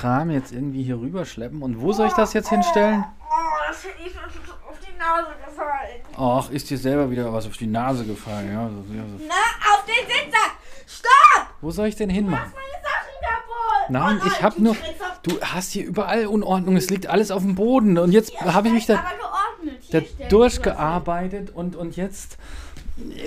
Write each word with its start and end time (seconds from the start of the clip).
Kram 0.00 0.30
jetzt 0.30 0.52
irgendwie 0.52 0.82
hier 0.82 0.98
rüberschleppen. 0.98 1.60
Und 1.62 1.80
wo 1.82 1.92
soll 1.92 2.06
ich 2.06 2.14
das 2.14 2.32
jetzt 2.32 2.48
hinstellen? 2.48 3.04
Oh, 3.20 3.34
das 3.68 3.84
ich 3.84 4.18
auf 4.18 4.78
die 4.80 4.98
Nase 4.98 5.28
gefallen. 5.44 6.00
Ach, 6.16 6.50
ist 6.50 6.70
dir 6.70 6.78
selber 6.78 7.10
wieder 7.10 7.30
was 7.30 7.46
auf 7.46 7.56
die 7.58 7.66
Nase 7.66 8.06
gefallen. 8.06 8.50
Ja, 8.50 8.68
so, 8.68 8.94
ja, 8.94 9.02
so. 9.02 9.24
Na, 9.28 9.74
auf 9.74 9.84
den 9.84 10.06
Sitzsack! 10.06 10.52
Stopp! 10.86 11.48
Wo 11.60 11.70
soll 11.70 11.88
ich 11.88 11.96
denn 11.96 12.08
hinmachen? 12.08 12.50
Nein, 13.90 14.20
Oh 14.22 14.26
ich 14.26 14.42
hab 14.42 14.58
nur. 14.58 14.76
Du 15.22 15.38
hast 15.42 15.72
hier 15.72 15.84
überall 15.84 16.26
Unordnung. 16.26 16.76
Es 16.76 16.88
liegt 16.88 17.06
alles 17.06 17.30
auf 17.30 17.42
dem 17.42 17.56
Boden. 17.56 17.98
Und 17.98 18.12
jetzt 18.12 18.32
habe 18.40 18.68
ich 18.68 18.74
mich 18.74 18.86
da, 18.86 19.04
da 19.90 20.00
durchgearbeitet 20.30 21.50
und, 21.50 21.76
und 21.76 21.96
jetzt. 21.96 22.38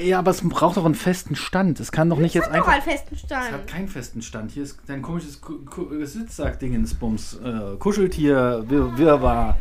Ja, 0.04 0.20
aber 0.20 0.32
es 0.32 0.41
braucht 0.48 0.77
doch 0.77 0.86
einen 0.86 0.95
festen 0.95 1.36
Stand. 1.36 1.80
Es 1.80 1.91
kann 1.91 2.09
doch 2.09 2.18
nicht 2.18 2.36
das. 2.36 2.45
jetzt 2.45 2.52
Hat 2.54 2.59
doch 2.59 2.68
einfach. 2.68 2.73
einen 2.73 2.81
festen 2.98 3.16
Es 3.16 3.22
Stand. 3.22 3.52
hat 3.52 3.68
keinen 3.68 3.88
festen 3.88 4.22
Stand. 4.22 4.52
Hier 4.52 4.64
ist 4.64 4.80
dein 4.88 5.02
komisches 5.02 5.40
Sitzsack-Dingensbums. 6.14 7.40
Äh, 7.44 7.76
Kuscheltier, 7.78 8.64
Wir 8.67 8.98
Wirrwarr. 8.98 9.58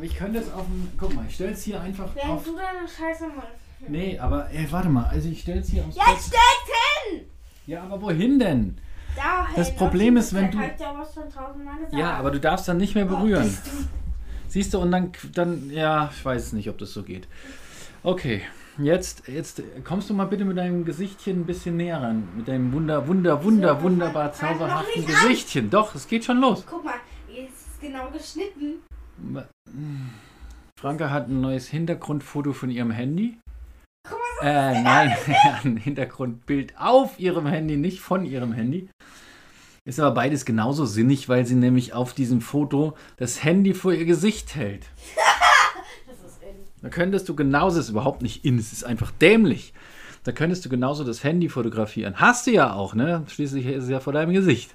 Ich 0.00 0.16
könnte 0.16 0.38
es 0.38 0.52
auf 0.52 0.64
dem. 0.66 0.88
Guck 0.98 1.14
mal, 1.14 1.24
ich 1.28 1.34
stelle 1.34 1.52
es 1.52 1.62
hier 1.62 1.80
einfach 1.80 2.08
Während 2.14 2.30
auf. 2.32 2.44
du 2.44 2.52
deine 2.56 2.88
Scheiße 2.88 3.26
machst. 3.28 3.48
Nee, 3.88 4.18
aber 4.18 4.48
ey, 4.50 4.66
warte 4.70 4.88
mal. 4.88 5.04
Also 5.06 5.28
ich 5.28 5.40
stelle 5.40 5.60
es 5.60 5.68
hier 5.68 5.84
aufs 5.84 5.96
Jetzt 5.96 6.28
steck's 6.28 7.10
hin! 7.10 7.20
Ja, 7.66 7.82
aber 7.82 8.00
wohin 8.00 8.38
denn? 8.38 8.78
Da, 9.16 9.46
Das 9.54 9.68
hey, 9.70 9.76
Problem 9.76 10.16
auf 10.16 10.22
ist, 10.24 10.34
wenn 10.34 10.50
du- 10.50 10.58
ja. 10.58 11.98
Ja, 11.98 12.14
aber 12.14 12.30
du 12.30 12.40
darfst 12.40 12.66
dann 12.68 12.78
nicht 12.78 12.94
mehr 12.94 13.04
Oh, 13.06 13.16
berühren. 13.16 13.42
bist 13.44 13.66
du- 13.66 13.70
Siehst 14.48 14.72
du, 14.74 14.78
und 14.80 14.90
dann, 14.90 15.12
dann, 15.34 15.70
ja, 15.70 16.10
ich 16.14 16.24
weiß 16.24 16.42
es 16.46 16.52
nicht, 16.52 16.68
ob 16.70 16.78
das 16.78 16.92
so 16.92 17.02
geht. 17.02 17.26
Okay, 18.02 18.42
jetzt, 18.78 19.28
jetzt 19.28 19.62
kommst 19.84 20.10
du 20.10 20.14
mal 20.14 20.26
bitte 20.26 20.44
mit 20.44 20.56
deinem 20.56 20.84
Gesichtchen 20.84 21.40
ein 21.40 21.46
bisschen 21.46 21.76
näher 21.76 22.00
ran. 22.02 22.28
Mit 22.36 22.48
deinem 22.48 22.72
wunder, 22.72 23.06
wunder, 23.06 23.42
wunder, 23.44 23.76
So, 23.76 23.82
wunderbar 23.82 24.32
zauberhaften 24.32 25.04
an. 25.04 25.06
Gesichtchen. 25.06 25.70
Doch, 25.70 25.94
es 25.94 26.06
geht 26.08 26.24
schon 26.24 26.38
los. 26.40 26.64
Guck 26.68 26.84
mal, 26.84 26.94
jetzt 27.28 27.52
ist 27.52 27.66
es 27.74 27.80
genau 27.80 28.10
geschnitten. 28.10 28.82
Franka 30.80 31.10
hat 31.10 31.28
ein 31.28 31.40
neues 31.40 31.68
Hintergrundfoto 31.68 32.52
von 32.52 32.70
ihrem 32.70 32.90
Handy. 32.90 33.38
Guck 34.08 34.18
mal, 34.42 34.48
Äh, 34.48 34.82
nein, 34.82 35.16
ein 35.64 35.76
Hintergrundbild 35.76 36.74
auf 36.78 37.18
ihrem 37.20 37.46
Handy, 37.46 37.76
nicht 37.76 38.00
von 38.00 38.24
ihrem 38.24 38.52
Handy. 38.52 38.88
Ist 39.84 39.98
aber 39.98 40.14
beides 40.14 40.44
genauso 40.44 40.86
sinnig, 40.86 41.28
weil 41.28 41.44
sie 41.44 41.56
nämlich 41.56 41.92
auf 41.92 42.14
diesem 42.14 42.40
Foto 42.40 42.96
das 43.16 43.42
Handy 43.42 43.74
vor 43.74 43.92
ihr 43.92 44.04
Gesicht 44.04 44.54
hält. 44.54 44.86
Da 46.82 46.88
könntest 46.88 47.28
du 47.28 47.36
genauso, 47.36 47.76
das 47.76 47.86
ist 47.86 47.90
überhaupt 47.90 48.22
nicht 48.22 48.44
in, 48.44 48.58
es 48.58 48.72
ist 48.72 48.84
einfach 48.84 49.10
dämlich. 49.12 49.72
Da 50.24 50.32
könntest 50.32 50.64
du 50.64 50.68
genauso 50.68 51.04
das 51.04 51.22
Handy 51.24 51.48
fotografieren. 51.48 52.14
Hast 52.16 52.46
du 52.46 52.50
ja 52.52 52.72
auch, 52.74 52.94
ne? 52.94 53.24
Schließlich 53.28 53.66
ist 53.66 53.84
es 53.84 53.90
ja 53.90 54.00
vor 54.00 54.12
deinem 54.12 54.32
Gesicht. 54.32 54.74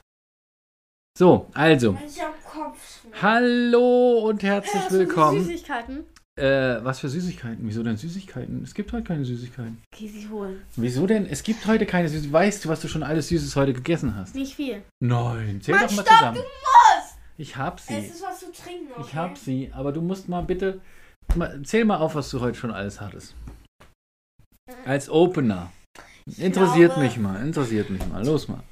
So, 1.18 1.50
also. 1.54 1.98
Ich 2.06 2.22
hab 2.22 2.34
Kopfschmerzen. 2.46 3.22
Hallo 3.22 4.20
und 4.30 4.44
herzlich 4.44 4.84
du 4.84 5.00
willkommen. 5.00 5.44
Süßigkeiten? 5.44 6.04
Äh, 6.36 6.84
was 6.84 7.00
für 7.00 7.10
Süßigkeiten? 7.10 7.60
Wieso 7.68 7.82
denn 7.82 7.98
Süßigkeiten? 7.98 8.62
Es 8.64 8.74
gibt 8.74 8.94
heute 8.94 9.04
keine 9.04 9.26
Süßigkeiten. 9.26 9.82
Okay, 9.94 10.08
sie 10.08 10.30
holen. 10.30 10.62
Wieso 10.76 11.08
denn? 11.08 11.26
Es 11.26 11.42
gibt 11.44 11.66
heute 11.66 11.86
keine 11.88 12.08
Süßigkeiten. 12.08 12.34
Weißt 12.34 12.64
du, 12.66 12.70
was 12.70 12.82
du 12.82 12.88
schon 12.88 13.04
alles 13.04 13.30
Süßes 13.30 13.56
heute 13.56 13.74
gegessen 13.74 14.16
hast? 14.16 14.36
Nicht 14.36 14.54
viel. 14.56 14.84
Nein, 15.00 15.60
zähl 15.62 15.74
Mann, 15.76 15.88
doch 15.88 15.96
mal 15.96 16.04
stopp, 16.04 16.18
zusammen. 16.18 16.36
du 16.36 16.42
musst! 16.42 17.18
Ich 17.40 17.56
hab 17.58 17.80
Es 17.80 17.88
sie. 17.88 17.96
ist 17.96 18.24
was 18.24 18.40
zu 18.40 18.52
trinken, 18.52 18.92
okay? 18.96 19.04
Ich 19.08 19.16
hab 19.16 19.38
sie, 19.38 19.72
aber 19.74 19.92
du 19.92 20.02
musst 20.02 20.30
mal 20.30 20.42
bitte. 20.42 20.80
Mal, 21.36 21.62
zähl 21.64 21.86
mal 21.86 21.98
auf, 21.98 22.16
was 22.16 22.30
du 22.30 22.40
heute 22.42 22.58
schon 22.58 22.72
alles 22.72 23.00
hattest. 23.02 23.36
Als 24.86 25.10
Opener. 25.10 25.72
Interessiert 26.38 26.94
glaube- 26.94 27.02
mich 27.02 27.18
mal, 27.18 27.42
interessiert 27.46 27.90
mich 27.90 28.06
mal. 28.08 28.26
Los 28.26 28.48
mal. 28.48 28.64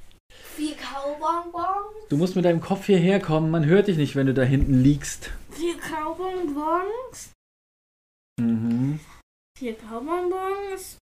Vier 0.56 0.74
Kaubonbons. 0.76 2.08
Du 2.08 2.16
musst 2.16 2.36
mit 2.36 2.44
deinem 2.44 2.60
Kopf 2.60 2.86
hierher 2.86 3.20
kommen. 3.20 3.50
Man 3.50 3.64
hört 3.66 3.88
dich 3.88 3.96
nicht, 3.96 4.14
wenn 4.16 4.26
du 4.26 4.34
da 4.34 4.42
hinten 4.42 4.82
liegst. 4.82 5.30
Vier 5.50 5.76
Kaubonbons. 5.78 7.32
Mhm. 8.40 9.00
Vier 9.58 9.74
Kaubonbons. 9.76 10.98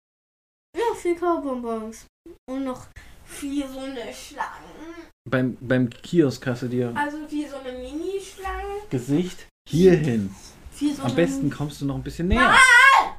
Ja, 0.77 0.95
vier 0.95 1.15
Kaubonbons. 1.15 2.05
Und 2.49 2.65
noch 2.65 2.87
vier 3.25 3.67
so 3.67 3.79
eine 3.79 4.13
Schlangen. 4.13 5.09
Beim, 5.29 5.57
beim 5.61 5.89
Kiosk 5.89 6.45
hast 6.47 6.63
du 6.63 6.67
dir 6.67 6.91
Also 6.95 7.25
vier 7.27 7.49
so 7.49 7.57
eine 7.57 7.71
Mini-Schlangen. 7.77 8.89
Gesicht 8.89 9.47
hierhin. 9.67 10.35
Vier 10.73 10.93
so 10.95 11.01
Am 11.01 11.07
eine, 11.07 11.15
besten 11.15 11.49
kommst 11.49 11.81
du 11.81 11.85
noch 11.85 11.95
ein 11.95 12.03
bisschen 12.03 12.27
näher. 12.27 12.55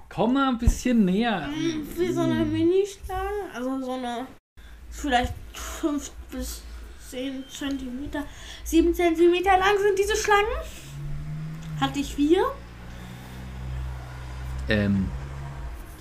Komm 0.08 0.34
mal 0.34 0.48
ein 0.48 0.58
bisschen 0.58 1.04
näher. 1.04 1.48
Mm, 1.48 1.86
Vier 1.96 2.12
so 2.14 2.20
eine 2.20 2.44
Mini-Schlange. 2.44 3.50
Also 3.54 3.80
so 3.84 3.92
eine 3.92 4.26
vielleicht 4.90 5.34
fünf 5.52 6.10
bis 6.30 6.62
zehn 7.10 7.44
Zentimeter. 7.48 8.24
Sieben 8.64 8.94
Zentimeter 8.94 9.58
lang 9.58 9.76
sind 9.78 9.98
diese 9.98 10.16
Schlangen. 10.16 10.46
Hatte 11.80 11.98
ich 12.00 12.14
vier. 12.14 12.44
Ähm, 14.68 15.08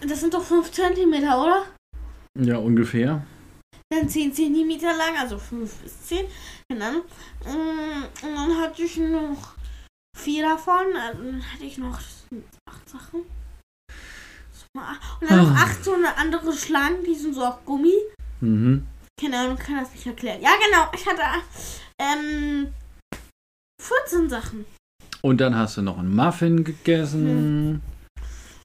Das 0.08 0.20
sind 0.22 0.34
doch 0.34 0.44
fünf 0.44 0.72
Zentimeter, 0.72 1.42
oder? 1.42 1.64
ja, 2.40 2.58
ungefähr. 2.58 3.24
Dann 3.90 4.10
10 4.10 4.34
Zentimeter 4.34 4.96
lang, 4.96 5.16
also 5.20 5.38
5 5.38 5.72
bis 5.84 6.02
10, 6.08 6.26
keine 6.68 6.86
Ahnung. 6.86 7.02
Mm, 7.46 8.26
Und 8.26 8.36
dann 8.36 8.58
hatte 8.60 8.82
ich 8.84 8.98
noch 8.98 9.54
vier 10.16 10.44
davon, 10.48 10.86
also 11.00 11.24
dann 11.24 11.42
hatte 11.54 11.64
ich 11.66 11.78
noch 11.78 12.00
acht 12.66 12.90
Sachen. 12.90 13.22
Und 14.76 15.30
dann 15.30 15.38
noch 15.50 15.52
Ah. 15.56 15.64
acht 15.66 15.84
so 15.84 15.94
eine 15.94 16.18
andere 16.18 16.52
Schlangen, 16.54 17.04
die 17.06 17.14
sind 17.16 17.36
so 17.36 17.44
auf 17.46 17.64
Gummi. 17.66 17.94
Mhm. 18.42 18.88
Keine 19.20 19.40
Ahnung, 19.40 19.58
kann 19.58 19.78
das 19.78 19.92
nicht 19.94 20.06
erklären. 20.08 20.42
Ja, 20.42 20.50
genau, 20.66 20.88
ich 20.96 21.06
hatte 21.06 21.22
ähm, 22.00 22.68
14 23.80 24.30
Sachen. 24.30 24.66
Und 25.22 25.40
dann 25.40 25.56
hast 25.56 25.78
du 25.78 25.82
noch 25.84 26.00
einen 26.00 26.14
Muffin 26.16 26.64
gegessen. 26.64 27.82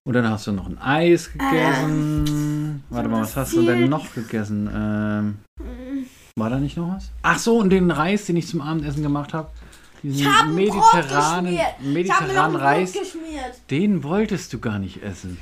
Und 0.04 0.14
dann 0.14 0.28
hast 0.28 0.46
du 0.46 0.52
noch 0.52 0.66
ein 0.66 0.78
Eis 0.78 1.30
gegessen. 1.32 2.82
Warte 2.88 3.08
mal, 3.10 3.20
was 3.20 3.36
hast 3.36 3.52
du 3.52 3.62
denn 3.62 3.88
noch 3.88 4.12
gegessen? 4.14 4.68
Ähm, 4.72 5.38
Mm, 5.60 6.06
war 6.40 6.50
da 6.50 6.58
nicht 6.58 6.76
noch 6.76 6.94
was? 6.96 7.10
Ach 7.22 7.38
so, 7.38 7.58
und 7.58 7.70
den 7.70 7.90
Reis, 7.90 8.24
den 8.26 8.36
ich 8.36 8.46
zum 8.46 8.60
Abendessen 8.60 9.02
gemacht 9.02 9.34
habe. 9.34 9.50
Diesen 10.02 10.26
Ich 10.26 10.44
mediterranen. 10.46 11.54
Ich 11.54 11.60
mediterranen 11.80 12.56
Reis. 12.56 12.92
Den 13.70 14.02
wolltest 14.02 14.52
du 14.52 14.58
gar 14.58 14.78
nicht 14.78 15.02
essen. 15.02 15.40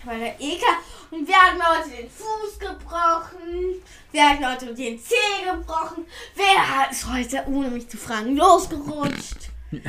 Ich 0.00 0.06
war 0.06 0.14
der 0.14 0.34
Ekel. 0.40 0.68
Und 1.10 1.26
wir 1.26 1.34
hatten 1.34 1.60
heute 1.60 1.90
den 1.96 2.10
Fuß 2.10 2.58
gebrochen. 2.58 3.82
Wir 4.12 4.28
hatten 4.28 4.46
heute 4.46 4.74
den 4.74 4.98
Zeh 4.98 5.14
gebrochen. 5.44 6.04
Wer 6.34 6.90
ist 6.90 7.10
heute, 7.10 7.44
ohne 7.48 7.68
mich 7.70 7.88
zu 7.88 7.96
fragen, 7.96 8.36
losgerutscht? 8.36 9.50
Der 9.72 9.82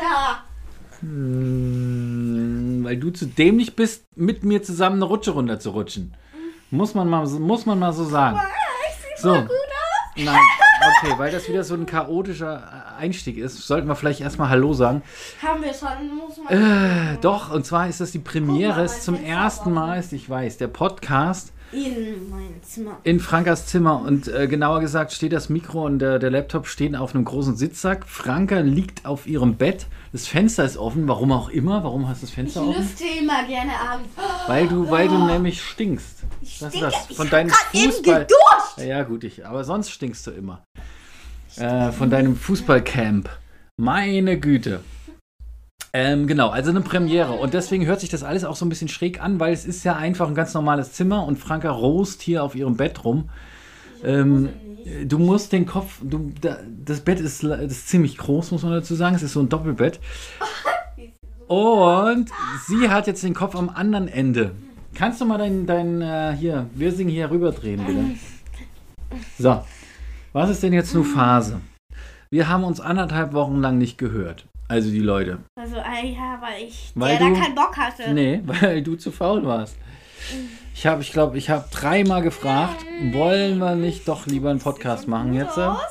da. 0.00 0.44
Hm, 1.00 2.80
weil 2.84 2.96
du 2.96 3.10
zu 3.10 3.26
dämlich 3.26 3.74
bist, 3.74 4.04
mit 4.16 4.44
mir 4.44 4.62
zusammen 4.62 4.96
eine 4.96 5.04
Rutsche 5.04 5.30
runterzurutschen. 5.30 6.14
Muss 6.70 6.94
man 6.94 7.08
mal, 7.08 7.26
muss 7.26 7.66
man 7.66 7.78
mal 7.78 7.92
so 7.92 8.04
sagen. 8.04 8.40
So. 9.16 9.34
Gut 9.34 9.50
aus. 9.50 10.24
Nein, 10.24 10.40
okay, 11.02 11.14
weil 11.18 11.30
das 11.32 11.48
wieder 11.48 11.64
so 11.64 11.74
ein 11.74 11.86
chaotischer 11.86 12.96
Einstieg 12.98 13.36
ist, 13.38 13.58
sollten 13.66 13.88
wir 13.88 13.94
vielleicht 13.94 14.20
erstmal 14.20 14.48
Hallo 14.48 14.72
sagen. 14.74 15.02
Haben 15.42 15.62
wir 15.62 15.72
schon, 15.74 15.88
muss 16.16 16.36
man. 16.38 17.14
Äh, 17.14 17.18
doch, 17.20 17.52
und 17.52 17.64
zwar 17.66 17.88
ist 17.88 18.00
das 18.00 18.12
die 18.12 18.18
Premiere. 18.18 18.82
Es 18.82 18.98
ist 18.98 19.04
zum 19.04 19.22
ersten 19.22 19.72
Mal, 19.72 19.98
ist, 19.98 20.12
ich 20.12 20.28
weiß, 20.28 20.58
der 20.58 20.68
Podcast 20.68 21.52
In 21.72 22.28
mein 22.30 22.60
Zimmer. 22.62 22.98
in 23.04 23.20
Frankas 23.20 23.66
Zimmer. 23.66 24.00
Und 24.02 24.28
äh, 24.28 24.46
genauer 24.48 24.80
gesagt 24.80 25.12
steht 25.12 25.32
das 25.32 25.48
Mikro 25.48 25.84
und 25.86 25.98
der, 26.00 26.18
der 26.18 26.30
Laptop 26.30 26.66
stehen 26.66 26.96
auf 26.96 27.14
einem 27.14 27.24
großen 27.24 27.56
Sitzsack. 27.56 28.06
Franka 28.06 28.58
liegt 28.60 29.06
auf 29.06 29.26
ihrem 29.26 29.56
Bett. 29.56 29.86
Das 30.12 30.26
Fenster 30.26 30.64
ist 30.64 30.76
offen, 30.76 31.06
warum 31.06 31.30
auch 31.30 31.48
immer. 31.48 31.84
Warum 31.84 32.08
hast 32.08 32.22
du 32.22 32.26
das 32.26 32.30
Ich 32.30 32.34
Fenster 32.34 32.62
offen? 32.66 32.82
lüfte 32.82 33.04
immer 33.20 33.44
gerne 33.44 33.70
abends. 33.88 34.08
Weil 34.48 34.66
du, 34.66 34.90
weil 34.90 35.06
du 35.08 35.18
nämlich 35.24 35.62
stinkst. 35.62 36.24
Ich 36.42 36.58
Das 36.58 36.74
ist 36.74 36.82
das. 36.82 36.94
Ich 37.10 37.16
Von 37.16 37.26
hab 37.26 37.30
deinem 37.32 37.48
grad 37.50 37.66
eben 37.74 37.92
Fußball. 37.92 38.20
geduscht. 38.20 38.78
Ja, 38.78 38.84
ja, 38.84 39.02
gut, 39.04 39.22
ich, 39.24 39.46
aber 39.46 39.62
sonst 39.62 39.90
stinkst 39.90 40.26
du 40.26 40.30
immer. 40.32 40.64
Äh, 41.56 41.92
von 41.92 42.10
deinem 42.10 42.36
Fußballcamp. 42.36 43.28
Meine 43.76 44.38
Güte. 44.38 44.80
Ähm, 45.92 46.26
genau, 46.26 46.50
also 46.50 46.70
eine 46.70 46.82
Premiere. 46.82 47.32
Und 47.32 47.54
deswegen 47.54 47.86
hört 47.86 48.00
sich 48.00 48.10
das 48.10 48.22
alles 48.22 48.44
auch 48.44 48.54
so 48.54 48.64
ein 48.64 48.68
bisschen 48.68 48.88
schräg 48.88 49.20
an, 49.20 49.40
weil 49.40 49.52
es 49.52 49.64
ist 49.64 49.84
ja 49.84 49.96
einfach 49.96 50.28
ein 50.28 50.34
ganz 50.34 50.54
normales 50.54 50.92
Zimmer 50.92 51.26
und 51.26 51.38
Franka 51.38 51.70
rost 51.70 52.22
hier 52.22 52.44
auf 52.44 52.54
ihrem 52.54 52.76
Bett 52.76 53.04
rum. 53.04 53.28
Ähm, 54.04 54.50
du 55.04 55.18
musst 55.18 55.52
den 55.52 55.66
Kopf, 55.66 55.98
du, 56.02 56.32
da, 56.40 56.58
das 56.84 57.00
Bett 57.00 57.20
ist, 57.20 57.42
ist 57.42 57.88
ziemlich 57.88 58.16
groß, 58.16 58.52
muss 58.52 58.62
man 58.62 58.72
dazu 58.72 58.94
sagen. 58.94 59.16
Es 59.16 59.22
ist 59.22 59.32
so 59.32 59.40
ein 59.40 59.48
Doppelbett. 59.48 59.98
Und 61.48 62.30
sie 62.68 62.88
hat 62.88 63.08
jetzt 63.08 63.24
den 63.24 63.34
Kopf 63.34 63.56
am 63.56 63.68
anderen 63.68 64.06
Ende. 64.06 64.52
Kannst 64.94 65.20
du 65.20 65.24
mal 65.24 65.38
dein, 65.38 65.66
dein 65.66 66.00
äh, 66.00 66.36
hier, 66.38 66.66
wir 66.74 66.92
singen 66.92 67.10
hier 67.10 67.30
rüberdrehen, 67.30 67.84
bitte? 67.84 68.04
So, 69.38 69.62
was 70.32 70.50
ist 70.50 70.62
denn 70.62 70.72
jetzt 70.72 70.94
nur 70.94 71.04
Phase? 71.04 71.60
Wir 72.30 72.48
haben 72.48 72.64
uns 72.64 72.80
anderthalb 72.80 73.32
Wochen 73.32 73.60
lang 73.60 73.78
nicht 73.78 73.98
gehört. 73.98 74.46
Also 74.68 74.90
die 74.90 75.00
Leute. 75.00 75.38
Also, 75.56 75.76
äh, 75.76 76.12
ja, 76.14 76.38
weil 76.40 76.62
ich 76.68 76.92
Weil 76.94 77.18
der 77.18 77.28
du- 77.28 77.34
da 77.34 77.40
keinen 77.40 77.54
Bock 77.56 77.76
hatte. 77.76 78.12
Nee, 78.14 78.40
weil 78.46 78.82
du 78.82 78.94
zu 78.96 79.10
faul 79.10 79.44
warst. 79.44 79.76
Ich 80.74 80.86
habe, 80.86 81.02
ich 81.02 81.12
glaube, 81.12 81.38
ich 81.38 81.50
habe 81.50 81.64
dreimal 81.72 82.22
gefragt, 82.22 82.84
wollen 83.12 83.58
wir 83.58 83.74
nicht 83.74 84.06
doch 84.06 84.26
lieber 84.26 84.50
einen 84.50 84.60
Podcast 84.60 85.08
machen 85.08 85.34
jetzt? 85.34 85.50
Ich 85.50 85.54
so 85.54 85.62
gut 85.62 85.78
aus. 85.80 85.86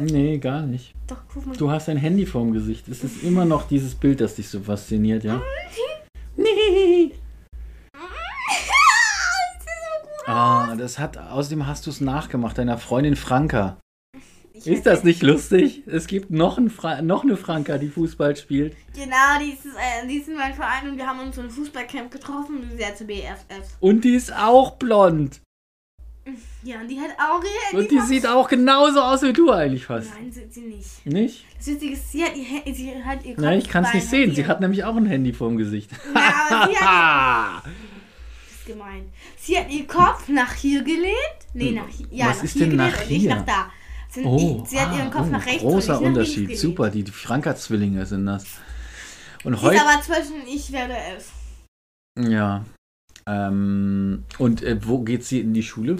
Nee, 0.00 0.38
gar 0.38 0.62
nicht. 0.62 0.92
Doch, 1.06 1.16
guck 1.32 1.46
mal. 1.46 1.56
Du 1.56 1.70
hast 1.70 1.88
ein 1.88 1.96
Handy 1.96 2.26
vorm 2.26 2.52
Gesicht. 2.52 2.88
Es 2.88 3.02
ist 3.04 3.22
immer 3.22 3.44
noch 3.44 3.66
dieses 3.68 3.94
Bild, 3.94 4.20
das 4.20 4.34
dich 4.34 4.48
so 4.48 4.60
fasziniert, 4.60 5.24
ja? 5.24 5.40
Nee. 6.36 7.12
Ich 7.86 7.92
sehe 9.62 9.80
so 9.80 10.02
gut 10.02 10.10
Ah, 10.26 10.74
das 10.76 10.98
hat, 10.98 11.18
außerdem 11.18 11.66
hast 11.66 11.86
du 11.86 11.90
es 11.90 12.00
nachgemacht, 12.00 12.56
deiner 12.56 12.78
Freundin 12.78 13.16
Franka. 13.16 13.78
Ich 14.52 14.66
Ist 14.66 14.86
das 14.86 15.02
nicht 15.04 15.22
lustig? 15.22 15.82
Es 15.86 16.06
gibt 16.06 16.30
noch, 16.30 16.58
ein 16.58 16.70
Fra 16.70 17.02
noch 17.02 17.24
eine 17.24 17.36
Franka, 17.36 17.76
die 17.76 17.88
Fußball 17.88 18.36
spielt. 18.36 18.76
Genau, 18.94 19.38
die 19.40 19.50
ist, 19.50 19.66
äh, 19.66 20.06
die 20.08 20.18
ist 20.18 20.28
in 20.28 20.36
meinem 20.36 20.54
Verein 20.54 20.88
und 20.88 20.96
wir 20.96 21.06
haben 21.06 21.20
uns 21.20 21.38
ein 21.38 21.50
Fußballcamp 21.50 22.10
getroffen 22.10 22.60
und 22.62 22.78
sie 22.78 22.86
hat 22.86 22.96
zur 22.96 23.08
BFF. 23.08 23.76
Und 23.80 24.04
die 24.04 24.14
ist 24.14 24.32
auch 24.32 24.76
blond. 24.76 25.40
Ja, 26.62 26.80
und 26.80 26.88
die 26.88 26.98
hat 26.98 27.10
auch 27.18 27.42
ihre 27.42 27.82
Und 27.82 27.90
die 27.90 28.00
sieht 28.00 28.26
auch 28.26 28.48
genauso 28.48 29.00
aus 29.00 29.22
wie 29.22 29.32
du 29.32 29.50
eigentlich 29.50 29.84
fast. 29.84 30.10
Nein, 30.14 30.32
sieht 30.32 30.54
sie 30.54 30.62
nicht. 30.62 31.04
Nicht? 31.04 31.44
Das 31.58 31.66
Witzige 31.66 31.92
ist, 31.92 32.12
sie 32.12 32.24
hat 32.24 32.34
ihr, 32.34 32.74
sie 32.74 33.04
hat 33.04 33.24
ihr 33.26 33.38
Nein, 33.38 33.58
ich 33.58 33.68
kann 33.68 33.84
es 33.84 33.92
nicht 33.92 34.08
sehen. 34.08 34.34
Sie 34.34 34.46
hat 34.46 34.60
nämlich 34.60 34.84
auch 34.84 34.96
ein 34.96 35.04
Handy 35.04 35.34
vorm 35.34 35.58
Gesicht. 35.58 35.90
Ja, 36.14 36.32
aber 36.48 36.70
sie 36.70 36.76
hat, 36.78 37.64
Ah! 38.64 38.74
das 38.76 38.76
ist 38.76 38.78
gemein. 38.78 39.12
Sie 39.36 39.58
hat 39.58 39.70
ihren 39.70 39.86
Kopf 39.86 40.28
nach 40.28 40.52
hier 40.54 40.82
gelehnt. 40.82 41.14
Nee, 41.52 41.72
nach 41.72 41.88
hier. 41.88 42.06
Ja, 42.10 42.28
Was 42.28 42.38
nach 42.38 42.44
ist 42.44 42.52
hier 42.52 42.66
denn 42.66 42.70
gelehnt 42.70 42.94
nach 42.94 43.02
hier? 43.02 43.34
nach 43.34 43.44
da. 43.44 43.70
Sind, 44.10 44.26
Oh, 44.26 44.64
sie 44.66 44.80
hat 44.80 44.94
ihren 44.96 45.08
ah, 45.08 45.10
Kopf 45.10 45.26
oh, 45.26 45.32
nach 45.32 45.46
rechts 45.46 45.62
großer 45.62 45.98
und 45.98 46.06
Unterschied. 46.06 46.56
Super, 46.58 46.90
die 46.90 47.04
Franka-Zwillinge 47.04 48.06
sind 48.06 48.26
das. 48.26 48.44
Und 49.42 49.60
heute. 49.60 49.76
ist 49.76 49.82
aber 49.82 50.02
zwischen 50.02 50.46
ich 50.46 50.72
werde 50.72 50.96
elf. 50.96 51.32
Ja. 52.18 52.64
Ähm, 53.26 54.24
und 54.38 54.62
äh, 54.62 54.78
wo 54.86 55.00
geht 55.00 55.24
sie 55.24 55.40
in 55.40 55.52
die 55.52 55.62
Schule? 55.62 55.96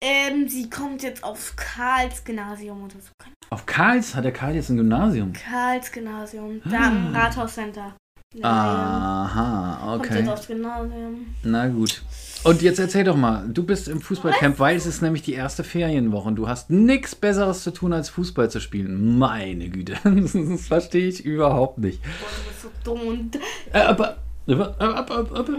Ähm, 0.00 0.48
sie 0.48 0.68
kommt 0.68 1.02
jetzt 1.02 1.22
auf 1.22 1.54
Karls 1.56 2.24
Gymnasium 2.24 2.82
oder 2.84 2.96
so. 3.00 3.10
Auf 3.50 3.66
Karls? 3.66 4.14
Hat 4.14 4.24
der 4.24 4.32
Karl 4.32 4.54
jetzt 4.54 4.68
ein 4.68 4.76
Gymnasium? 4.76 5.32
Karls 5.32 5.90
Gymnasium. 5.92 6.60
Da 6.64 6.88
im 6.88 7.14
Rathauscenter. 7.14 7.94
Ja, 8.34 8.48
Aha, 8.48 9.94
okay. 9.96 10.24
Gymnasium. 10.46 11.26
Na 11.42 11.68
gut. 11.68 12.02
Und 12.44 12.62
jetzt 12.62 12.78
erzähl 12.80 13.04
doch 13.04 13.16
mal, 13.16 13.46
du 13.48 13.62
bist 13.62 13.88
im 13.88 14.00
Fußballcamp, 14.00 14.58
weil 14.58 14.76
es 14.76 14.86
ist 14.86 15.00
nämlich 15.00 15.22
die 15.22 15.34
erste 15.34 15.62
Ferienwoche 15.62 16.28
und 16.28 16.36
du 16.36 16.48
hast 16.48 16.70
nichts 16.70 17.14
Besseres 17.14 17.62
zu 17.62 17.70
tun, 17.70 17.92
als 17.92 18.08
Fußball 18.08 18.50
zu 18.50 18.60
spielen. 18.60 19.18
Meine 19.18 19.68
Güte, 19.68 19.96
das 20.04 20.66
verstehe 20.66 21.08
ich 21.08 21.24
überhaupt 21.24 21.78
nicht. 21.78 22.02
Boah, 22.02 22.08
du 22.10 22.48
bist 22.48 22.62
so 22.62 22.68
dumm 22.84 23.06
und 23.06 23.36
Äh, 23.72 23.80
aber, 23.80 24.16
aber, 24.48 24.74
aber, 24.80 24.96
aber, 24.96 25.38
aber. 25.38 25.52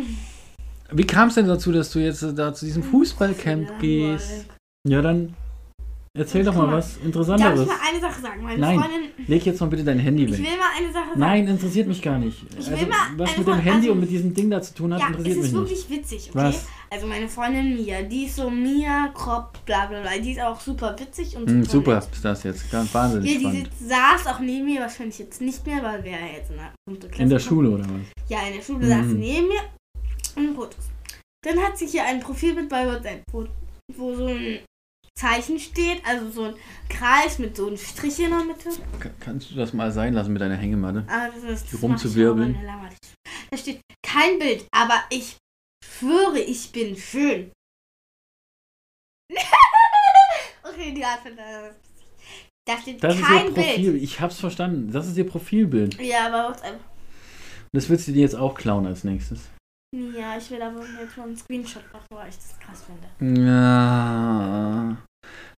Wie 0.91 1.07
kam 1.07 1.29
es 1.29 1.35
denn 1.35 1.47
dazu, 1.47 1.71
dass 1.71 1.91
du 1.91 1.99
jetzt 1.99 2.23
äh, 2.23 2.33
da 2.33 2.53
zu 2.53 2.65
diesem 2.65 2.83
Fußballcamp 2.83 3.79
gehst? 3.79 4.47
Ja, 4.85 5.01
dann 5.01 5.35
erzähl 6.15 6.43
doch 6.43 6.53
mal 6.55 6.67
mal, 6.67 6.77
was 6.77 6.89
Darf 6.93 6.99
ich 6.99 7.05
Interessanteres. 7.05 7.67
mal 7.67 7.75
eine 7.89 7.99
Sache 7.99 8.21
sagen? 8.21 8.43
Meine 8.43 8.59
Nein. 8.59 8.79
Freundin. 8.79 9.01
Leg 9.27 9.45
jetzt 9.45 9.59
mal 9.61 9.67
bitte 9.67 9.83
dein 9.83 9.99
Handy 9.99 10.25
Ich 10.25 10.31
weg. 10.31 10.39
will 10.39 10.57
mal 10.57 10.69
eine 10.77 10.93
Sache 10.93 11.07
sagen. 11.09 11.19
Nein, 11.19 11.47
interessiert 11.47 11.87
mich 11.87 12.01
gar 12.01 12.19
nicht. 12.19 12.37
Ich 12.59 12.67
will 12.67 12.73
Also, 12.75 12.85
mal 12.87 12.97
was 13.17 13.37
mit 13.37 13.47
dem 13.47 13.53
Handy 13.55 13.71
also- 13.87 13.91
und 13.93 13.99
mit 14.01 14.09
diesem 14.11 14.33
Ding 14.33 14.49
da 14.49 14.61
zu 14.61 14.73
tun 14.75 14.93
hat, 14.93 14.99
Ja, 15.01 15.07
es 15.09 15.17
interessiert 15.17 15.37
ist 15.37 15.51
mich 15.53 15.61
nicht. 15.61 15.69
wirklich 15.89 15.89
witzig, 15.89 16.29
okay? 16.29 16.39
Was? 16.39 16.67
Also 16.91 17.07
meine 17.07 17.27
Freundin 17.27 17.75
Mia, 17.75 18.03
die 18.03 18.25
ist 18.25 18.35
so 18.35 18.49
Mia, 18.49 19.07
Krop, 19.15 19.65
bla 19.65 19.87
bla 19.87 20.01
bla. 20.01 20.11
Die 20.23 20.31
ist 20.33 20.41
auch 20.41 20.59
super 20.59 20.95
witzig 20.99 21.35
und 21.35 21.49
Hm, 21.49 21.63
super 21.65 21.95
nett. 21.95 22.07
ist 22.11 22.23
das 22.23 22.43
jetzt. 22.43 22.69
Ganz 22.71 22.93
wahnsinnig 22.93 23.41
Ja, 23.41 23.49
die 23.49 23.57
sitzt, 23.57 23.89
saß 23.89 24.27
auch 24.27 24.39
neben 24.39 24.65
mir, 24.65 24.81
wahrscheinlich 24.81 25.17
jetzt 25.17 25.41
nicht 25.41 25.65
mehr, 25.65 25.81
weil 25.81 26.03
wir 26.03 26.11
ja 26.11 26.17
jetzt 26.37 26.51
in 26.51 26.57
der 26.57 27.09
Klasse 27.09 27.23
In 27.23 27.29
der. 27.29 27.39
Schule 27.39 27.69
oder 27.71 27.85
was? 27.85 28.29
Ja, 28.29 28.39
in 28.47 28.55
der 28.57 28.61
Schule 28.61 28.85
Mhm. 28.85 28.89
saß 28.89 29.07
sie 29.07 29.13
neben 29.15 29.47
mir 29.47 29.61
und 30.35 30.55
Fotos. 30.55 30.85
Dann 31.43 31.57
hat 31.59 31.77
sie 31.77 31.87
hier 31.87 32.03
ein 32.05 32.19
Profilbild 32.19 32.69
bei 32.69 32.85
WhatsApp, 32.85 33.23
wo, 33.31 33.45
wo 33.95 34.15
so 34.15 34.27
ein 34.27 34.59
Zeichen 35.17 35.59
steht, 35.59 36.05
also 36.05 36.29
so 36.31 36.43
ein 36.45 36.55
Kreis 36.89 37.39
mit 37.39 37.55
so 37.55 37.67
einem 37.67 37.77
Strich 37.77 38.19
in 38.19 38.31
der 38.31 38.43
Mitte. 38.43 38.69
Ka- 38.99 39.09
Kannst 39.19 39.51
du 39.51 39.55
das 39.55 39.71
mal 39.73 39.91
sein 39.91 40.13
lassen 40.13 40.33
mit 40.33 40.41
deiner 40.41 40.57
Hängematte? 40.57 41.05
Ah, 41.07 41.29
das 41.29 41.43
ist, 41.43 41.81
Rumzuwirbeln. 41.81 42.57
Da 43.51 43.57
steht 43.57 43.79
kein 44.05 44.39
Bild, 44.39 44.65
aber 44.71 45.03
ich 45.09 45.37
schwöre, 45.85 46.39
ich 46.39 46.71
bin 46.71 46.97
schön. 46.97 47.51
okay, 50.63 50.93
die 50.93 51.05
Art 51.05 51.21
von. 51.21 51.31
Da 52.65 52.77
steht 52.81 53.03
Das 53.03 53.13
ist 53.15 53.21
ihr 53.21 53.25
kein 53.27 53.53
Profil. 53.53 53.91
Bild. 53.91 54.03
Ich 54.03 54.19
hab's 54.19 54.39
verstanden. 54.39 54.91
Das 54.91 55.07
ist 55.07 55.17
ihr 55.17 55.27
Profilbild. 55.27 55.99
Ja, 56.01 56.27
aber 56.27 56.49
WhatsApp. 56.49 56.79
Das 57.73 57.89
willst 57.89 58.07
du 58.07 58.13
dir 58.13 58.21
jetzt 58.21 58.35
auch 58.35 58.55
klauen 58.55 58.85
als 58.85 59.03
nächstes. 59.03 59.49
Ja, 59.93 60.37
ich 60.37 60.49
will 60.49 60.61
aber 60.61 60.81
jetzt 60.99 61.17
mal 61.17 61.27
einen 61.27 61.37
Screenshot 61.37 61.83
machen, 61.93 62.05
weil 62.11 62.29
ich 62.29 62.35
das 62.35 62.59
krass 62.59 62.83
finde. 62.83 63.41
Ja. 63.45 64.97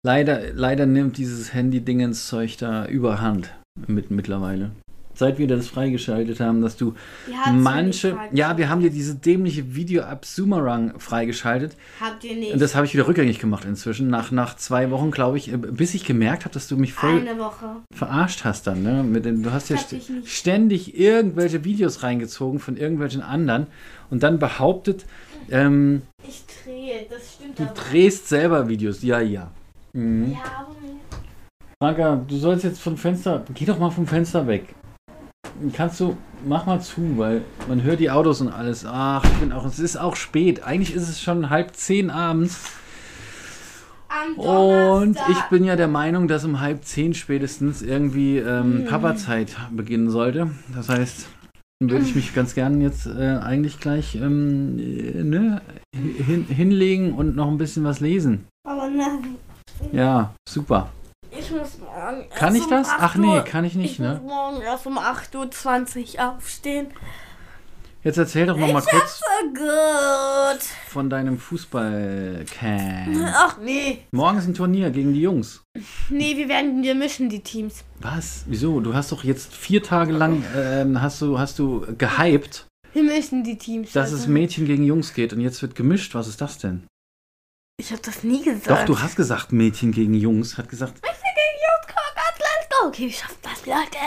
Leider, 0.04 0.54
leider 0.54 0.86
nimmt 0.86 1.18
dieses 1.18 1.54
Handy-Dingens-Zeug 1.54 2.58
da 2.58 2.86
überhand 2.86 3.56
mit 3.88 4.12
mittlerweile. 4.12 4.72
Seit 5.18 5.38
wir 5.38 5.48
das 5.48 5.68
freigeschaltet 5.68 6.40
haben, 6.40 6.62
dass 6.62 6.76
du 6.76 6.94
nicht 7.28 7.38
manche. 7.54 8.18
Ja, 8.32 8.58
wir 8.58 8.70
haben 8.70 8.82
dir 8.82 8.90
diese 8.90 9.16
dämliche 9.16 9.76
Video-App 9.76 10.26
Zoomerang 10.26 11.00
freigeschaltet. 11.00 11.76
Habt 12.02 12.24
ihr 12.24 12.36
nicht. 12.36 12.54
Und 12.54 12.62
das 12.62 12.76
habe 12.76 12.86
ich 12.86 12.94
wieder 12.94 13.08
rückgängig 13.08 13.40
gemacht 13.40 13.66
inzwischen. 13.66 14.10
Nach, 14.10 14.32
nach 14.32 14.56
zwei 14.58 14.92
Wochen, 14.92 15.12
glaube 15.12 15.38
ich, 15.38 15.52
äh, 15.52 15.58
bis 15.58 15.94
ich 15.94 16.06
gemerkt 16.06 16.46
habe, 16.46 16.54
dass 16.54 16.68
du 16.68 16.78
mich 16.78 16.94
voll 16.94 17.26
verarscht 17.94 18.44
hast 18.44 18.68
dann. 18.68 18.84
Ne? 18.84 19.04
Mit 19.04 19.26
den, 19.26 19.44
du 19.44 19.52
hast 19.52 19.70
ja 19.70 19.78
st 19.78 19.96
ständig 20.26 21.00
irgendwelche 21.00 21.64
Videos 21.64 22.04
reingezogen 22.04 22.60
von 22.60 22.78
irgendwelchen 22.78 23.22
anderen 23.22 23.68
und 24.10 24.24
dann 24.24 24.40
behauptet, 24.40 25.06
ähm, 25.50 26.02
Ich 26.28 26.44
drehe, 26.64 27.06
das 27.10 27.34
stimmt 27.34 27.60
du 27.60 27.66
drehst 27.74 28.28
selber 28.28 28.68
Videos. 28.68 29.02
Ja, 29.04 29.20
ja. 29.20 29.52
Mhm. 29.94 30.32
Ja, 30.32 30.38
aber. 30.60 30.76
Franka, 31.82 32.16
du 32.28 32.38
sollst 32.38 32.64
jetzt 32.64 32.82
vom 32.82 32.98
Fenster, 32.98 33.44
geh 33.54 33.66
doch 33.66 33.78
mal 33.78 33.90
vom 33.90 34.08
Fenster 34.08 34.48
weg. 34.48 34.74
Kannst 35.74 36.00
du, 36.00 36.18
mach 36.46 36.66
mal 36.66 36.82
zu, 36.82 37.18
weil 37.18 37.42
man 37.68 37.82
hört 37.84 38.00
die 38.00 38.12
Autos 38.12 38.42
und 38.42 38.50
alles. 38.50 38.86
Ach, 38.86 39.24
ich 39.24 39.40
bin 39.40 39.52
auch, 39.52 39.66
es 39.66 39.80
ist 39.80 39.98
auch 39.98 40.16
spät. 40.16 40.64
Eigentlich 40.64 40.94
ist 40.94 41.08
es 41.08 41.22
schon 41.22 41.50
halb 41.50 41.76
zehn 41.76 42.10
abends. 42.10 42.60
Und 44.38 45.18
ich 45.30 45.42
bin 45.50 45.64
ja 45.64 45.76
der 45.76 45.88
Meinung, 45.88 46.28
dass 46.28 46.46
um 46.46 46.60
halb 46.62 46.84
zehn 46.86 47.14
spätestens 47.14 47.82
irgendwie 47.82 48.38
ähm, 48.38 48.80
Hm. 48.80 48.86
Papa-Zeit 48.86 49.56
beginnen 49.72 50.10
sollte. 50.10 50.52
Das 50.74 50.90
heißt, 50.90 51.28
dann 51.80 51.90
würde 51.90 52.06
ich 52.06 52.16
mich 52.16 52.34
ganz 52.34 52.56
gern 52.56 52.82
jetzt 52.82 53.08
äh, 53.08 53.38
eigentlich 53.42 53.80
gleich 53.80 54.16
ähm, 54.16 54.78
äh, 54.80 55.24
ne, 55.24 55.62
hin, 55.94 56.46
hinlegen 56.48 57.14
und 57.14 57.36
noch 57.36 57.50
ein 57.50 57.58
bisschen 57.58 57.84
was 57.84 58.00
lesen. 58.00 58.46
Aber 58.68 58.90
nein. 58.90 59.36
Ja, 59.92 60.34
super. 60.48 60.90
Ich 61.46 61.52
muss 61.52 61.78
morgen. 61.80 62.30
Kann 62.36 62.56
ich 62.56 62.64
um 62.64 62.70
das? 62.70 62.90
8 62.90 62.98
Ach 63.00 63.16
nee, 63.16 63.42
kann 63.42 63.64
ich 63.66 63.76
nicht, 63.76 63.92
ich 63.94 64.00
ne? 64.00 64.20
muss 64.22 64.32
morgen 64.32 64.62
erst 64.62 64.86
um 64.88 64.98
8.20 64.98 66.16
Uhr 66.18 66.36
aufstehen. 66.36 66.88
Jetzt 68.04 68.18
erzähl 68.18 68.46
doch 68.46 68.56
noch 68.58 68.72
mal 68.72 68.84
kurz 68.84 69.20
So 69.20 69.48
gut. 69.54 70.62
von 70.90 71.10
deinem 71.10 71.40
Fußballcamp. 71.40 73.18
Ach 73.34 73.58
nee. 73.64 74.04
Morgen 74.12 74.38
ist 74.38 74.48
ein 74.48 74.54
Turnier 74.54 74.92
gegen 74.92 75.14
die 75.14 75.22
Jungs. 75.22 75.64
Nee, 76.10 76.38
wir 76.38 76.48
werden, 76.48 76.84
wir 76.84 76.94
mischen 76.94 77.30
die 77.30 77.40
Teams. 77.42 77.84
Was? 78.00 78.44
Wieso? 78.48 78.80
Du 78.80 78.94
hast 78.94 79.12
doch 79.12 79.24
jetzt 79.24 79.54
vier 79.56 79.82
Tage 79.82 80.12
lang 80.14 80.44
ähm, 80.56 81.02
hast 81.02 81.20
du 81.22 81.40
hast 81.40 81.58
du 81.58 81.86
gehypt, 81.98 82.68
Wir 82.94 83.04
mischen 83.04 83.44
die 83.44 83.58
Teams. 83.58 83.92
dass 83.94 84.12
es 84.12 84.22
also. 84.22 84.32
Mädchen 84.32 84.66
gegen 84.68 84.84
Jungs 84.86 85.14
geht 85.16 85.34
und 85.34 85.42
jetzt 85.42 85.62
wird 85.64 85.74
gemischt. 85.76 86.14
Was 86.14 86.28
ist 86.28 86.42
das 86.42 86.60
denn? 86.60 86.84
Ich 87.78 87.92
hab 87.92 88.04
das 88.04 88.24
nie 88.24 88.44
gesagt. 88.44 88.70
Doch, 88.70 88.86
du 88.86 89.00
hast 89.00 89.16
gesagt 89.16 89.52
Mädchen 89.52 89.92
gegen 89.92 90.14
Jungs. 90.14 90.58
Hat 90.60 90.70
gesagt. 90.70 91.02
Go. 91.02 91.10
Okay, 92.84 93.08
ich 93.08 93.18
schaff 93.20 93.36
das, 93.42 93.66
Leute. 93.66 93.98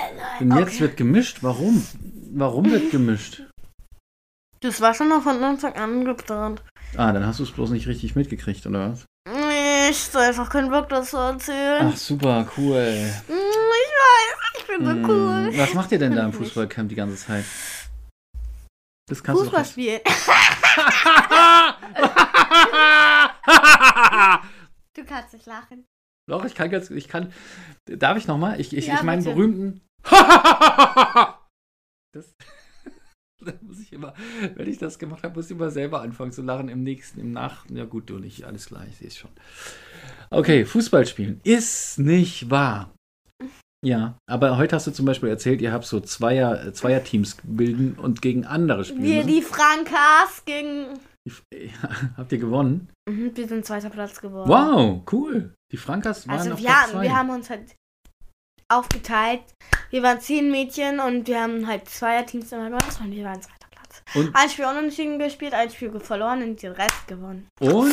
Und 0.40 0.52
Okay. 0.52 0.60
jetzt 0.60 0.80
wird 0.80 0.96
gemischt. 0.96 1.38
Warum? 1.42 1.87
Warum 2.32 2.70
wird 2.70 2.90
gemischt? 2.90 3.42
Das 4.60 4.80
war 4.80 4.92
schon 4.94 5.08
noch 5.08 5.22
von 5.22 5.42
Anfang 5.42 5.75
an 5.75 6.04
geplant. 6.04 6.62
Ah, 6.96 7.12
dann 7.12 7.26
hast 7.26 7.38
du 7.38 7.44
es 7.44 7.50
bloß 7.52 7.70
nicht 7.70 7.87
richtig 7.87 8.16
mitgekriegt, 8.16 8.66
oder 8.66 8.90
was? 8.90 9.04
Nee, 9.28 9.90
ich 9.90 10.08
hab 10.14 10.16
einfach 10.22 10.50
keinen 10.50 10.70
Bock, 10.70 10.88
das 10.88 11.10
zu 11.10 11.16
erzählen. 11.16 11.90
Ach, 11.92 11.96
super, 11.96 12.48
cool. 12.56 13.10
Mm, 13.28 13.32
Ich 13.32 13.94
weiß, 14.00 14.58
ich 14.58 14.66
bin 14.66 14.84
so 14.84 14.90
Hm, 14.92 15.04
cool. 15.08 15.50
Was 15.58 15.75
macht 15.75 15.92
ihr 15.92 15.98
denn 15.98 16.14
da 16.16 16.25
im. 16.25 16.32
Fußballcamp 16.38 16.88
die 16.88 16.94
ganze 16.94 17.16
Zeit? 17.16 17.44
Das 19.06 19.22
kannst 19.22 19.42
Fußball 19.42 19.62
du 19.64 19.68
spielen. 19.70 20.00
Du 24.94 25.04
kannst 25.04 25.32
nicht 25.32 25.46
lachen. 25.46 25.84
Doch. 26.28 26.44
Ich 26.44 26.54
kann 26.54 26.70
ganz, 26.70 26.90
ich 26.90 27.08
kann. 27.08 27.32
Darf 27.87 28.16
ich 28.16 28.26
noch 28.26 28.38
mal? 28.38 28.61
Ich, 28.61 28.76
ich, 28.76 28.87
Ja, 28.87 28.94
ich 28.97 29.02
meinen 29.02 29.23
bitte. 29.25 29.35
berühmten. 29.35 29.80
das, 32.12 32.35
da 33.44 33.52
muss 33.62 33.80
ich 33.80 33.92
immer, 33.92 34.14
wenn 34.54 34.68
ich 34.68 34.78
das 34.78 34.99
gemacht 34.99 35.23
habe, 35.25 35.35
muss 35.35 35.47
ich 35.47 35.52
immer 35.52 35.70
selber 35.70 36.00
anfangen 36.02 36.32
zu 36.32 36.42
lachen. 36.42 36.68
Im 36.68 36.82
nächsten, 36.82 37.20
im 37.20 37.32
Nach. 37.32 37.64
Ja 37.70 37.85
gut, 37.85 38.11
du 38.11 38.18
nicht. 38.18 38.44
Alles 38.44 38.66
klar, 38.66 38.87
ich 38.88 38.97
sehe 38.99 39.08
es 39.08 39.16
schon. 39.16 39.30
Okay, 40.30 40.64
Fußball 40.64 41.06
spielen 41.06 41.40
ist 41.44 41.99
nicht 41.99 42.50
wahr. 42.50 42.94
Ja, 43.85 44.18
aber 44.28 44.56
heute 44.56 44.75
hast 44.75 44.88
du 44.88 44.90
zum 44.90 45.06
Beispiel 45.06 45.28
erzählt, 45.28 45.61
ihr 45.62 45.73
habt 45.73 45.85
so 45.85 46.00
Zweier, 46.00 46.66
äh, 46.66 46.73
Zweierteams 46.73 47.37
bilden 47.44 47.94
und 47.94 48.20
gegen 48.23 48.44
andere 48.44 48.85
spielen 48.85 49.04
Wir, 49.04 49.16
müssen. 49.25 49.28
die 49.28 49.42
Frankas, 49.42 50.44
gegen. 50.44 50.99
Ja, 51.54 51.88
habt 52.16 52.32
ihr 52.32 52.38
gewonnen? 52.38 52.88
Mhm, 53.08 53.37
wir 53.37 53.47
sind 53.47 53.64
zweiter 53.64 53.90
Platz 53.90 54.20
geworden. 54.20 54.49
Wow, 54.49 55.02
cool. 55.12 55.54
Die 55.72 55.76
Frankas 55.76 56.26
waren 56.26 56.38
Also 56.38 56.52
auf 56.52 56.58
wir 56.58 56.66
Platz 56.66 56.92
haben, 56.92 57.02
wir 57.02 57.16
haben 57.16 57.30
uns 57.30 57.50
halt 57.50 57.75
aufgeteilt. 58.68 59.42
Wir 59.90 60.02
waren 60.02 60.20
zehn 60.20 60.50
Mädchen 60.50 61.00
und 61.00 61.26
wir 61.26 61.40
haben 61.40 61.66
halt 61.66 61.88
Zweierteams 61.88 62.52
immer 62.52 62.66
gemacht 62.66 62.98
und 63.02 63.10
wir 63.10 63.25
waren 63.25 63.40
zweiter 63.40 63.66
Platz. 63.70 64.02
Und- 64.14 64.34
ein 64.34 64.50
Spiel 64.50 64.64
unentschieden 64.66 65.18
gespielt, 65.18 65.54
ein 65.54 65.70
Spiel 65.70 65.98
verloren 66.00 66.42
und 66.42 66.62
den 66.62 66.72
Rest 66.72 67.06
gewonnen. 67.06 67.48
Und 67.60 67.92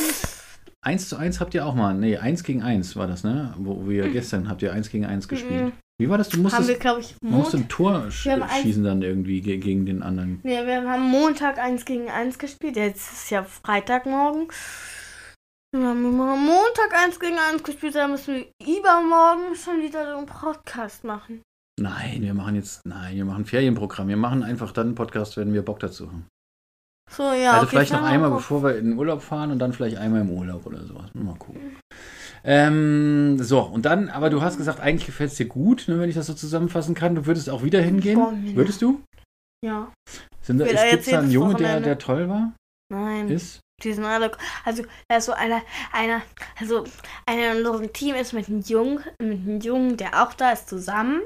1 0.81 1.09
zu 1.09 1.17
1 1.17 1.39
habt 1.39 1.53
ihr 1.53 1.65
auch 1.65 1.75
mal. 1.75 1.93
Nee, 1.93 2.17
1 2.17 2.43
gegen 2.43 2.61
1 2.61 2.95
war 2.95 3.07
das, 3.07 3.23
ne? 3.23 3.53
Wo 3.57 3.87
wir 3.87 4.09
gestern 4.09 4.49
habt 4.49 4.61
ihr 4.61 4.71
1 4.71 4.89
gegen 4.89 5.05
1 5.05 5.27
gespielt. 5.27 5.65
Mhm. 5.65 5.71
Wie 5.97 6.09
war 6.09 6.17
das? 6.17 6.27
Du 6.27 6.35
Haben 6.37 6.43
musstest, 6.43 6.67
wir, 6.67 6.77
glaube 6.77 6.99
ich, 6.99 7.15
du 7.21 7.27
musst 7.27 7.55
ein 7.55 7.69
Tor 7.69 8.11
sch 8.11 8.27
haben 8.27 8.43
schießen 8.61 8.83
dann 8.83 9.01
irgendwie 9.01 9.39
ge 9.41 9.57
gegen 9.57 9.85
den 9.85 10.03
anderen. 10.03 10.41
Nee, 10.43 10.65
wir 10.65 10.83
haben 10.87 11.03
Montag 11.09 11.57
1 11.57 11.85
gegen 11.85 12.09
1 12.09 12.37
gespielt. 12.37 12.75
Jetzt 12.75 13.11
ist 13.13 13.29
ja 13.31 13.43
Freitagmorgen. 13.43 14.47
Wir 15.77 15.89
haben 15.89 16.03
Montag 16.03 16.93
1 17.03 17.19
gegen 17.19 17.37
1 17.37 17.63
gespielt. 17.63 17.95
Dann 17.95 18.11
müssen 18.11 18.35
wir 18.35 18.45
übermorgen 18.61 19.55
schon 19.55 19.81
wieder 19.81 20.09
so 20.09 20.17
einen 20.17 20.25
Podcast 20.25 21.03
machen. 21.03 21.41
Nein, 21.77 22.21
wir 22.21 22.33
machen 22.33 22.55
jetzt, 22.55 22.85
nein, 22.85 23.17
wir 23.17 23.25
machen 23.25 23.41
ein 23.41 23.45
Ferienprogramm. 23.45 24.07
Wir 24.07 24.15
machen 24.15 24.41
einfach 24.43 24.71
dann 24.71 24.87
einen 24.87 24.95
Podcast, 24.95 25.35
wenn 25.35 25.53
wir 25.53 25.65
Bock 25.65 25.79
dazu 25.79 26.07
haben. 26.07 26.27
So, 27.11 27.23
ja. 27.23 27.51
also 27.51 27.63
okay, 27.63 27.75
vielleicht 27.75 27.91
noch 27.91 28.03
einmal, 28.03 28.29
mal. 28.29 28.37
bevor 28.37 28.63
wir 28.63 28.77
in 28.77 28.91
den 28.91 28.97
Urlaub 28.97 29.21
fahren 29.21 29.51
und 29.51 29.59
dann 29.59 29.73
vielleicht 29.73 29.97
einmal 29.97 30.21
im 30.21 30.29
Urlaub 30.29 30.65
oder 30.65 30.81
sowas. 30.85 31.09
Mal 31.13 31.35
gucken. 31.35 31.75
Ähm, 32.45 33.37
so, 33.41 33.59
und 33.61 33.85
dann, 33.85 34.09
aber 34.09 34.29
du 34.29 34.41
hast 34.41 34.57
gesagt, 34.57 34.79
eigentlich 34.79 35.05
gefällt 35.05 35.31
es 35.31 35.37
dir 35.37 35.47
gut, 35.47 35.85
ne, 35.87 35.99
wenn 35.99 36.09
ich 36.09 36.15
das 36.15 36.27
so 36.27 36.33
zusammenfassen 36.33 36.95
kann. 36.95 37.15
Du 37.15 37.25
würdest 37.25 37.49
auch 37.49 37.63
wieder 37.63 37.81
hingehen? 37.81 38.55
Würdest 38.55 38.81
du? 38.81 39.01
Ja. 39.63 39.91
Sind 40.41 40.59
da, 40.59 40.65
Wieder 40.65 40.75
es 40.75 40.81
gibt 40.83 40.93
jetzt 40.93 41.11
da 41.11 41.19
einen 41.19 41.31
Junge, 41.31 41.55
der, 41.55 41.81
der 41.81 41.97
toll 41.97 42.29
war? 42.29 42.53
Nein. 42.89 43.29
Ist? 43.29 43.59
Die 43.83 43.91
sind 43.93 44.05
alle. 44.05 44.31
Also, 44.63 44.83
da 45.09 45.17
ist 45.17 45.25
so 45.25 45.33
einer, 45.33 45.61
einer, 45.91 46.21
also 46.59 46.85
einer 47.25 47.51
in 47.57 47.65
unserem 47.65 47.91
Team 47.91 48.15
ist 48.15 48.31
mit 48.33 48.47
einem 48.47 48.61
Jungen, 48.61 49.03
mit 49.19 49.39
einem 49.39 49.59
Jungen, 49.59 49.97
der 49.97 50.23
auch 50.23 50.33
da 50.33 50.51
ist, 50.51 50.69
zusammen. 50.69 51.21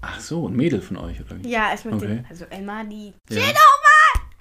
Ach 0.00 0.20
so, 0.20 0.48
ein 0.48 0.54
Mädel 0.54 0.80
von 0.82 0.96
euch, 0.98 1.20
oder 1.20 1.42
wie? 1.42 1.48
Ja, 1.50 1.72
ist 1.72 1.84
mit 1.84 1.94
Okay. 1.94 2.06
dem, 2.06 2.26
also 2.28 2.44
Emma, 2.46 2.84
die 2.84 3.14
Ja. 3.30 3.42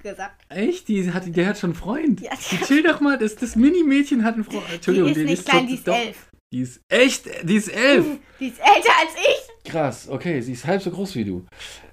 gesagt. 0.02 0.44
Echt? 0.50 0.88
Die 0.90 1.12
hat, 1.12 1.24
der 1.36 1.48
hat 1.48 1.58
schon 1.58 1.72
einen 1.72 1.80
Freund. 1.80 2.22
Ja, 2.22 2.32
Die 2.52 2.58
chill 2.58 2.84
doch 2.84 3.00
mal, 3.00 3.18
das, 3.18 3.36
das 3.36 3.56
Mini-Mädchen 3.56 4.24
hat 4.24 4.36
einen 4.36 4.44
Freund. 4.44 4.64
die 4.70 4.76
Entschuldigung, 4.76 5.10
ist 5.12 5.18
nicht 5.18 5.46
klein, 5.46 5.68
die 5.68 5.76
ist 5.76 5.88
doch- 5.88 5.96
elf. 5.96 6.30
Die 6.54 6.60
ist 6.62 6.82
echt, 6.90 7.26
die 7.50 7.56
ist 7.56 7.70
elf. 7.70 8.06
Die 8.40 8.48
ist 8.50 8.60
älter 8.60 8.92
als 9.00 9.16
ich. 9.16 9.72
Krass, 9.72 10.08
okay, 10.10 10.40
sie 10.42 10.52
ist 10.54 10.66
halb 10.68 10.82
so 10.84 10.92
groß 10.92 11.16
wie 11.16 11.24
du. 11.24 11.46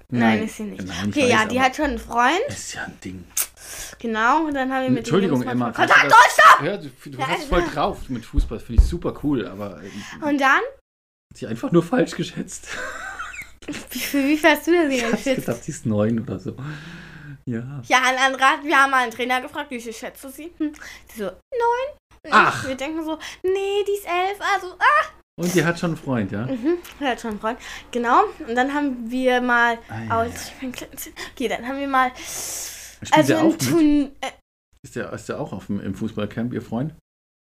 Nein, 0.09 0.43
ist 0.43 0.57
sie 0.57 0.63
nicht. 0.63 0.85
Nein, 0.85 1.07
Okay, 1.09 1.29
ja, 1.29 1.39
weiß, 1.39 1.47
die 1.47 1.57
aber 1.57 1.65
hat 1.65 1.75
schon 1.77 1.85
einen 1.85 1.97
Freund. 1.97 2.41
Das 2.47 2.59
ist 2.59 2.73
ja 2.75 2.83
ein 2.83 2.99
Ding. 3.03 3.23
Genau, 3.99 4.45
und 4.45 4.53
dann 4.53 4.71
haben 4.71 4.83
wir 4.83 4.89
mit 4.89 4.99
Entschuldigung, 4.99 5.41
Emma. 5.43 5.71
Kontakt. 5.71 6.11
das- 6.11 6.65
Ja, 6.65 6.77
du, 6.77 6.89
du 7.05 7.17
Ja, 7.17 7.27
hast 7.27 7.45
voll 7.45 7.63
drauf 7.63 8.09
mit 8.09 8.25
Fußball, 8.25 8.59
finde 8.59 8.81
ich 8.81 8.87
super 8.87 9.13
cool, 9.23 9.47
aber 9.47 9.81
äh, 9.83 9.89
Und 10.27 10.39
dann, 10.39 10.59
hat 10.59 11.37
sie 11.37 11.47
einfach 11.47 11.71
nur 11.71 11.83
falsch 11.83 12.11
geschätzt. 12.15 12.67
wie, 13.91 13.99
für 13.99 14.17
wie 14.23 14.37
viel 14.37 14.49
hast 14.49 14.67
du 14.67 14.71
denn 14.71 14.91
Ich 14.91 15.03
hab 15.03 15.11
geschätzt? 15.11 15.45
gedacht, 15.45 15.63
sie 15.63 15.71
ist 15.71 15.85
neun 15.85 16.19
oder 16.19 16.39
so. 16.39 16.55
Ja. 17.45 17.81
Ja, 17.87 18.01
ein 18.05 18.17
anderer, 18.17 18.63
wir 18.63 18.77
haben 18.77 18.91
mal 18.91 19.03
einen 19.03 19.11
Trainer 19.11 19.41
gefragt, 19.41 19.71
wie 19.71 19.79
viel 19.81 19.93
schätzt 19.93 20.23
du 20.23 20.29
sie? 20.29 20.51
Hm. 20.57 20.73
Die 21.13 21.17
so, 21.19 21.25
neun. 21.25 21.97
Ach. 22.29 22.67
Wir 22.67 22.75
denken 22.75 23.03
so, 23.03 23.17
nee, 23.43 23.83
die 23.87 23.93
ist 23.93 24.05
elf, 24.05 24.37
also, 24.55 24.73
ah. 24.73 25.05
Und 25.39 25.55
die 25.55 25.63
hat 25.65 25.79
schon 25.79 25.91
einen 25.91 25.97
Freund, 25.97 26.31
ja? 26.31 26.45
Mhm, 26.45 26.77
der 26.99 27.09
hat 27.11 27.21
schon 27.21 27.31
einen 27.31 27.39
Freund. 27.39 27.57
Genau, 27.91 28.25
und 28.47 28.53
dann 28.53 28.71
haben 28.73 29.09
wir 29.09 29.41
mal, 29.41 29.79
ich 30.27 30.51
bin 30.59 30.71
klein- 30.71 30.89
okay, 31.33 31.47
dann 31.47 31.67
haben 31.67 31.79
wir 31.79 31.87
mal, 31.87 32.11
Spielt 33.03 33.13
also 33.17 33.33
der 33.33 33.41
auch 33.43 33.51
mit? 33.51 33.61
Turn, 33.69 34.11
äh, 34.21 34.31
Ist 34.83 34.95
der, 34.95 35.11
ist 35.13 35.27
der 35.29 35.39
auch 35.39 35.53
auf 35.53 35.67
dem, 35.67 35.79
im 35.81 35.95
Fußballcamp, 35.95 36.53
ihr 36.53 36.61
Freund? 36.61 36.93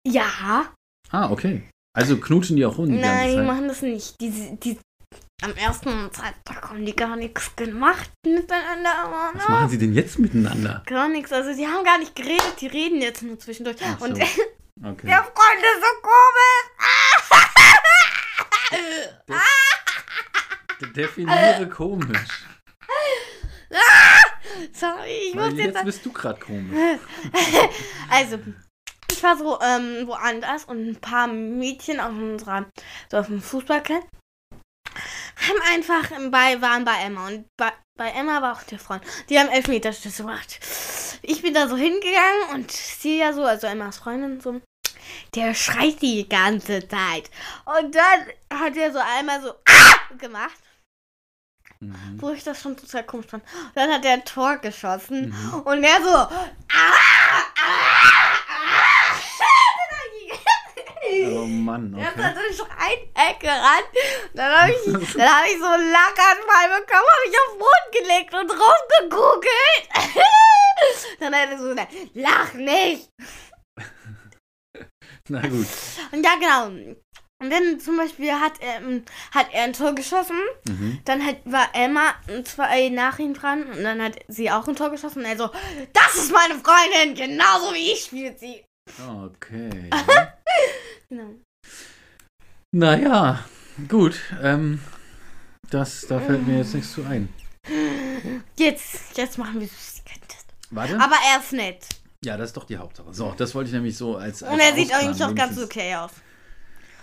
ja, 0.06 0.72
Ah, 1.10 1.30
okay. 1.30 1.68
Also 1.96 2.16
knutschen 2.18 2.56
die 2.56 2.66
auch 2.66 2.78
rum 2.78 2.86
die 2.88 2.98
nein, 2.98 3.30
die 3.30 3.42
machen 3.42 3.68
das 3.68 3.80
nicht. 3.82 4.20
Die, 4.20 4.56
die, 4.56 4.78
am 5.42 5.54
ersten 5.54 6.10
Tag 6.12 6.68
haben 6.70 6.84
die 6.84 6.94
gar 6.96 7.14
nichts 7.16 7.54
gemacht 7.56 8.10
miteinander. 8.26 8.90
Was 9.34 9.48
machen 9.48 9.68
sie 9.68 9.78
denn 9.78 9.94
jetzt 9.94 10.18
miteinander? 10.18 10.82
Gar 10.86 11.08
nichts, 11.08 11.32
also 11.32 11.54
die 11.56 11.66
haben 11.66 11.84
gar 11.84 11.98
nicht 11.98 12.14
geredet, 12.16 12.54
die 12.60 12.66
reden 12.66 13.00
jetzt 13.00 13.22
nur 13.22 13.38
zwischendurch. 13.38 13.76
Ach 13.84 13.98
so. 13.98 14.04
Und 14.06 14.18
Okay. 14.84 15.06
der 15.06 15.22
Freund 15.24 15.62
ist 15.62 15.80
so 15.80 15.92
komisch. 16.02 17.66
De- 20.80 20.92
Definiere 20.92 21.68
komisch. 21.68 22.45
Sorry, 24.72 25.30
ich 25.30 25.36
Weil 25.36 25.50
muss 25.50 25.58
jetzt 25.58 25.74
jetzt 25.74 25.84
bist 25.84 26.06
du 26.06 26.12
gerade 26.12 26.40
komisch. 26.40 26.76
Also, 28.10 28.38
ich 29.10 29.22
war 29.22 29.36
so 29.36 29.58
ähm, 29.60 30.06
woanders 30.06 30.64
und 30.64 30.88
ein 30.88 30.96
paar 30.96 31.26
Mädchen 31.26 32.00
aus 32.00 32.10
unserer, 32.10 32.66
so 33.10 33.18
auf 33.18 33.26
dem 33.26 33.40
Fußballclub 33.40 34.04
haben 35.48 35.60
einfach 35.74 36.08
bei, 36.30 36.60
waren 36.60 36.84
bei 36.84 37.02
Emma 37.04 37.26
und 37.26 37.46
bei, 37.56 37.72
bei 37.96 38.10
Emma 38.10 38.40
war 38.42 38.54
auch 38.54 38.62
der 38.62 38.78
Freund. 38.78 39.02
Die 39.28 39.38
haben 39.38 39.48
Elfmeterschüsse 39.48 40.22
gemacht. 40.22 40.58
Ich 41.22 41.42
bin 41.42 41.54
da 41.54 41.68
so 41.68 41.76
hingegangen 41.76 42.54
und 42.54 42.70
sie 42.70 43.18
ja 43.18 43.32
so, 43.32 43.44
also 43.44 43.66
Emmas 43.66 43.98
Freundin 43.98 44.40
so, 44.40 44.60
der 45.34 45.54
schreit 45.54 46.00
die 46.02 46.28
ganze 46.28 46.86
Zeit. 46.88 47.30
Und 47.64 47.94
dann 47.94 48.60
hat 48.60 48.76
er 48.76 48.92
so 48.92 48.98
einmal 48.98 49.42
so 49.42 49.50
ah! 49.50 50.16
gemacht, 50.18 50.58
Mhm. 51.80 52.16
wo 52.20 52.30
ich 52.30 52.42
das 52.44 52.60
schon 52.62 52.76
total 52.76 53.04
komisch 53.04 53.26
fand. 53.26 53.44
Dann 53.74 53.92
hat 53.92 54.04
er 54.04 54.12
ein 54.14 54.24
Tor 54.24 54.56
geschossen 54.56 55.28
Mhm. 55.28 55.60
und 55.60 55.84
er 55.84 56.02
so. 56.02 56.08
Ah, 56.08 56.30
ah, 56.72 57.42
Oh 61.28 61.46
Mann, 61.46 61.94
Er 61.96 62.08
ist 62.08 62.12
okay. 62.14 62.22
dann 62.22 62.34
durch 62.34 62.62
eine 62.78 63.30
Ecke 63.30 63.46
ran. 63.48 63.84
Dann 64.34 64.52
habe 64.60 64.72
ich, 64.72 64.78
dann 65.14 65.28
hab 65.28 65.46
ich 65.46 65.58
so 65.58 65.64
einen 65.66 65.90
Lackanfall 65.92 66.80
bekommen, 66.80 67.06
habe 67.12 67.26
ich 67.30 67.38
auf 67.38 67.52
den 67.52 67.58
Boden 67.58 67.90
gelegt 67.92 68.34
und 68.34 68.50
rausgegoogelt. 68.50 69.88
dann 71.20 71.34
hat 71.34 71.50
er 71.50 71.58
so 71.58 71.68
gesagt, 71.68 71.92
lach 72.14 72.52
nicht. 72.54 73.08
Na 75.28 75.40
gut. 75.42 75.66
Und 76.12 76.24
ja, 76.24 76.34
genau. 76.36 76.96
Und 77.42 77.50
dann 77.50 77.78
zum 77.80 77.98
Beispiel 77.98 78.32
hat, 78.32 78.54
ähm, 78.60 79.04
hat 79.30 79.48
er 79.52 79.64
ein 79.64 79.74
Tor 79.74 79.94
geschossen. 79.94 80.38
Mhm. 80.66 81.00
Dann 81.04 81.24
hat, 81.24 81.36
war 81.44 81.68
Emma 81.74 82.14
zwei 82.44 82.88
nach 82.88 83.18
ihm 83.18 83.34
dran. 83.34 83.64
Und 83.64 83.82
dann 83.82 84.00
hat 84.02 84.18
sie 84.28 84.50
auch 84.50 84.66
ein 84.66 84.74
Tor 84.76 84.90
geschossen. 84.90 85.18
Und 85.18 85.26
er 85.26 85.36
so, 85.36 85.50
das 85.92 86.16
ist 86.16 86.32
meine 86.32 86.54
Freundin. 86.54 87.14
Genauso 87.14 87.74
wie 87.74 87.92
ich 87.92 88.04
spielt 88.04 88.38
sie. 88.38 88.64
Okay. 89.24 89.90
Genau. 91.08 91.36
naja, 92.74 93.44
gut. 93.86 94.18
Ähm, 94.42 94.80
das, 95.70 96.04
da 96.08 96.18
fällt 96.18 96.44
mir 96.48 96.58
jetzt 96.58 96.74
nichts 96.74 96.94
zu 96.94 97.04
ein. 97.04 97.28
Jetzt, 98.58 99.16
jetzt 99.16 99.38
machen 99.38 99.60
wir 99.60 99.68
Süßigkeiten-Test. 99.68 100.46
Warte. 100.70 100.98
Aber 100.98 101.14
er 101.32 101.40
ist 101.40 101.52
nett. 101.52 101.86
ja, 102.24 102.36
das 102.36 102.50
ist 102.50 102.56
doch 102.56 102.64
die 102.64 102.76
Hauptsache. 102.76 103.14
So, 103.14 103.32
das 103.36 103.54
wollte 103.54 103.68
ich 103.68 103.74
nämlich 103.74 103.96
so 103.96 104.16
als. 104.16 104.42
als 104.42 104.52
Und 104.52 104.58
er 104.58 104.74
sieht 104.74 104.92
Ausklang 104.92 105.00
eigentlich 105.10 105.24
auch 105.24 105.34
ganz 105.36 105.62
okay 105.62 105.94
aus. 105.94 106.10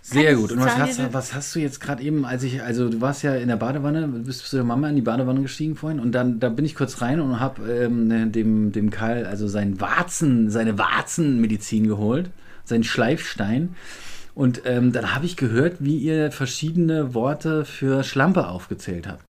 Sehr 0.05 0.35
gut. 0.35 0.51
Und 0.51 0.59
was 0.59 0.77
hast, 0.77 1.13
was 1.13 1.33
hast 1.33 1.55
du 1.55 1.59
jetzt 1.59 1.79
gerade 1.79 2.03
eben, 2.03 2.25
als 2.25 2.43
ich, 2.43 2.61
also 2.61 2.89
du 2.89 2.99
warst 2.99 3.23
ja 3.23 3.35
in 3.35 3.47
der 3.47 3.55
Badewanne, 3.55 4.01
du 4.01 4.23
bist 4.23 4.45
zu 4.45 4.57
der 4.57 4.65
Mama 4.65 4.89
in 4.89 4.97
die 4.97 5.01
Badewanne 5.01 5.41
gestiegen 5.41 5.77
vorhin 5.77 6.01
und 6.01 6.11
dann 6.11 6.41
da 6.41 6.49
bin 6.49 6.65
ich 6.65 6.75
kurz 6.75 7.01
rein 7.01 7.21
und 7.21 7.39
habe 7.39 7.71
ähm, 7.71 8.31
dem, 8.33 8.73
dem 8.73 8.89
Karl 8.89 9.25
also 9.25 9.47
seinen 9.47 9.79
Warzen, 9.79 10.49
seine 10.49 10.77
Warzenmedizin 10.77 11.87
geholt, 11.87 12.31
seinen 12.65 12.83
Schleifstein. 12.83 13.75
Und 14.35 14.63
ähm, 14.65 14.91
dann 14.91 15.15
habe 15.15 15.25
ich 15.25 15.37
gehört, 15.37 15.77
wie 15.79 15.97
ihr 15.97 16.33
verschiedene 16.33 17.13
Worte 17.13 17.63
für 17.63 18.03
Schlampe 18.03 18.47
aufgezählt 18.49 19.07
habt. 19.07 19.23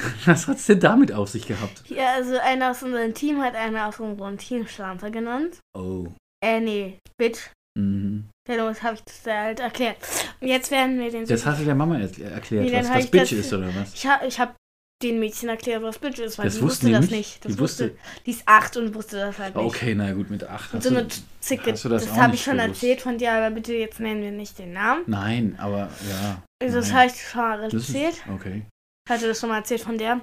Was 0.24 0.48
hat's 0.48 0.66
denn 0.66 0.80
damit 0.80 1.12
auf 1.12 1.28
sich 1.28 1.46
gehabt? 1.46 1.84
Ja, 1.88 2.14
also 2.14 2.36
einer 2.38 2.72
aus 2.72 2.82
unserem 2.82 3.14
Team 3.14 3.40
hat 3.42 3.54
einer 3.54 3.86
aus 3.86 4.00
unserem 4.00 4.38
Team 4.38 4.66
Schlampe 4.66 5.12
genannt. 5.12 5.58
Oh. 5.76 6.08
Äh, 6.44 6.60
nee, 6.60 6.98
Bitch. 7.16 7.50
Mhm. 7.78 8.28
Ja, 8.48 8.56
das 8.56 8.82
habe 8.82 8.94
ich 8.96 9.02
das 9.04 9.20
halt 9.26 9.60
erklärt. 9.60 9.96
Und 10.40 10.48
jetzt 10.48 10.70
werden 10.70 10.98
wir 10.98 11.10
den 11.10 11.26
Das 11.26 11.44
hast 11.44 11.60
du 11.60 11.64
der 11.64 11.74
Mama 11.74 11.98
er 11.98 12.32
erklärt, 12.32 12.64
Nee, 12.66 12.72
was, 12.78 12.88
was 12.90 13.06
Bitch 13.08 13.22
das- 13.24 13.32
ist, 13.32 13.52
oder 13.52 13.68
was? 13.74 13.92
Ich 13.94 14.06
habe 14.06 14.26
ich 14.26 14.40
hab 14.40 14.54
den 15.02 15.20
Mädchen 15.20 15.48
erklärt, 15.48 15.82
was 15.82 15.98
Bitch 15.98 16.18
ist, 16.18 16.38
weil 16.38 16.46
Das 16.46 16.56
die 16.56 16.62
wussten 16.62 16.66
wusste 16.66 16.86
die 16.86 16.92
das 16.92 17.00
nicht? 17.02 17.10
nicht. 17.12 17.44
Das 17.44 17.52
Die 17.52 17.58
wusste, 17.60 17.96
die 18.26 18.30
ist 18.32 18.42
acht 18.46 18.76
und 18.76 18.94
wusste 18.94 19.16
das 19.18 19.38
halt 19.38 19.54
nicht. 19.54 19.64
Okay, 19.64 19.94
na 19.94 20.12
gut, 20.12 20.28
mit 20.30 20.42
acht. 20.44 20.74
Und 20.74 20.82
so 20.82 20.88
eine 20.88 21.06
Zicke, 21.40 21.70
das 21.70 21.82
das, 21.82 22.10
habe 22.16 22.34
ich 22.34 22.42
schon 22.42 22.56
gewusst? 22.56 22.82
erzählt 22.82 23.00
von 23.02 23.16
dir, 23.18 23.32
aber 23.32 23.50
bitte 23.54 23.74
jetzt 23.74 24.00
nennen 24.00 24.22
wir 24.22 24.32
nicht 24.32 24.58
den 24.58 24.72
Namen. 24.72 25.02
Nein, 25.06 25.56
aber 25.60 25.90
ja. 26.10 26.42
Also 26.60 26.78
das 26.78 26.92
habe 26.92 27.06
ich 27.06 27.12
schon 27.22 27.40
mal 27.40 27.60
Das 27.62 27.74
ist- 27.74 27.88
erzählt. 27.94 28.16
Okay. 28.34 28.62
Ich 29.06 29.12
hatte 29.12 29.28
das 29.28 29.38
schon 29.38 29.50
mal 29.50 29.58
erzählt 29.58 29.82
von 29.82 29.98
der. 29.98 30.20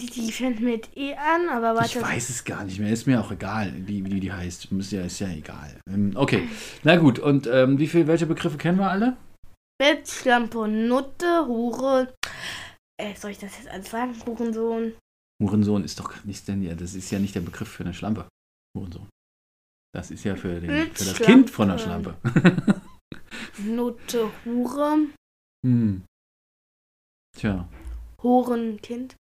Die, 0.00 0.30
fängt 0.30 0.60
mit 0.60 0.96
E 0.96 1.14
an, 1.14 1.48
aber 1.48 1.72
Ich 1.84 1.96
warte. 1.96 2.02
weiß 2.02 2.28
es 2.30 2.44
gar 2.44 2.62
nicht 2.64 2.78
mehr. 2.78 2.92
Ist 2.92 3.06
mir 3.06 3.20
auch 3.20 3.32
egal, 3.32 3.72
wie, 3.86 4.04
wie 4.04 4.20
die 4.20 4.32
heißt. 4.32 4.70
Muss 4.70 4.92
ja, 4.92 5.02
ist 5.02 5.18
ja 5.18 5.28
egal. 5.28 5.80
Ähm, 5.90 6.12
Okay, 6.14 6.48
na 6.84 6.96
gut. 6.96 7.18
Und 7.18 7.48
ähm, 7.48 7.78
wie 7.78 7.88
viel, 7.88 8.06
welche 8.06 8.26
Begriffe 8.26 8.58
kennen 8.58 8.78
wir 8.78 8.90
alle? 8.90 9.16
Bett, 9.80 10.08
Schlampe, 10.08 10.68
Nutte, 10.68 11.46
Hure. 11.46 12.14
Äh, 13.00 13.14
soll 13.16 13.32
ich 13.32 13.38
das 13.38 13.56
jetzt 13.58 13.68
alles 13.68 13.90
sagen? 13.90 14.14
Hurensohn. 14.24 14.94
Hurensohn 15.42 15.84
ist 15.84 15.98
doch 15.98 16.24
nicht 16.24 16.46
denn 16.48 16.62
ja, 16.62 16.74
das 16.74 16.94
ist 16.94 17.10
ja 17.10 17.18
nicht 17.18 17.34
der 17.34 17.40
Begriff 17.40 17.68
für 17.68 17.84
eine 17.84 17.94
Schlampe. 17.94 18.28
Hurensohn. 18.76 19.08
Das 19.94 20.10
ist 20.12 20.22
ja 20.24 20.36
für, 20.36 20.60
den, 20.60 20.92
für 20.92 21.04
das. 21.04 21.18
Kind 21.18 21.50
von 21.50 21.68
der 21.68 21.78
Schlampe. 21.78 22.16
Nutte, 23.58 24.30
Hure. 24.44 25.06
hm. 25.66 26.04
Tja. 27.36 27.68
Hurenkind. 28.22 29.16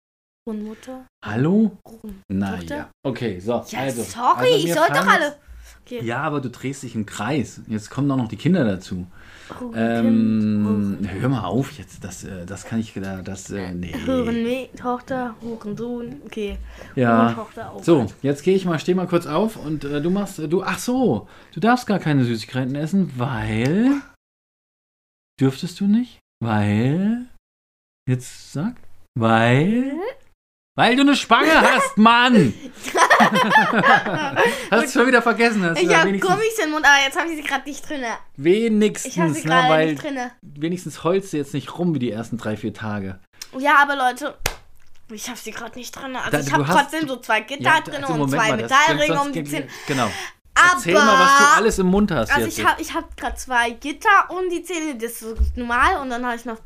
Hurenmutter. 0.45 1.05
Hallo? 1.23 1.77
Huren. 1.87 2.21
Naja. 2.27 2.89
Okay, 3.05 3.39
so. 3.39 3.63
Ja, 3.69 3.79
also, 3.79 4.03
sorry, 4.03 4.45
also 4.45 4.57
ich 4.57 4.63
mir 4.65 4.73
soll 4.73 4.87
doch 4.89 5.07
alle. 5.07 5.35
Okay. 5.85 6.03
Ja, 6.03 6.21
aber 6.21 6.41
du 6.41 6.49
drehst 6.49 6.83
dich 6.83 6.95
im 6.95 7.05
Kreis. 7.05 7.61
Jetzt 7.67 7.89
kommen 7.89 8.09
auch 8.11 8.17
noch 8.17 8.27
die 8.27 8.37
Kinder 8.37 8.63
dazu. 8.65 9.05
Hurenkind. 9.59 10.05
Ähm, 10.05 10.97
hör 11.19 11.29
mal 11.29 11.43
auf 11.43 11.71
jetzt. 11.77 12.03
Das, 12.03 12.23
äh, 12.23 12.45
das 12.45 12.65
kann 12.65 12.79
ich. 12.79 12.93
Das, 12.93 13.49
äh, 13.51 13.73
nee. 13.73 13.93
Hurentochter, 14.05 15.35
Hurensohn. 15.41 16.21
Okay. 16.25 16.57
Ja. 16.95 17.23
Hurentochter 17.23 17.71
auch. 17.71 17.83
So, 17.83 18.07
jetzt 18.21 18.43
gehe 18.43 18.55
ich 18.55 18.65
mal, 18.65 18.79
steh 18.79 18.93
mal 18.93 19.07
kurz 19.07 19.25
auf 19.25 19.57
und 19.57 19.83
äh, 19.83 20.01
du 20.01 20.09
machst, 20.09 20.39
äh, 20.39 20.47
du, 20.47 20.63
ach 20.63 20.79
so, 20.79 21.27
du 21.53 21.59
darfst 21.59 21.87
gar 21.87 21.99
keine 21.99 22.23
Süßigkeiten 22.25 22.75
essen, 22.75 23.13
weil, 23.17 24.01
dürftest 25.39 25.79
du 25.79 25.85
nicht? 25.87 26.19
Weil, 26.41 27.27
jetzt 28.09 28.53
sag, 28.53 28.75
weil, 29.17 29.93
weil 30.75 30.95
du 30.95 31.01
eine 31.01 31.15
Spange 31.15 31.51
hast, 31.61 31.97
Mann! 31.97 32.53
hast 34.71 34.85
du 34.95 34.99
schon 34.99 35.07
wieder 35.07 35.21
vergessen, 35.21 35.63
hast 35.63 35.79
Ich 35.81 35.93
habe 35.93 36.09
wenigstens, 36.09 36.31
Gummis 36.35 36.59
im 36.63 36.71
Mund, 36.71 36.85
aber 36.85 37.03
jetzt 37.05 37.17
habe 37.19 37.29
ich 37.29 37.37
sie 37.37 37.43
gerade 37.43 37.67
nicht 37.69 37.87
drin. 37.87 38.01
Ich 38.01 38.07
habe 38.09 38.21
wenigstens, 38.37 39.13
sie 39.13 39.19
ne, 39.19 39.41
gerade 39.41 39.69
weil 39.69 39.91
nicht 39.91 40.03
drin. 40.03 40.19
wenigstens 40.41 41.03
heulst 41.03 41.33
du 41.33 41.37
jetzt 41.37 41.53
nicht 41.53 41.77
rum 41.77 41.93
wie 41.93 41.99
die 41.99 42.11
ersten 42.11 42.37
drei, 42.37 42.57
vier 42.57 42.73
Tage. 42.73 43.19
Ja, 43.57 43.77
aber 43.81 43.95
Leute, 43.95 44.35
ich 45.11 45.27
habe 45.29 45.37
sie 45.37 45.51
gerade 45.51 45.77
nicht 45.77 45.91
drin. 45.95 46.15
Also 46.15 46.31
Da- 46.31 46.39
ich 46.39 46.51
habe 46.51 46.65
trotzdem 46.65 47.07
so 47.07 47.17
zwei 47.17 47.41
Gitter 47.41 47.63
Ja, 47.63 47.81
drin 47.81 48.03
also 48.03 48.13
und 48.13 48.19
Moment 48.19 48.41
zwei 48.41 48.49
mal, 48.49 48.57
Metallringe 48.57 49.21
um 49.21 49.31
die 49.31 49.43
Zähne. 49.43 49.67
Genau. 49.87 50.09
Aber 50.55 50.73
Erzähl 50.75 50.93
mal, 50.93 51.19
was 51.19 51.37
du 51.39 51.43
alles 51.57 51.79
im 51.79 51.87
Mund 51.87 52.11
hast 52.11 52.31
Also 52.31 52.47
ich 52.47 52.63
habe 52.63 52.79
ich 52.81 52.93
hab 52.93 53.17
gerade 53.17 53.35
zwei 53.35 53.71
Gitter 53.71 54.29
um 54.29 54.49
die 54.49 54.61
Zähne, 54.63 54.95
das 54.95 55.21
ist 55.23 55.57
normal. 55.57 55.97
Und 56.01 56.09
dann 56.11 56.23
habe 56.25 56.35
ich 56.35 56.45
noch 56.45 56.57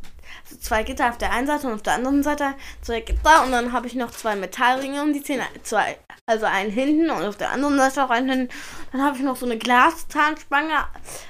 so 0.50 0.58
zwei 0.58 0.84
Gitter 0.84 1.10
auf 1.10 1.18
der 1.18 1.32
einen 1.32 1.48
Seite 1.48 1.68
und 1.68 1.74
auf 1.74 1.82
der 1.82 1.94
anderen 1.94 2.24
Seite 2.24 2.54
zwei 2.82 3.02
Gitter. 3.02 3.44
Und 3.44 3.52
dann 3.52 3.72
habe 3.72 3.88
ich 3.88 3.96
noch 3.96 4.12
zwei 4.12 4.36
Metallringe 4.36 5.02
um 5.02 5.14
die 5.14 5.24
Zähne. 5.24 5.44
Zwei, 5.64 5.98
also 6.26 6.46
einen 6.46 6.72
hinten 6.72 7.10
und 7.10 7.24
auf 7.24 7.38
der 7.38 7.52
anderen 7.52 7.78
Seite 7.78 8.06
auch 8.06 8.10
einen 8.10 8.30
hinten. 8.30 8.54
Dann 8.92 9.04
habe 9.04 9.18
ich 9.18 9.24
noch 9.24 9.36
so 9.36 9.46
eine 9.46 9.58
Glaszahnspange, 9.58 10.74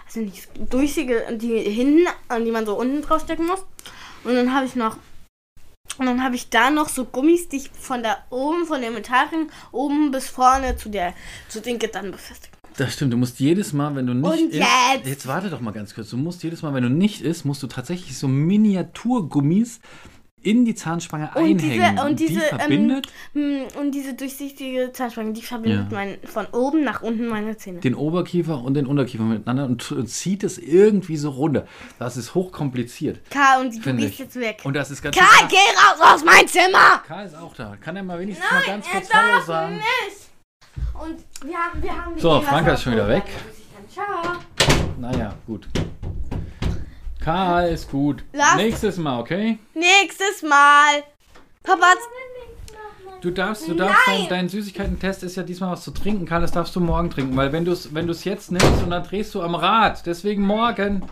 also 0.05 0.19
nicht 0.19 0.49
durchsichtige, 0.55 1.25
die 1.37 1.59
hinten, 1.59 2.07
an 2.27 2.45
die 2.45 2.51
man 2.51 2.65
so 2.65 2.77
unten 2.77 3.01
draufstecken 3.01 3.45
muss. 3.45 3.65
Und 4.23 4.35
dann 4.35 4.53
habe 4.53 4.65
ich 4.65 4.75
noch 4.75 4.97
und 5.97 6.05
dann 6.05 6.23
habe 6.23 6.35
ich 6.35 6.49
da 6.49 6.69
noch 6.69 6.89
so 6.89 7.05
Gummis, 7.05 7.49
die 7.49 7.57
ich 7.57 7.71
von 7.71 8.03
da 8.03 8.17
oben, 8.29 8.65
von 8.65 8.81
dem 8.81 8.93
Metallring, 8.93 9.49
oben 9.71 10.11
bis 10.11 10.29
vorne 10.29 10.75
zu 10.75 10.89
der, 10.89 11.13
zu 11.49 11.59
den 11.59 11.79
Gittern 11.79 12.11
befestigt. 12.11 12.56
Das 12.77 12.93
stimmt, 12.93 13.11
du 13.13 13.17
musst 13.17 13.39
jedes 13.39 13.73
Mal, 13.73 13.95
wenn 13.95 14.05
du 14.05 14.13
nicht 14.13 14.25
Und 14.29 14.49
isst, 14.51 14.53
jetzt? 14.93 15.07
jetzt 15.07 15.27
warte 15.27 15.49
doch 15.49 15.61
mal 15.61 15.71
ganz 15.71 15.95
kurz, 15.95 16.09
du 16.11 16.17
musst 16.17 16.43
jedes 16.43 16.61
Mal, 16.61 16.73
wenn 16.73 16.83
du 16.83 16.89
nicht 16.89 17.21
isst, 17.21 17.43
musst 17.45 17.63
du 17.63 17.67
tatsächlich 17.67 18.17
so 18.17 18.27
Miniaturgummis 18.27 19.79
in 20.43 20.63
die 20.63 20.75
Zahnspange 20.75 21.31
Und 21.33 21.57
diese- 21.59 21.73
einhängen. 21.83 21.99
und 22.05 22.19
diese, 22.19 22.33
die 22.33 22.39
ähm, 22.39 22.59
verbindet 22.59 23.07
Hm, 23.33 23.61
Und 23.79 23.91
diese 23.91 24.13
durchsichtige 24.13 24.91
Zahnspange, 24.93 25.33
die 25.33 25.41
verbindet 25.41 25.91
Ja. 25.91 25.97
mein, 25.97 26.17
von 26.23 26.45
oben 26.53 26.83
nach 26.83 27.01
unten 27.01 27.27
meine 27.27 27.57
Zähne. 27.57 27.79
den 27.79 27.95
Oberkiefer 27.95 28.61
und 28.61 28.75
den 28.75 28.85
Unterkiefer 28.85 29.23
miteinander 29.23 29.65
und, 29.65 29.91
und 29.91 30.07
zieht 30.07 30.43
es 30.43 30.59
irgendwie 30.59 31.17
so 31.17 31.31
runter. 31.31 31.65
Das 31.97 32.15
ist 32.15 32.35
hochkompliziert. 32.35 33.19
Karl, 33.31 33.61
und 33.65 33.73
du 33.83 33.89
ich. 33.89 33.97
gehst 33.97 34.19
jetzt 34.19 34.35
weg. 34.39 34.61
Und 34.63 34.75
das 34.75 34.91
ist 34.91 35.01
ganz 35.01 35.17
Karl, 35.17 35.47
geh 35.49 35.55
raus 35.55 36.13
aus 36.15 36.23
mein 36.23 36.47
Zimmer! 36.47 37.01
Karl 37.07 37.25
ist 37.25 37.35
auch 37.35 37.55
da. 37.55 37.75
Kann 37.81 37.95
er 37.95 38.03
mal 38.03 38.19
wenigstens 38.19 38.45
mal 38.51 38.61
ganz 38.63 38.85
kurz 38.87 39.09
Hallo 39.11 39.43
sagen? 39.43 39.75
nicht! 39.77 40.26
Und 40.93 41.47
wir 41.47 41.57
haben, 41.57 41.81
wir 41.83 41.91
haben 42.05 42.19
So, 42.19 42.41
Franka 42.41 42.71
ist 42.73 42.83
schon 42.83 42.93
wieder 42.93 43.07
weg. 43.07 43.23
Ciao. 43.91 44.33
Naja, 44.99 45.33
gut. 45.45 45.67
Karl 47.23 47.69
ist 47.69 47.91
gut. 47.91 48.23
Lass- 48.33 48.55
Nächstes 48.55 48.97
Mal, 48.97 49.19
okay? 49.19 49.59
Nächstes 49.73 50.41
Mal. 50.43 51.03
Papa 51.63 51.85
Du 53.21 53.31
darfst, 53.31 53.67
du 53.67 53.73
darfst, 53.73 53.97
dein, 54.05 54.29
dein 54.29 54.49
Süßigkeiten-Test 54.49 55.23
ist 55.23 55.35
ja 55.35 55.43
diesmal 55.43 55.71
was 55.71 55.83
zu 55.83 55.91
trinken, 55.91 56.25
Karl, 56.27 56.41
das 56.41 56.51
darfst 56.51 56.75
du 56.75 56.79
morgen 56.79 57.09
trinken, 57.09 57.35
weil 57.35 57.51
wenn 57.51 57.65
du 57.65 57.71
es 57.71 57.93
wenn 57.95 58.05
du's 58.05 58.23
jetzt 58.23 58.51
nimmst 58.51 58.83
und 58.83 58.91
dann 58.91 59.03
drehst 59.03 59.33
du 59.33 59.41
am 59.41 59.55
Rad, 59.55 60.05
deswegen 60.05 60.43
morgen. 60.43 61.03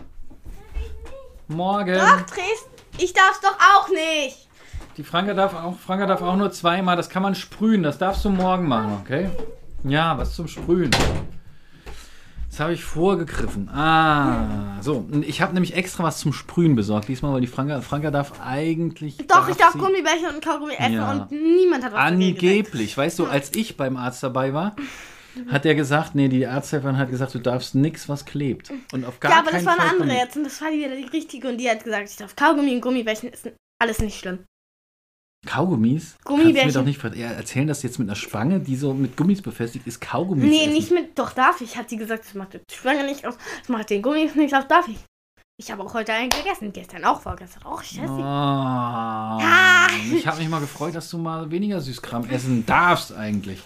Morgen. 1.48 1.94
doch 1.98 2.20
drehst. 2.22 2.68
Ich 2.98 3.12
darf's 3.12 3.40
doch 3.40 3.56
auch 3.58 3.88
nicht. 3.88 4.46
Die 4.96 5.02
Franka 5.04 5.34
darf 5.34 5.52
auch, 5.54 5.76
Franka 5.78 6.06
darf 6.06 6.22
auch 6.22 6.36
nur 6.36 6.50
zweimal, 6.52 6.96
das 6.96 7.10
kann 7.10 7.22
man 7.22 7.34
sprühen, 7.34 7.82
das 7.82 7.98
darfst 7.98 8.24
du 8.24 8.30
morgen 8.30 8.66
machen, 8.68 8.98
okay? 9.02 9.28
Ja, 9.84 10.16
was 10.18 10.34
zum 10.34 10.48
Sprühen. 10.48 10.90
Das 12.50 12.60
habe 12.60 12.72
ich 12.72 12.84
vorgegriffen. 12.84 13.68
Ah, 13.68 14.80
so. 14.80 15.06
Ich 15.26 15.42
habe 15.42 15.52
nämlich 15.52 15.74
extra 15.74 16.04
was 16.04 16.18
zum 16.18 16.32
Sprühen 16.32 16.74
besorgt 16.74 17.08
diesmal, 17.08 17.34
weil 17.34 17.42
die 17.42 17.46
Franka, 17.46 17.82
Franka 17.82 18.10
darf 18.10 18.40
eigentlich. 18.40 19.18
Doch, 19.28 19.46
ich 19.48 19.56
darf 19.56 19.72
sie- 19.74 19.78
Gummibärchen 19.78 20.28
und 20.34 20.42
Kaugummi 20.42 20.72
essen 20.78 20.94
Ja. 20.94 21.12
und 21.12 21.30
niemand 21.32 21.84
hat 21.84 21.92
was. 21.92 22.00
Angeblich, 22.00 22.96
weißt 22.96 23.18
du, 23.18 23.26
als 23.26 23.54
ich 23.54 23.76
beim 23.76 23.96
Arzt 23.98 24.22
dabei 24.22 24.54
war, 24.54 24.74
hat 25.50 25.66
er 25.66 25.74
gesagt, 25.74 26.14
nee, 26.14 26.28
die 26.28 26.46
Arzthelferin 26.46 26.96
hat 26.96 27.10
gesagt, 27.10 27.34
du 27.34 27.40
darfst 27.40 27.74
nichts, 27.74 28.08
was 28.08 28.24
klebt. 28.24 28.72
Und 28.92 29.04
auf 29.04 29.20
gar 29.20 29.32
Ja, 29.32 29.38
aber 29.40 29.50
das 29.50 29.66
war 29.66 29.74
eine 29.74 29.82
Fall 29.82 30.00
andere 30.00 30.16
jetzt 30.16 30.36
und 30.38 30.44
das 30.44 30.58
war 30.62 30.72
wieder 30.72 30.96
die 30.96 31.04
richtige 31.04 31.48
und 31.48 31.58
die 31.58 31.68
hat 31.68 31.84
gesagt, 31.84 32.08
ich 32.08 32.16
darf 32.16 32.34
Kaugummi 32.36 32.74
und 32.74 32.80
Gummibärchen 32.80 33.30
essen. 33.32 33.52
Alles 33.82 33.98
nicht 34.00 34.18
schlimm. 34.18 34.38
Kaugummis? 35.44 36.16
Gummibärchen. 36.24 36.54
Kannst 36.62 36.76
du 36.76 36.80
mir 36.80 36.84
doch 36.98 37.08
nicht 37.12 37.18
ja, 37.20 37.28
erzählen, 37.28 37.66
dass 37.66 37.82
jetzt 37.82 37.98
mit 37.98 38.08
einer 38.08 38.16
Spange, 38.16 38.60
die 38.60 38.76
so 38.76 38.94
mit 38.94 39.16
Gummis 39.16 39.42
befestigt 39.42 39.86
ist, 39.86 40.00
Kaugummis 40.00 40.44
Nee, 40.44 40.62
essen. 40.62 40.72
nicht 40.72 40.90
mit. 40.90 41.18
Doch, 41.18 41.32
darf 41.32 41.60
ich. 41.60 41.76
Hat 41.76 41.88
sie 41.90 41.96
gesagt, 41.96 42.24
das 42.24 42.34
macht 42.34 42.54
die 42.54 42.74
Schwange 42.74 43.04
nicht 43.04 43.26
aus. 43.26 43.36
Das 43.60 43.68
macht 43.68 43.90
den 43.90 44.02
Gummi 44.02 44.28
nicht 44.34 44.54
aus. 44.54 44.66
Darf 44.68 44.88
ich. 44.88 44.98
Ich 45.58 45.70
habe 45.70 45.82
auch 45.84 45.94
heute 45.94 46.12
einen 46.12 46.30
gegessen. 46.30 46.72
Gestern 46.72 47.04
auch, 47.04 47.20
vorgestern 47.20 47.62
auch. 47.64 47.82
Ich 47.82 47.92
esse 47.98 48.14
sie. 48.14 48.22
Ah, 48.22 49.38
Ah. 49.40 49.86
Ich 50.12 50.26
habe 50.26 50.38
mich 50.38 50.48
mal 50.48 50.60
gefreut, 50.60 50.94
dass 50.94 51.08
du 51.10 51.18
mal 51.18 51.50
weniger 51.50 51.80
Süßkram 51.80 52.28
essen 52.28 52.66
darfst 52.66 53.14
eigentlich. 53.14 53.62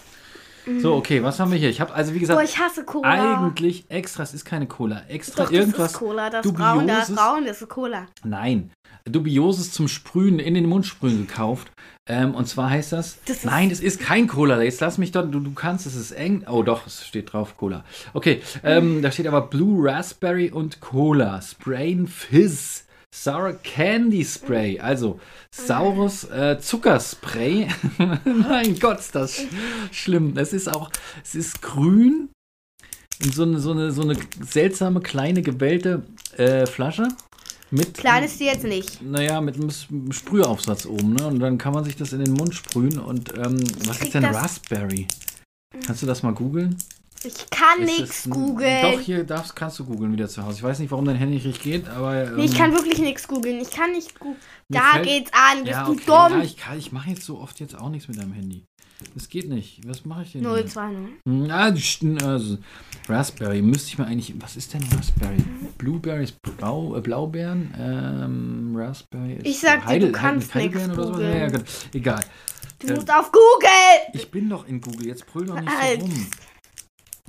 Mhm. 0.67 0.81
So, 0.81 0.95
okay, 0.95 1.23
was 1.23 1.41
haben 1.41 1.51
wir 1.51 1.59
hier? 1.59 1.71
Ich 1.71 1.81
habe 1.81 1.93
also, 1.95 2.13
wie 2.15 2.19
gesagt, 2.19 2.41
ich 2.45 2.59
hasse 2.59 2.85
Cola. 2.85 3.09
eigentlich 3.09 3.87
extra, 3.91 4.23
es 4.23 4.35
ist 4.35 4.45
keine 4.45 4.67
Cola, 4.69 5.03
extra 5.09 5.45
Doch, 5.45 5.51
irgendwas. 5.51 5.79
das 5.79 5.93
ist 5.93 5.99
Cola. 5.99 6.31
Das 6.31 6.47
Braun, 6.53 6.87
das 6.87 7.07
Dubioses. 7.09 7.17
Braun, 7.17 7.45
das 7.47 7.63
ist 7.63 7.69
Cola. 7.71 8.07
Nein, 8.23 8.71
Dubioses 9.05 9.73
zum 9.73 9.89
Sprühen, 9.89 10.39
in 10.39 10.55
den 10.55 10.67
Mund 10.67 10.87
sprühen 10.87 11.27
gekauft. 11.27 11.71
Ähm, 12.09 12.35
und 12.35 12.49
zwar 12.49 12.71
heißt 12.71 12.93
das, 12.93 13.19
Das 13.27 13.45
nein, 13.45 13.71
das 13.71 13.81
ist 13.81 14.01
kein 14.01 14.27
Cola. 14.27 14.63
Jetzt 14.63 14.81
lass 14.81 14.99
mich 14.99 15.13
dort, 15.13 15.33
du, 15.33 15.41
du 15.41 15.53
kannst, 15.53 15.87
es 15.87 15.95
ist 15.95 16.13
eng. 16.13 16.45
Oh 16.51 16.63
doch, 16.63 16.87
es 16.87 17.07
steht 17.07 17.33
drauf 17.33 17.57
Cola. 17.57 17.85
Okay, 18.15 18.43
ähm, 18.65 19.03
da 19.03 19.13
steht 19.13 19.27
aber 19.27 19.43
Blue 19.43 19.89
Raspberry 19.89 20.51
und 20.51 20.81
Cola. 20.81 21.41
Spray 21.41 21.93
and 21.93 22.11
Fizz. 22.11 22.87
Sour 23.13 23.55
Candy 23.55 24.25
Spray, 24.25 24.79
also 24.79 25.19
saures 25.51 26.31
äh, 26.31 26.61
Zuckerspray. 26.61 27.67
mein 28.25 28.79
Gott, 28.79 29.01
ist 29.01 29.17
das 29.17 29.35
sch 29.35 29.47
schlimm. 29.91 30.37
Es 30.37 30.53
ist 30.53 30.69
auch, 30.69 30.91
es 31.25 31.35
ist 31.35 31.61
grün 31.61 32.31
in 33.23 33.33
so 33.33 33.43
eine, 33.43 33.59
so 33.59 33.73
eine, 33.73 33.91
so 33.91 34.03
eine 34.03 34.17
seltsame 34.41 35.01
kleine 35.01 35.43
gewellte 35.43 36.05
äh, 36.37 36.67
Flasche 36.67 37.09
mit 37.71 37.95
Klein 37.95 38.25
ist 38.25 38.39
die 38.41 38.45
jetzt 38.45 38.65
nicht. 38.65 39.01
naja, 39.03 39.41
mit 39.41 39.57
einem 39.57 40.13
Sprühaufsatz 40.13 40.87
oben, 40.87 41.15
ne? 41.15 41.27
Und 41.27 41.41
dann 41.41 41.59
kann 41.59 41.73
man 41.73 41.85
sich 41.85 41.97
das 41.97 42.13
in 42.13 42.25
den 42.25 42.35
Mund 42.35 42.55
sprühen. 42.55 42.99
Und 42.99 43.33
ähm, 43.37 43.57
was 43.87 44.01
ist 44.03 44.15
denn 44.15 44.23
das- 44.23 44.35
Raspberry? 44.37 45.07
Kannst 45.87 46.03
du 46.03 46.07
das 46.07 46.23
mal 46.23 46.33
googeln? 46.33 46.77
Ich 47.23 47.51
kann 47.51 47.85
nichts 47.85 48.29
googeln. 48.31 48.83
Doch, 48.83 49.01
hier 49.01 49.25
darfst, 49.25 49.55
kannst 49.55 49.79
du 49.79 49.85
googeln 49.85 50.11
wieder 50.13 50.27
zu 50.29 50.43
Hause. 50.43 50.57
Ich 50.57 50.63
weiß 50.63 50.79
nicht, 50.79 50.91
warum 50.91 51.05
dein 51.05 51.17
Handy 51.17 51.37
nicht 51.47 51.63
geht, 51.63 51.87
aber. 51.89 52.25
Ähm, 52.25 52.37
Nee, 52.37 52.45
ich 52.47 52.55
kann 52.57 52.73
wirklich 52.73 52.99
nichts 52.99 53.29
googeln. 53.29 53.61
Ich 53.61 53.71
kann 53.71 53.93
nicht 53.93 54.19
googeln. 54.19 54.39
Da 54.71 54.93
fällt- 54.93 55.07
geht's 55.07 55.31
an. 55.35 55.59
Bist 55.65 55.71
ja, 55.73 55.85
du 55.85 55.93
okay, 55.93 56.03
dumm? 56.07 56.39
Ja, 56.39 56.43
ich, 56.43 56.57
kann- 56.57 56.79
ich 56.79 56.93
mache 56.93 57.11
jetzt 57.11 57.25
so 57.25 57.39
oft 57.39 57.61
jetzt 57.61 57.77
auch 57.79 57.91
nichts 57.91 58.09
mit 58.09 58.19
deinem 58.19 58.33
Handy. 58.33 58.65
Das 59.15 59.29
geht 59.29 59.49
nicht. 59.49 59.81
Was 59.87 60.05
mache 60.05 60.23
ich 60.23 60.33
denn? 60.33 60.43
hier? 60.43 60.67
020. 60.67 60.99
Hm, 61.27 61.51
Ah, 61.51 61.73
also, 62.27 62.59
Raspberry 63.09 63.63
müsste 63.63 63.89
ich 63.89 63.99
mal 63.99 64.07
eigentlich. 64.07 64.35
Was 64.41 64.57
ist 64.57 64.73
denn 64.75 64.83
Raspberry? 64.95 65.39
Blueberries, 65.79 66.33
Blau, 66.33 66.97
äh, 66.97 67.01
Blaubeeren, 67.01 67.75
ähm, 67.79 68.73
Raspberry. 68.77 69.35
ist 69.35 69.47
Ich 69.47 69.59
sag 69.61 69.87
dir, 69.87 70.01
du 70.01 70.13
kannst 70.13 70.53
sowas? 70.53 70.97
googeln. 70.97 71.33
Ja, 71.33 71.49
ja. 71.49 71.59
Egal. 71.95 72.25
Du 72.79 72.89
Ähm, 72.89 72.95
musst 72.95 73.11
auf 73.13 73.31
Google. 73.33 73.69
Ich 74.15 74.31
bin 74.31 74.49
doch 74.49 74.67
in 74.67 74.81
Google, 74.81 75.07
jetzt 75.09 75.27
brüll 75.27 75.47
doch 75.47 75.61
nicht 75.61 75.71
so 75.71 76.01
rum. 76.01 76.27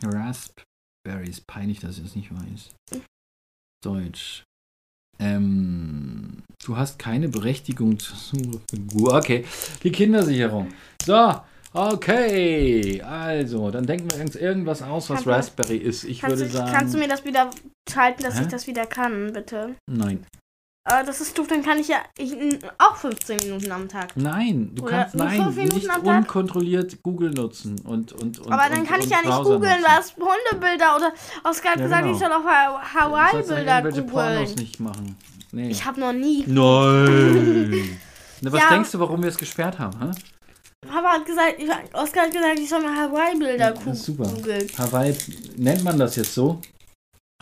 Raspberries, 0.03 1.41
peinlich, 1.41 1.79
dass 1.79 1.97
ich 1.97 2.03
das 2.03 2.15
nicht 2.15 2.31
weiß. 2.33 2.71
Deutsch. 3.83 4.43
Ähm, 5.19 6.43
du 6.65 6.77
hast 6.77 6.97
keine 6.97 7.29
Berechtigung 7.29 7.99
zur 7.99 8.17
Suche. 8.17 8.61
Okay, 9.15 9.45
die 9.83 9.91
Kindersicherung. 9.91 10.69
So, 11.03 11.41
okay. 11.73 13.01
Also, 13.03 13.69
dann 13.69 13.85
denken 13.85 14.09
wir 14.11 14.21
uns 14.21 14.35
irgendwas 14.35 14.81
aus, 14.81 15.09
was 15.09 15.23
Kannst 15.23 15.27
Raspberry 15.27 15.77
ist. 15.77 16.03
Ich 16.05 16.21
Kannst 16.21 16.37
würde 16.37 16.49
du, 16.49 16.57
sagen. 16.57 16.71
kannst 16.71 16.93
du 16.95 16.97
mir 16.97 17.07
das 17.07 17.23
wieder 17.23 17.51
schalten, 17.89 18.23
dass 18.23 18.37
Hä? 18.39 18.43
ich 18.43 18.47
das 18.47 18.65
wieder 18.67 18.85
kann, 18.87 19.33
bitte? 19.33 19.75
Nein. 19.89 20.25
Aber 20.83 21.03
das 21.03 21.21
ist 21.21 21.37
doof, 21.37 21.45
dann 21.47 21.61
kann 21.61 21.77
ich 21.77 21.89
ja 21.89 21.97
ich, 22.17 22.33
auch 22.79 22.95
15 22.95 23.37
Minuten 23.37 23.71
am 23.71 23.87
Tag. 23.87 24.17
Nein, 24.17 24.71
du 24.73 24.83
Oder 24.83 25.03
kannst 25.03 25.15
nein, 25.15 25.53
nicht 25.53 25.89
unkontrolliert 26.03 27.03
Google 27.03 27.29
nutzen 27.29 27.79
und 27.81 28.13
und 28.13 28.39
und 28.39 28.51
Aber 28.51 28.67
dann 28.67 28.79
und, 28.81 28.87
kann 28.89 28.99
ich 28.99 29.09
ja 29.09 29.21
nicht 29.21 29.43
googeln, 29.43 29.83
was 29.83 30.15
Hundebilder 30.15 30.95
oder 30.95 31.13
Oskar 31.43 31.73
hat 31.73 31.79
Ja, 31.79 31.85
gesagt, 31.85 32.01
genau. 32.03 32.13
ich 32.15 32.19
soll 32.19 32.31
auch 32.33 32.45
ja 32.45 32.81
Hawaii-Bilder 32.95 33.77
irgendwelche 33.77 34.01
Pornos 34.03 34.39
googeln. 34.39 34.55
nicht 34.55 34.79
machen. 34.79 35.15
Nee. 35.51 35.69
Ich 35.69 35.85
habe 35.85 35.99
noch 35.99 36.13
nie. 36.13 36.45
Nein. 36.47 37.99
Na, 38.41 38.51
was 38.51 38.59
Ja. 38.59 38.69
denkst 38.69 38.91
du, 38.91 38.99
warum 38.99 39.21
wir 39.21 39.29
es 39.29 39.37
gesperrt 39.37 39.77
haben? 39.77 39.99
Hä? 39.99 40.09
Papa 40.87 41.09
hat 41.09 41.25
gesagt, 41.27 41.55
ich, 41.59 41.69
Oskar 41.93 42.23
hat 42.23 42.31
gesagt, 42.31 42.57
ich 42.57 42.67
soll 42.67 42.81
mal 42.81 42.95
Hawaii-Bilder 42.95 43.71
Das 43.73 43.85
ist 43.99 44.05
super. 44.05 44.23
googeln. 44.23 44.67
Hawaii, 44.79 45.15
nennt 45.57 45.83
man 45.83 45.99
das 45.99 46.15
jetzt 46.15 46.33
so? 46.33 46.59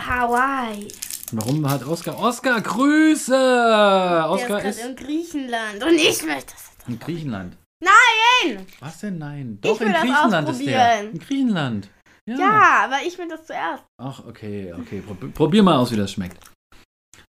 Hawaii. 0.01 0.87
Warum 1.31 1.69
hat 1.69 1.85
Oscar? 1.85 2.17
Oscar, 2.17 2.59
Grüße! 2.61 3.31
Der 3.31 4.29
Oscar 4.29 4.63
ist 4.63 4.79
ist 4.79 4.85
in 4.85 4.95
Griechenland 4.95 5.83
und 5.83 5.93
ich 5.93 6.23
möchte 6.23 6.53
das. 6.53 6.87
in 6.87 6.99
Griechenland. 6.99 7.57
Nein! 7.83 8.65
Was 8.79 8.99
denn 8.99 9.17
nein? 9.17 9.59
Doch, 9.61 9.79
will 9.79 9.87
in 9.87 9.93
das 9.93 10.01
Griechenland 10.01 10.49
ist 10.49 10.65
der. 10.65 11.01
In 11.11 11.19
Griechenland. 11.19 11.89
Ja. 12.25 12.37
Ja, 12.37 12.85
aber 12.85 13.01
ich 13.05 13.17
will 13.17 13.27
das 13.27 13.45
zuerst. 13.45 13.83
Ach, 14.01 14.25
okay, 14.25 14.73
okay. 14.73 15.01
Prob 15.01 15.33
probier 15.33 15.63
mal 15.63 15.77
aus, 15.77 15.91
wie 15.91 15.97
das 15.97 16.11
schmeckt. 16.11 16.37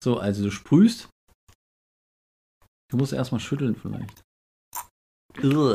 So, 0.03 0.19
also 0.19 0.45
du 0.45 0.51
sprühst. 0.51 1.09
Du 2.91 2.97
musst 2.97 3.13
erstmal 3.13 3.41
schütteln 3.41 3.77
vielleicht. 3.77 4.23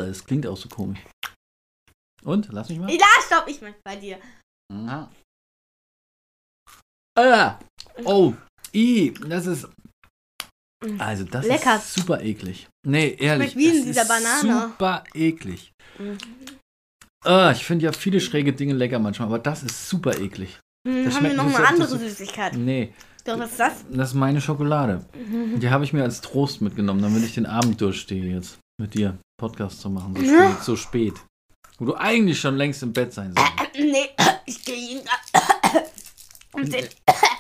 Es 0.10 0.26
klingt 0.26 0.48
auch 0.48 0.58
so 0.58 0.68
komisch. 0.68 1.00
Und? 2.24 2.50
Lass 2.52 2.70
mich 2.70 2.80
mal. 2.80 2.92
Ja, 2.92 3.06
stopp, 3.26 3.48
ich 3.48 3.62
möchte 3.62 3.80
bei 3.84 3.96
dir. 3.96 4.20
Ja. 4.72 5.12
Ah, 7.16 7.60
oh, 8.06 8.34
i, 8.74 9.14
das 9.28 9.46
ist. 9.46 9.68
Also, 11.00 11.24
das 11.24 11.46
Lecker. 11.48 11.78
ist 11.78 11.94
super 11.94 12.22
eklig. 12.22 12.68
Nee, 12.86 13.16
ehrlich. 13.20 13.52
Schmeckt 13.54 13.58
wie 13.58 13.70
in 13.70 13.76
das 13.78 13.86
dieser 13.86 14.02
ist 14.02 14.08
Banane. 14.44 14.62
Super 14.68 15.04
eklig. 15.14 15.72
Mhm. 15.98 16.18
Ah, 17.26 17.52
ich 17.52 17.64
finde 17.64 17.86
ja 17.86 17.94
viele 17.94 18.20
schräge 18.20 18.52
Dinge 18.52 18.74
lecker 18.74 19.00
manchmal, 19.00 19.30
aber 19.30 19.40
das 19.40 19.64
ist 19.64 19.88
super 19.88 20.20
eklig. 20.20 20.60
Hm, 20.86 21.06
Das 21.06 21.16
haben 21.16 21.24
wir 21.24 21.34
noch 21.36 21.46
eine 21.46 21.56
so- 21.56 21.64
andere 21.64 21.88
das- 21.98 22.00
Süßigkeit. 22.18 22.58
Nee, 22.58 22.94
Doch, 23.24 23.40
was 23.40 23.52
ist 23.52 23.60
das? 23.62 23.74
das 23.90 24.10
ist 24.10 24.14
meine 24.16 24.42
Schokolade. 24.42 25.06
Die 25.56 25.70
habe 25.70 25.86
ich 25.86 25.94
mir 25.94 26.04
als 26.04 26.20
Trost 26.20 26.62
mitgenommen, 26.62 27.02
damit 27.02 27.24
ich 27.24 27.34
den 27.36 27.46
Abend 27.46 27.80
durchstehe 27.80 28.36
jetzt 28.36 28.58
mit 28.78 28.94
dir 28.94 29.18
Podcast 29.40 29.80
zu 29.80 29.90
machen. 29.90 30.14
So 30.16 30.22
spät. 30.26 30.64
So 30.64 30.76
spät. 30.76 31.14
Wo 31.78 31.86
du 31.86 31.96
eigentlich 31.96 32.40
schon 32.42 32.58
längst 32.58 32.84
im 32.84 32.92
Bett 32.92 33.14
sein 33.14 33.34
sollst. 33.34 33.52
Nee, 33.80 34.10
ich 34.46 34.64
gehe 34.66 34.76
ihn. 34.76 35.02
Um 36.54 36.70
den- 36.70 36.88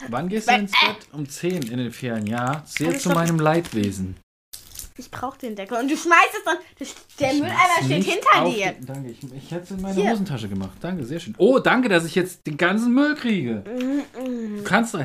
Wann 0.09 0.27
gehst 0.27 0.49
du 0.49 0.53
ins 0.55 0.71
Bett? 0.71 0.97
Um 1.13 1.27
10 1.29 1.63
in 1.63 1.77
den 1.77 1.91
Ferien, 1.91 2.25
ja. 2.25 2.63
Sehr 2.65 2.87
Also 2.89 2.99
zu 2.99 3.09
meinem 3.11 3.39
Leidwesen. 3.39 4.17
Ich 4.95 5.09
brauche 5.09 5.39
den 5.39 5.55
Deckel. 5.55 5.77
Und 5.79 5.89
du 5.89 5.97
schmeißt 5.97 6.29
es 6.37 6.43
dann. 6.45 6.57
Der 7.19 7.31
Ich 7.33 7.39
Mülleimer 7.39 7.83
steht 7.83 8.03
hinter 8.03 8.45
dir. 8.47 8.73
den- 8.73 8.85
Danke, 8.85 9.09
ich, 9.09 9.17
ich 9.33 9.49
hätte 9.51 9.63
es 9.63 9.71
in 9.71 9.81
meine 9.81 9.95
Hier. 9.99 10.11
Hosentasche 10.11 10.47
gemacht. 10.47 10.77
Danke, 10.81 11.03
sehr 11.03 11.19
schön. 11.19 11.33
Oh, 11.39 11.57
danke, 11.57 11.89
dass 11.89 12.05
ich 12.05 12.13
jetzt 12.13 12.45
den 12.45 12.57
ganzen 12.57 12.93
Müll 12.93 13.15
kriege. 13.15 13.63
Du 14.55 14.63
kannst, 14.63 14.95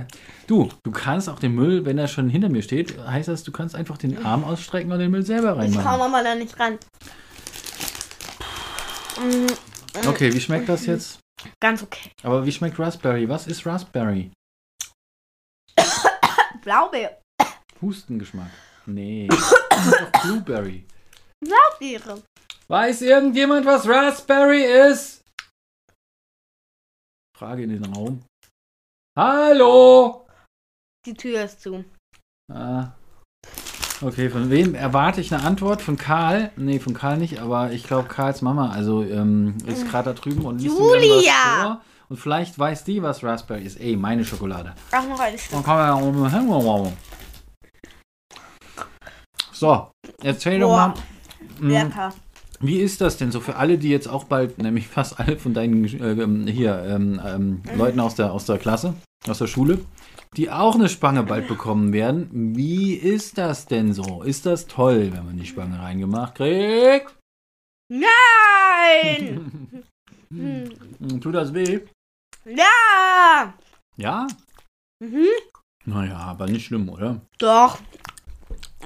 du, 0.46 0.68
du 0.82 0.90
kannst 0.90 1.30
auch 1.30 1.38
den 1.38 1.54
Müll, 1.54 1.86
wenn 1.86 1.96
er 1.96 2.06
schon 2.06 2.28
hinter 2.28 2.50
mir 2.50 2.62
steht, 2.62 2.98
heißt 2.98 3.28
das, 3.28 3.44
du 3.44 3.52
kannst 3.52 3.74
einfach 3.74 3.96
den 3.96 4.22
Arm 4.26 4.44
ausstrecken 4.44 4.92
und 4.92 4.98
den 4.98 5.10
Müll 5.10 5.24
selber 5.24 5.52
Ich 5.64 5.72
trau 5.74 5.78
reinmachen. 5.80 5.98
Mama 6.00 6.22
da 6.22 6.34
nicht 6.34 6.58
ran. 6.60 6.78
Okay, 10.06 10.32
wie 10.32 10.40
schmeckt 10.40 10.68
das 10.68 10.84
jetzt? 10.86 11.18
Ganz 11.60 11.82
okay. 11.82 12.10
Aber 12.22 12.44
wie 12.44 12.52
schmeckt 12.52 12.78
Raspberry? 12.78 13.28
Was 13.28 13.46
ist 13.46 13.64
Raspberry? 13.66 14.32
Blaubeere. 16.62 17.20
Hustengeschmack. 17.80 18.50
Nee. 18.86 19.28
Das 19.28 19.52
ist 19.52 20.00
doch 20.00 20.22
Blueberry. 20.22 20.86
Blaubeere. 21.40 22.22
Weiß 22.68 23.02
irgendjemand, 23.02 23.64
was 23.64 23.86
Raspberry 23.88 24.64
ist? 24.90 25.22
Frage 27.36 27.62
in 27.62 27.70
den 27.70 27.84
Raum. 27.94 28.24
Hallo? 29.16 30.26
Die 31.06 31.14
Tür 31.14 31.44
ist 31.44 31.62
zu. 31.62 31.84
Ah. 32.52 32.97
Okay, 34.00 34.30
von 34.30 34.48
wem 34.48 34.76
erwarte 34.76 35.20
ich 35.20 35.34
eine 35.34 35.42
Antwort? 35.42 35.82
Von 35.82 35.96
Karl? 35.96 36.52
Nee, 36.56 36.78
von 36.78 36.94
Karl 36.94 37.16
nicht, 37.16 37.40
aber 37.40 37.72
ich 37.72 37.82
glaube 37.82 38.06
Karls 38.06 38.42
Mama, 38.42 38.70
also 38.70 39.02
ähm, 39.02 39.56
ist 39.66 39.88
gerade 39.90 40.14
da 40.14 40.20
drüben 40.20 40.42
und 40.44 40.60
liest 40.60 40.78
Julia! 40.78 41.32
was 41.32 41.62
vor. 41.62 41.80
Und 42.08 42.16
vielleicht 42.16 42.58
weiß 42.58 42.84
die, 42.84 43.02
was 43.02 43.24
Raspberry 43.24 43.64
ist. 43.64 43.80
Ey, 43.80 43.96
meine 43.96 44.24
Schokolade. 44.24 44.74
Auch 44.92 45.08
noch 45.08 45.20
Stück. 45.36 45.50
Dann 45.50 45.64
kann 45.64 45.76
man 45.76 45.86
ja 45.86 45.94
auch 45.94 46.12
mal 46.12 46.32
hängen. 46.32 46.92
So, 49.52 49.90
erzähl 50.22 50.60
doch 50.60 50.68
Boah. 50.68 50.94
mal. 51.58 51.66
mm, 51.66 51.70
Lecker. 51.70 52.14
Wie 52.60 52.80
ist 52.80 53.00
das 53.00 53.16
denn 53.16 53.32
so 53.32 53.40
für 53.40 53.56
alle, 53.56 53.78
die 53.78 53.90
jetzt 53.90 54.08
auch 54.08 54.24
bald, 54.24 54.58
nämlich 54.58 54.86
fast 54.88 55.18
alle 55.18 55.36
von 55.36 55.54
deinen 55.54 55.84
äh, 55.84 56.22
ähm, 56.22 56.46
hier 56.46 56.82
ähm, 56.86 57.20
ähm, 57.24 57.62
Leuten 57.76 57.98
aus 57.98 58.14
der, 58.14 58.32
aus 58.32 58.46
der 58.46 58.58
Klasse, 58.58 58.94
aus 59.28 59.38
der 59.38 59.48
Schule, 59.48 59.80
die 60.36 60.50
auch 60.50 60.74
eine 60.74 60.88
Spange 60.88 61.22
bald 61.22 61.48
bekommen 61.48 61.92
werden? 61.92 62.54
Wie 62.56 62.94
ist 62.94 63.38
das 63.38 63.66
denn 63.66 63.92
so? 63.92 64.22
Ist 64.22 64.46
das 64.46 64.66
toll, 64.66 65.10
wenn 65.12 65.24
man 65.26 65.36
die 65.36 65.46
Spange 65.46 65.78
reingemacht 65.80 66.34
kriegt? 66.36 67.16
Nein! 67.90 69.84
Hm. 70.30 71.20
Tut 71.22 71.34
das 71.34 71.54
weh? 71.54 71.80
Ja! 72.44 73.54
Ja? 73.96 74.26
Mhm. 75.02 75.24
Naja, 75.86 76.18
aber 76.18 76.46
nicht 76.46 76.66
schlimm, 76.66 76.90
oder? 76.90 77.22
Doch. 77.38 77.78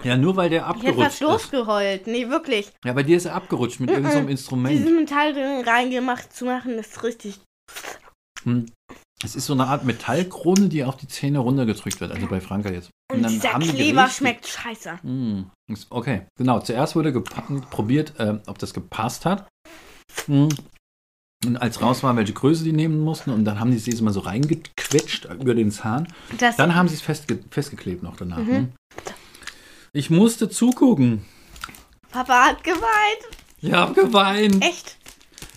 Ja, 0.05 0.17
nur 0.17 0.37
weil 0.37 0.51
der 0.51 0.61
Ich 0.61 0.67
hätte 0.67 0.77
abgerutscht 0.77 1.03
fast 1.03 1.15
ist. 1.17 1.21
losgeheult. 1.53 2.07
Nee, 2.07 2.29
wirklich. 2.29 2.71
Ja, 2.85 2.93
bei 2.93 3.03
dir 3.03 3.17
ist 3.17 3.25
er 3.25 3.35
abgerutscht 3.35 3.81
mit 3.81 3.91
irgendeinem 3.91 4.29
Dieses 4.29 4.43
Instrument. 4.43 4.85
Metall 5.01 5.33
drin 5.35 5.65
reingemacht 5.67 6.33
zu 6.33 6.45
machen, 6.45 6.79
ist 6.79 7.03
richtig. 7.03 7.41
Hm. 8.45 8.67
Es 9.25 9.37
ist 9.37 9.47
so 9.47 9.53
eine 9.53 9.67
Art 9.67 9.85
Metallkrone, 9.85 10.69
die 10.69 10.85
auf 10.85 10.97
die 10.97 11.07
Zähne 11.09 11.39
runtergedrückt 11.39 12.01
wird, 12.01 12.11
also 12.13 12.27
bei 12.27 12.41
Franka 12.41 12.71
jetzt. 12.71 12.91
Und, 13.13 13.29
dieser 13.29 13.53
haben 13.53 13.63
die 13.63 13.69
Kleber 13.71 14.03
richtig- 14.05 14.17
schmeckt 14.19 14.47
scheiße. 14.49 14.99
Mm, 15.03 15.43
Okay, 15.91 16.23
genau. 16.37 16.61
Zuerst 16.61 16.97
wurde 16.97 17.13
probiert, 17.21 18.19
äh, 18.19 18.39
ob 18.47 18.59
das 18.59 18.75
gepasst 18.75 19.25
hat. 19.25 19.49
Mm. 20.27 20.49
Und 21.45 21.57
als 21.57 21.81
raus 21.81 22.03
war, 22.03 22.15
welche 22.17 22.33
Größe 22.35 22.63
die 22.63 22.73
nehmen 22.73 23.01
mussten, 23.01 23.31
und 23.31 23.45
dann 23.45 23.59
haben 23.59 23.71
die 23.71 23.77
es 23.91 24.01
mal 24.01 24.13
so 24.13 24.21
reingequetscht 24.21 25.25
über 25.41 25.55
den 25.55 25.71
Zahn. 25.73 26.07
Das, 26.39 26.57
Dann 26.57 26.75
haben 26.75 26.89
sie 26.89 26.95
es 26.95 27.01
festge 27.03 27.41
festgeklebt 27.51 28.03
noch 28.03 28.17
danach. 28.17 28.39
Mhm. 28.39 28.47
ne? 28.51 28.69
Ich 29.93 30.09
musste 30.11 30.49
zugucken. 30.49 31.25
Papa 32.11 32.47
hat 32.47 32.65
geweint. 32.65 32.83
Ich 33.61 33.73
habe 33.73 33.95
geweint. 33.95 34.63
Echt? 34.65 34.97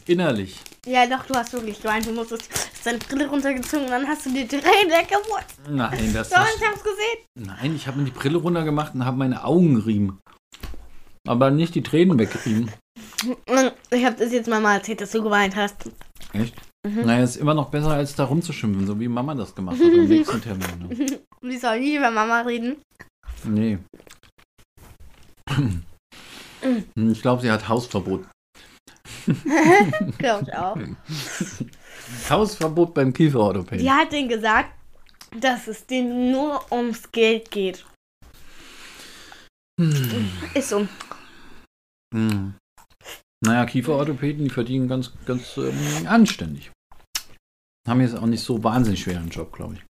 Innerlich. 0.08 0.60
Ja, 0.86 1.08
doch, 1.08 1.26
du 1.26 1.34
hast 1.34 1.52
wirklich 1.54 1.82
geweint. 1.82 2.06
Du 2.06 2.12
musstest 2.12 2.50
deine 2.84 3.00
Brille 3.00 3.28
runtergezogen 3.28 3.86
und 3.86 3.92
dann 3.92 4.08
hast 4.08 4.26
du 4.26 4.30
die 4.32 4.48
Tränen 4.48 4.64
weggewurzelt. 4.92 5.70
Nein, 5.70 6.14
das 6.14 6.30
So, 6.30 6.36
ist. 6.36 6.58
ich 6.62 6.68
hab's 6.68 6.84
gesehen. 6.84 7.26
Nein, 7.40 7.76
ich 7.76 7.88
habe 7.88 7.98
mir 8.00 8.06
die 8.06 8.12
Brille 8.12 8.38
runtergemacht 8.38 8.94
und 8.94 9.04
habe 9.06 9.18
meine 9.18 9.44
Augen 9.44 9.76
gerieben. 9.76 10.20
Aber 11.28 11.50
nicht 11.50 11.74
die 11.74 11.82
Tränen 11.82 12.20
weggerieben. 12.20 12.72
Ich 13.92 14.06
hab 14.06 14.18
das 14.18 14.32
jetzt 14.32 14.48
mal 14.48 14.62
mal 14.62 14.76
erzählt, 14.76 15.02
dass 15.02 15.12
du 15.12 15.24
geweint 15.24 15.56
hast. 15.56 15.90
Echt? 16.34 16.56
Mhm. 16.86 17.02
Naja, 17.06 17.24
ist 17.24 17.38
immer 17.38 17.56
noch 17.56 17.72
besser, 17.72 17.92
als 17.92 18.14
da 18.14 18.26
rumzuschimpfen, 18.26 18.86
so 18.86 19.00
wie 19.00 19.08
Mama 19.08 19.34
das 19.34 19.56
gemacht 19.56 19.78
hat 19.80 19.86
am 19.92 20.06
nächsten 20.06 20.40
Termin. 20.42 20.88
Ne? 20.88 21.20
Wir 21.42 21.60
sollen 21.60 21.82
nie 21.82 21.96
über 21.96 22.12
Mama 22.12 22.42
reden. 22.42 22.78
Nee. 23.44 23.80
Ich 26.96 27.22
glaube, 27.22 27.44
sie 27.44 27.52
hat 27.52 27.70
Hausverbot. 27.70 28.26
Glaub 30.18 30.44
ich 30.44 30.54
auch. 30.54 30.78
Hausverbot 32.30 32.94
beim 32.94 33.14
Kieferorthopäden. 33.14 33.84
Die 33.84 33.92
hat 33.92 34.12
denen 34.12 34.30
gesagt, 34.30 34.72
dass 35.40 35.68
es 35.68 35.86
denen 35.86 36.32
nur 36.32 36.72
ums 36.72 37.12
Geld 37.12 37.52
geht. 37.52 37.86
Hm. 39.80 40.32
Ist 40.54 40.70
so. 40.70 40.88
Hm. 42.14 42.56
Naja, 43.46 43.66
Kieferorthopäden, 43.66 44.44
die 44.44 44.50
verdienen 44.50 44.88
ganz, 44.88 45.12
ganz 45.26 45.58
ähm, 45.58 46.08
anständig. 46.08 46.72
Haben 47.88 48.02
jetzt 48.02 48.16
auch 48.16 48.26
nicht 48.26 48.44
so 48.44 48.64
wahnsinnig 48.64 49.02
schweren 49.02 49.30
Job, 49.30 49.52
glaube 49.52 49.76
ich. 49.76 49.84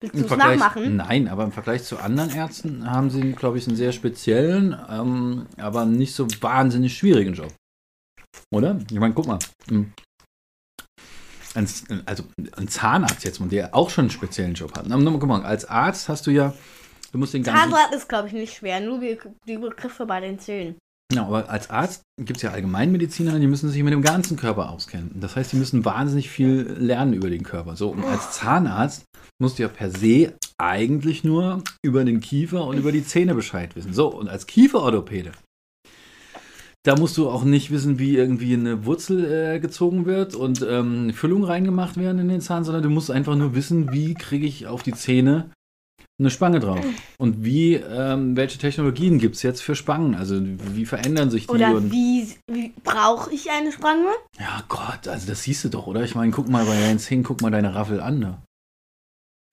Willst 0.00 0.16
du 0.16 0.24
es 0.24 0.36
nachmachen? 0.36 0.96
Nein, 0.96 1.26
aber 1.26 1.44
im 1.44 1.52
Vergleich 1.52 1.82
zu 1.82 1.98
anderen 1.98 2.30
Ärzten 2.30 2.88
haben 2.88 3.10
sie, 3.10 3.32
glaube 3.32 3.58
ich, 3.58 3.66
einen 3.66 3.76
sehr 3.76 3.92
speziellen, 3.92 4.76
ähm, 4.88 5.46
aber 5.56 5.86
nicht 5.86 6.14
so 6.14 6.28
wahnsinnig 6.40 6.96
schwierigen 6.96 7.34
Job. 7.34 7.52
Oder? 8.52 8.78
Ich 8.90 8.98
meine, 8.98 9.14
guck 9.14 9.26
mal. 9.26 9.38
hm. 9.68 9.92
Ein, 11.54 11.66
also 12.06 12.24
ein 12.56 12.68
Zahnarzt 12.68 13.24
jetzt, 13.24 13.40
der 13.50 13.74
auch 13.74 13.90
schon 13.90 14.04
einen 14.04 14.10
speziellen 14.10 14.54
Job 14.54 14.76
hat. 14.76 14.86
Na, 14.86 14.96
guck 14.96 15.26
mal, 15.26 15.42
als 15.44 15.64
Arzt 15.64 16.08
hast 16.08 16.26
du 16.26 16.30
ja, 16.30 16.54
du 17.10 17.18
musst 17.18 17.34
den 17.34 17.42
ganzen. 17.42 17.72
Zahnrad 17.72 17.92
ist, 17.92 18.08
glaube 18.08 18.28
ich, 18.28 18.34
nicht 18.34 18.54
schwer. 18.54 18.80
Nur 18.80 19.00
die 19.00 19.58
Begriffe 19.58 20.06
bei 20.06 20.20
den 20.20 20.38
Zähnen. 20.38 20.76
Ja, 21.12 21.26
aber 21.26 21.48
als 21.48 21.70
Arzt 21.70 22.02
gibt 22.18 22.36
es 22.36 22.42
ja 22.42 22.50
Allgemeinmediziner, 22.50 23.38
die 23.38 23.46
müssen 23.46 23.70
sich 23.70 23.82
mit 23.82 23.94
dem 23.94 24.02
ganzen 24.02 24.36
Körper 24.36 24.68
auskennen. 24.68 25.10
Das 25.14 25.36
heißt, 25.36 25.52
die 25.52 25.56
müssen 25.56 25.86
wahnsinnig 25.86 26.28
viel 26.28 26.76
lernen 26.78 27.14
über 27.14 27.30
den 27.30 27.44
Körper. 27.44 27.76
So, 27.76 27.88
und 27.88 28.04
als 28.04 28.32
Zahnarzt 28.32 29.04
musst 29.40 29.58
du 29.58 29.62
ja 29.62 29.68
per 29.68 29.90
se 29.90 30.34
eigentlich 30.58 31.24
nur 31.24 31.62
über 31.82 32.04
den 32.04 32.20
Kiefer 32.20 32.66
und 32.66 32.76
über 32.76 32.92
die 32.92 33.04
Zähne 33.04 33.34
Bescheid 33.34 33.74
wissen. 33.74 33.94
So, 33.94 34.08
und 34.08 34.28
als 34.28 34.46
Kieferorthopäde, 34.46 35.32
da 36.84 36.94
musst 36.94 37.16
du 37.16 37.30
auch 37.30 37.44
nicht 37.44 37.70
wissen, 37.70 37.98
wie 37.98 38.16
irgendwie 38.16 38.52
eine 38.52 38.84
Wurzel 38.84 39.24
äh, 39.24 39.60
gezogen 39.60 40.04
wird 40.04 40.34
und 40.34 40.64
ähm, 40.68 41.12
Füllung 41.14 41.44
reingemacht 41.44 41.96
werden 41.96 42.18
in 42.18 42.28
den 42.28 42.40
Zahn, 42.42 42.64
sondern 42.64 42.82
du 42.82 42.90
musst 42.90 43.10
einfach 43.10 43.34
nur 43.34 43.54
wissen, 43.54 43.92
wie 43.92 44.12
kriege 44.12 44.46
ich 44.46 44.66
auf 44.66 44.82
die 44.82 44.94
Zähne 44.94 45.50
eine 46.18 46.30
Spange 46.30 46.58
drauf. 46.58 46.84
Und 47.18 47.44
wie, 47.44 47.74
ähm, 47.74 48.36
welche 48.36 48.58
Technologien 48.58 49.18
gibt 49.18 49.36
es 49.36 49.42
jetzt 49.42 49.62
für 49.62 49.76
Spangen? 49.76 50.14
Also 50.16 50.40
wie 50.40 50.84
verändern 50.84 51.30
sich 51.30 51.46
die? 51.46 51.52
Oder 51.52 51.90
wie, 51.90 52.28
wie 52.50 52.72
brauche 52.82 53.32
ich 53.32 53.50
eine 53.50 53.70
Spange? 53.70 54.08
ja 54.38 54.62
Gott, 54.68 55.06
also 55.06 55.28
das 55.28 55.42
siehst 55.42 55.64
du 55.64 55.68
doch, 55.68 55.86
oder? 55.86 56.02
Ich 56.02 56.14
meine, 56.14 56.32
guck 56.32 56.48
mal 56.48 56.64
bei 56.64 56.78
Jens 56.78 57.06
hin, 57.06 57.22
guck 57.22 57.40
mal 57.40 57.50
deine 57.50 57.74
Raffel 57.74 58.00
an. 58.00 58.18
Ne? 58.18 58.38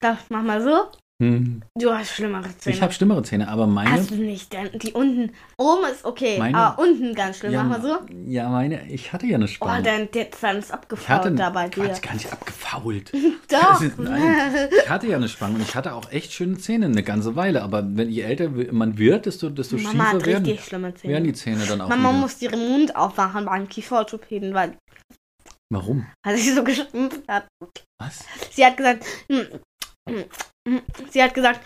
Das 0.00 0.18
mach 0.28 0.42
mal 0.42 0.62
so. 0.62 0.90
Hm. 1.22 1.62
Du 1.74 1.90
hast 1.94 2.10
schlimmere 2.10 2.46
Zähne. 2.58 2.76
Ich 2.76 2.82
habe 2.82 2.92
schlimmere 2.92 3.22
Zähne, 3.22 3.48
aber 3.48 3.66
meine. 3.66 3.90
Hast 3.90 4.10
du 4.10 4.16
nicht, 4.16 4.52
denn 4.52 4.68
die 4.78 4.92
unten. 4.92 5.32
Oben 5.56 5.86
ist 5.90 6.04
okay, 6.04 6.38
Meine- 6.38 6.58
aber 6.58 6.82
unten 6.82 7.14
ganz 7.14 7.38
schlimm. 7.38 7.52
ja, 7.52 7.62
Mach 7.62 7.78
mal 7.78 7.88
so. 7.88 7.98
ja, 8.26 8.50
meine, 8.50 8.86
ich 8.90 9.14
hatte 9.14 9.24
ja 9.24 9.36
eine 9.36 9.46
Oh, 9.46 9.48
Spange. 9.48 9.82
dein 9.82 10.10
der 10.10 10.30
Zahn 10.30 10.56
ist 10.58 10.66
ich 10.66 10.72
hatte 10.72 10.74
abgefault 10.74 11.38
da 11.38 11.48
bei 11.50 11.68
dir. 11.70 11.84
Quatsch, 11.84 12.02
gar 12.02 12.12
nicht 12.14 12.30
abgefault. 12.30 13.12
Doch. 13.48 13.80
Nein, 13.96 14.68
ich 14.84 14.90
hatte 14.90 15.06
ja 15.06 15.16
eine 15.16 15.30
Spange 15.30 15.54
und 15.54 15.62
ich 15.62 15.74
hatte 15.74 15.94
auch 15.94 16.12
echt 16.12 16.32
schöne 16.34 16.58
Zähne 16.58 16.84
eine 16.84 17.02
ganze 17.02 17.34
Weile. 17.34 17.62
Aber 17.62 17.82
wenn 17.96 18.10
je 18.10 18.20
älter 18.20 18.50
man 18.72 18.98
wird, 18.98 19.24
desto, 19.24 19.48
desto 19.48 19.76
Mama 19.78 19.90
schiefer 19.90 20.04
hat 20.18 20.26
werden, 20.26 20.44
richtig 20.44 20.64
schlimme 20.66 20.94
Zähne. 20.94 21.12
werden 21.14 21.24
die 21.24 21.32
Zähne 21.32 21.64
dann 21.66 21.80
auch 21.80 21.88
Mama 21.88 22.10
wieder. 22.10 22.18
muss 22.18 22.42
ihren 22.42 22.68
Mund 22.72 22.94
aufmachen 22.94 23.46
beim 23.46 23.66
Kieferorthopäden, 23.68 24.52
weil, 24.52 24.76
Warum? 25.72 26.04
weil 26.26 26.36
sie 26.36 26.52
so 26.52 26.62
geschimpft 26.62 27.26
hat. 27.26 27.46
Was? 27.98 28.18
Sie 28.50 28.66
hat 28.66 28.76
gesagt, 28.76 29.04
hm, 29.30 29.46
sie 31.10 31.22
hat 31.22 31.34
gesagt, 31.34 31.60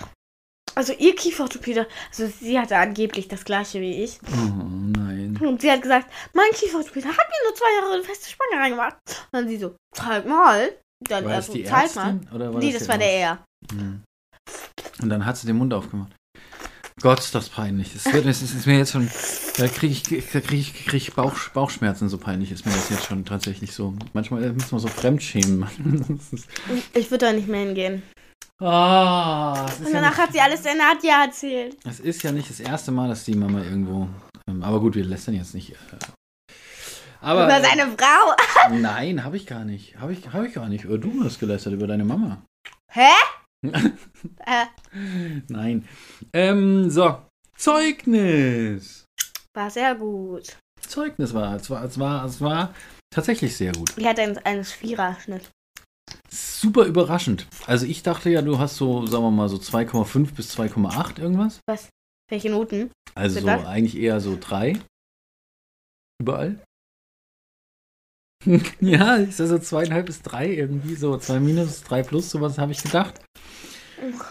also 0.74 0.92
ihr 0.92 1.14
Kieferorthopäde, 1.14 1.87
also 2.11 2.26
sie 2.26 2.59
hatte 2.59 2.76
angeblich 2.76 3.29
das 3.29 3.44
gleiche 3.44 3.81
wie 3.81 4.05
ich. 4.05 4.18
Oh 4.22 4.53
nein. 4.96 5.38
Und 5.40 5.61
sie 5.61 5.70
hat 5.70 5.83
gesagt, 5.83 6.11
mein 6.33 6.50
Kieferorthopäde 6.53 7.09
hat 7.09 7.16
mir 7.16 7.48
nur 7.48 7.55
zwei 7.55 7.74
Jahre 7.81 7.94
eine 7.94 8.05
feste 8.05 8.31
Spange 8.31 8.62
reingemacht. 8.62 8.96
Und 9.07 9.33
dann 9.33 9.48
sie 9.48 9.59
so, 9.59 9.74
zeig 9.94 10.26
mal. 10.26 10.72
Dann 11.09 11.24
War 11.24 11.35
er 11.35 11.42
so, 11.42 11.53
die 11.53 11.64
zeig 11.64 11.94
mal. 11.94 12.11
Ärztin? 12.11 12.29
Oder 12.35 12.53
war 12.53 12.61
Nee, 12.61 12.72
das, 12.72 12.81
das 12.81 12.88
war 12.88 12.98
der 12.98 13.12
er. 13.12 13.44
Hm. 13.72 14.03
Und 15.03 15.09
dann 15.09 15.24
hat 15.24 15.37
sie 15.37 15.46
den 15.46 15.57
Mund 15.57 15.72
aufgemacht. 15.72 16.12
Gott, 17.00 17.18
ist 17.18 17.35
das 17.35 17.48
peinlich. 17.48 17.94
Das, 17.94 18.12
wird, 18.12 18.26
das 18.26 18.42
ist, 18.42 18.66
mir 18.66 18.76
jetzt 18.76 18.92
schon. 18.92 19.11
Da 19.57 19.68
kriege 19.68 19.92
ich, 19.92 20.03
da 20.03 20.40
krieg 20.40 20.61
ich, 20.61 20.74
krieg 20.74 20.94
ich 20.94 21.14
Bauch, 21.14 21.35
Bauchschmerzen, 21.55 22.11
so 22.11 22.18
peinlich 22.18 22.53
ist 22.53 22.66
mir 22.66 22.72
das 22.72 22.90
jetzt 22.90 23.07
schon 23.07 23.24
tatsächlich 23.24 23.72
so. 23.72 23.94
Manchmal 24.12 24.53
muss 24.53 24.70
man 24.70 24.81
so 24.81 24.88
fremdschämen. 24.88 25.66
Ich 26.94 27.11
würde 27.11 27.26
da 27.26 27.33
nicht 27.33 27.48
mehr 27.48 27.61
hingehen. 27.61 28.03
Ah, 28.61 29.64
Und 29.79 29.87
ja 29.87 29.92
danach 29.92 30.11
nicht, 30.11 30.18
hat 30.18 30.33
sie 30.33 30.40
alles 30.40 30.62
der 30.62 30.75
Nadja 30.75 31.25
erzählt. 31.25 31.79
es 31.88 31.99
ist 31.99 32.23
ja 32.23 32.31
nicht 32.31 32.51
das 32.51 32.61
erste 32.61 32.92
Mal, 32.92 33.09
dass 33.09 33.25
die 33.25 33.35
Mama 33.35 33.62
irgendwo. 33.62 34.07
Ähm, 34.49 34.62
aber 34.62 34.81
gut, 34.81 34.96
wir 34.96 35.05
lästern 35.05 35.35
jetzt 35.35 35.55
nicht. 35.55 35.73
Äh, 35.73 36.55
aber. 37.23 37.44
Über 37.44 37.61
seine 37.62 37.87
Frau. 37.96 38.70
Nein, 38.70 39.25
habe 39.25 39.37
ich 39.38 39.46
gar 39.46 39.64
nicht. 39.64 39.99
Habe 39.99 40.12
ich, 40.12 40.31
hab 40.31 40.44
ich 40.44 40.53
gar 40.53 40.68
nicht. 40.68 40.85
Du 40.85 41.25
hast 41.25 41.38
gelästert 41.38 41.73
über 41.73 41.87
deine 41.87 42.05
Mama. 42.05 42.42
Hä? 42.92 43.09
äh, 43.66 44.66
Nein. 45.49 45.88
Ähm, 46.33 46.90
so. 46.90 47.23
Zeugnis. 47.57 49.05
war 49.55 49.70
sehr 49.70 49.94
gut. 49.94 50.57
Zeugnis 50.81 51.33
war. 51.35 51.57
Es 51.57 51.70
war, 51.70 51.85
es 51.85 51.99
war, 51.99 52.25
es 52.25 52.40
war 52.40 52.75
tatsächlich 53.11 53.57
sehr 53.57 53.73
gut. 53.73 53.94
Die 53.96 54.07
hatte 54.07 54.23
einen, 54.23 54.38
einen 54.38 54.64
Viererschnitt. 54.64 55.51
Super 56.61 56.85
überraschend. 56.85 57.46
Also 57.66 57.87
ich 57.87 58.03
dachte 58.03 58.29
ja, 58.29 58.42
du 58.42 58.59
hast 58.59 58.77
so, 58.77 59.07
sagen 59.07 59.25
wir 59.25 59.31
mal, 59.31 59.49
so 59.49 59.57
2,5 59.57 60.35
bis 60.35 60.55
2,8 60.59 61.18
irgendwas. 61.18 61.61
Welche 62.29 62.51
Noten? 62.51 62.90
Also 63.14 63.40
so 63.40 63.46
was? 63.46 63.64
eigentlich 63.64 63.96
eher 63.96 64.20
so 64.20 64.37
3. 64.38 64.79
Überall. 66.20 66.62
ja, 68.81 69.18
ich 69.20 69.37
sag 69.37 69.46
so 69.46 69.59
zweieinhalb 69.59 70.05
bis 70.05 70.20
drei 70.20 70.53
irgendwie, 70.53 70.96
so 70.96 71.16
2 71.16 71.40
minus, 71.40 71.83
3 71.83 72.03
plus, 72.03 72.31
sowas 72.31 72.59
habe 72.59 72.73
ich 72.73 72.83
gedacht. 72.83 73.23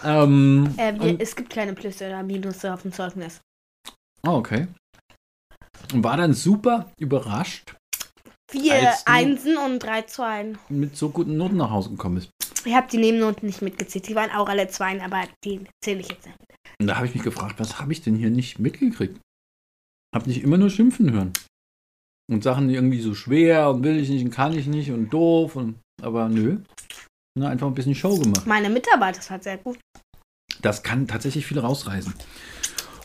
Ähm, 0.04 0.72
Äh, 0.78 1.00
wir, 1.00 1.20
es 1.20 1.36
gibt 1.36 1.50
keine 1.50 1.74
Plusse 1.74 2.06
oder 2.06 2.22
Minusse 2.22 2.72
auf 2.72 2.84
dem 2.84 2.92
Zeugnis. 2.92 3.42
oh, 4.22 4.34
okay. 4.34 4.68
Und 5.94 6.04
war 6.04 6.18
dann 6.18 6.34
super 6.34 6.92
überrascht, 7.00 7.76
Vier 8.50 8.94
Einsen 9.06 9.58
und 9.58 9.80
drei 9.80 10.02
Zweien. 10.04 10.58
mit 10.70 10.98
so 10.98 11.10
guten 11.10 11.38
Noten 11.38 11.58
nach 11.58 11.70
Hause 11.70 11.92
gekommen 11.92 12.16
bist. 12.16 12.30
Ich 12.66 12.74
habe 12.74 12.88
die 12.92 12.98
Nebennoten 12.98 13.46
nicht 13.48 13.62
mitgezählt. 13.62 14.08
Die 14.08 14.16
waren 14.16 14.32
auch 14.32 14.50
alle 14.50 14.68
Zweien, 14.68 15.02
aber 15.02 15.24
die 15.44 15.62
zähle 15.84 16.00
ich 16.02 16.10
jetzt 16.10 16.26
nicht. 16.26 16.38
Und 16.80 16.88
da 16.88 16.96
habe 16.96 17.06
ich 17.06 17.14
mich 17.14 17.24
gefragt, 17.24 17.56
was 17.60 17.80
habe 17.80 17.92
ich 17.94 18.02
denn 18.02 18.16
hier 18.16 18.30
nicht 18.30 18.60
mitgekriegt? 18.60 19.20
Hab 20.16 20.26
nicht 20.26 20.44
immer 20.44 20.58
nur 20.58 20.70
schimpfen 20.70 21.12
hören. 21.12 21.32
Und 22.32 22.44
Sachen 22.44 22.70
irgendwie 22.70 23.02
so 23.02 23.14
schwer 23.14 23.70
und 23.70 23.84
will 23.84 23.98
ich 23.98 24.10
nicht 24.10 24.24
und 24.26 24.32
kann 24.32 24.58
ich 24.58 24.68
nicht 24.68 24.92
und 24.92 25.10
doof 25.10 25.56
und 25.56 25.80
aber 26.02 26.30
nö. 26.30 26.58
Na, 27.38 27.50
einfach 27.50 27.68
ein 27.68 27.76
bisschen 27.76 27.96
Show 27.96 28.18
gemacht. 28.18 28.46
Meine 28.48 28.70
Mitarbeiter, 28.70 29.18
das 29.18 29.30
hat 29.30 29.44
sehr 29.44 29.58
gut. 29.58 29.78
Das 30.62 30.84
kann 30.84 31.08
tatsächlich 31.08 31.46
viel 31.46 31.60
rausreißen. 31.60 32.14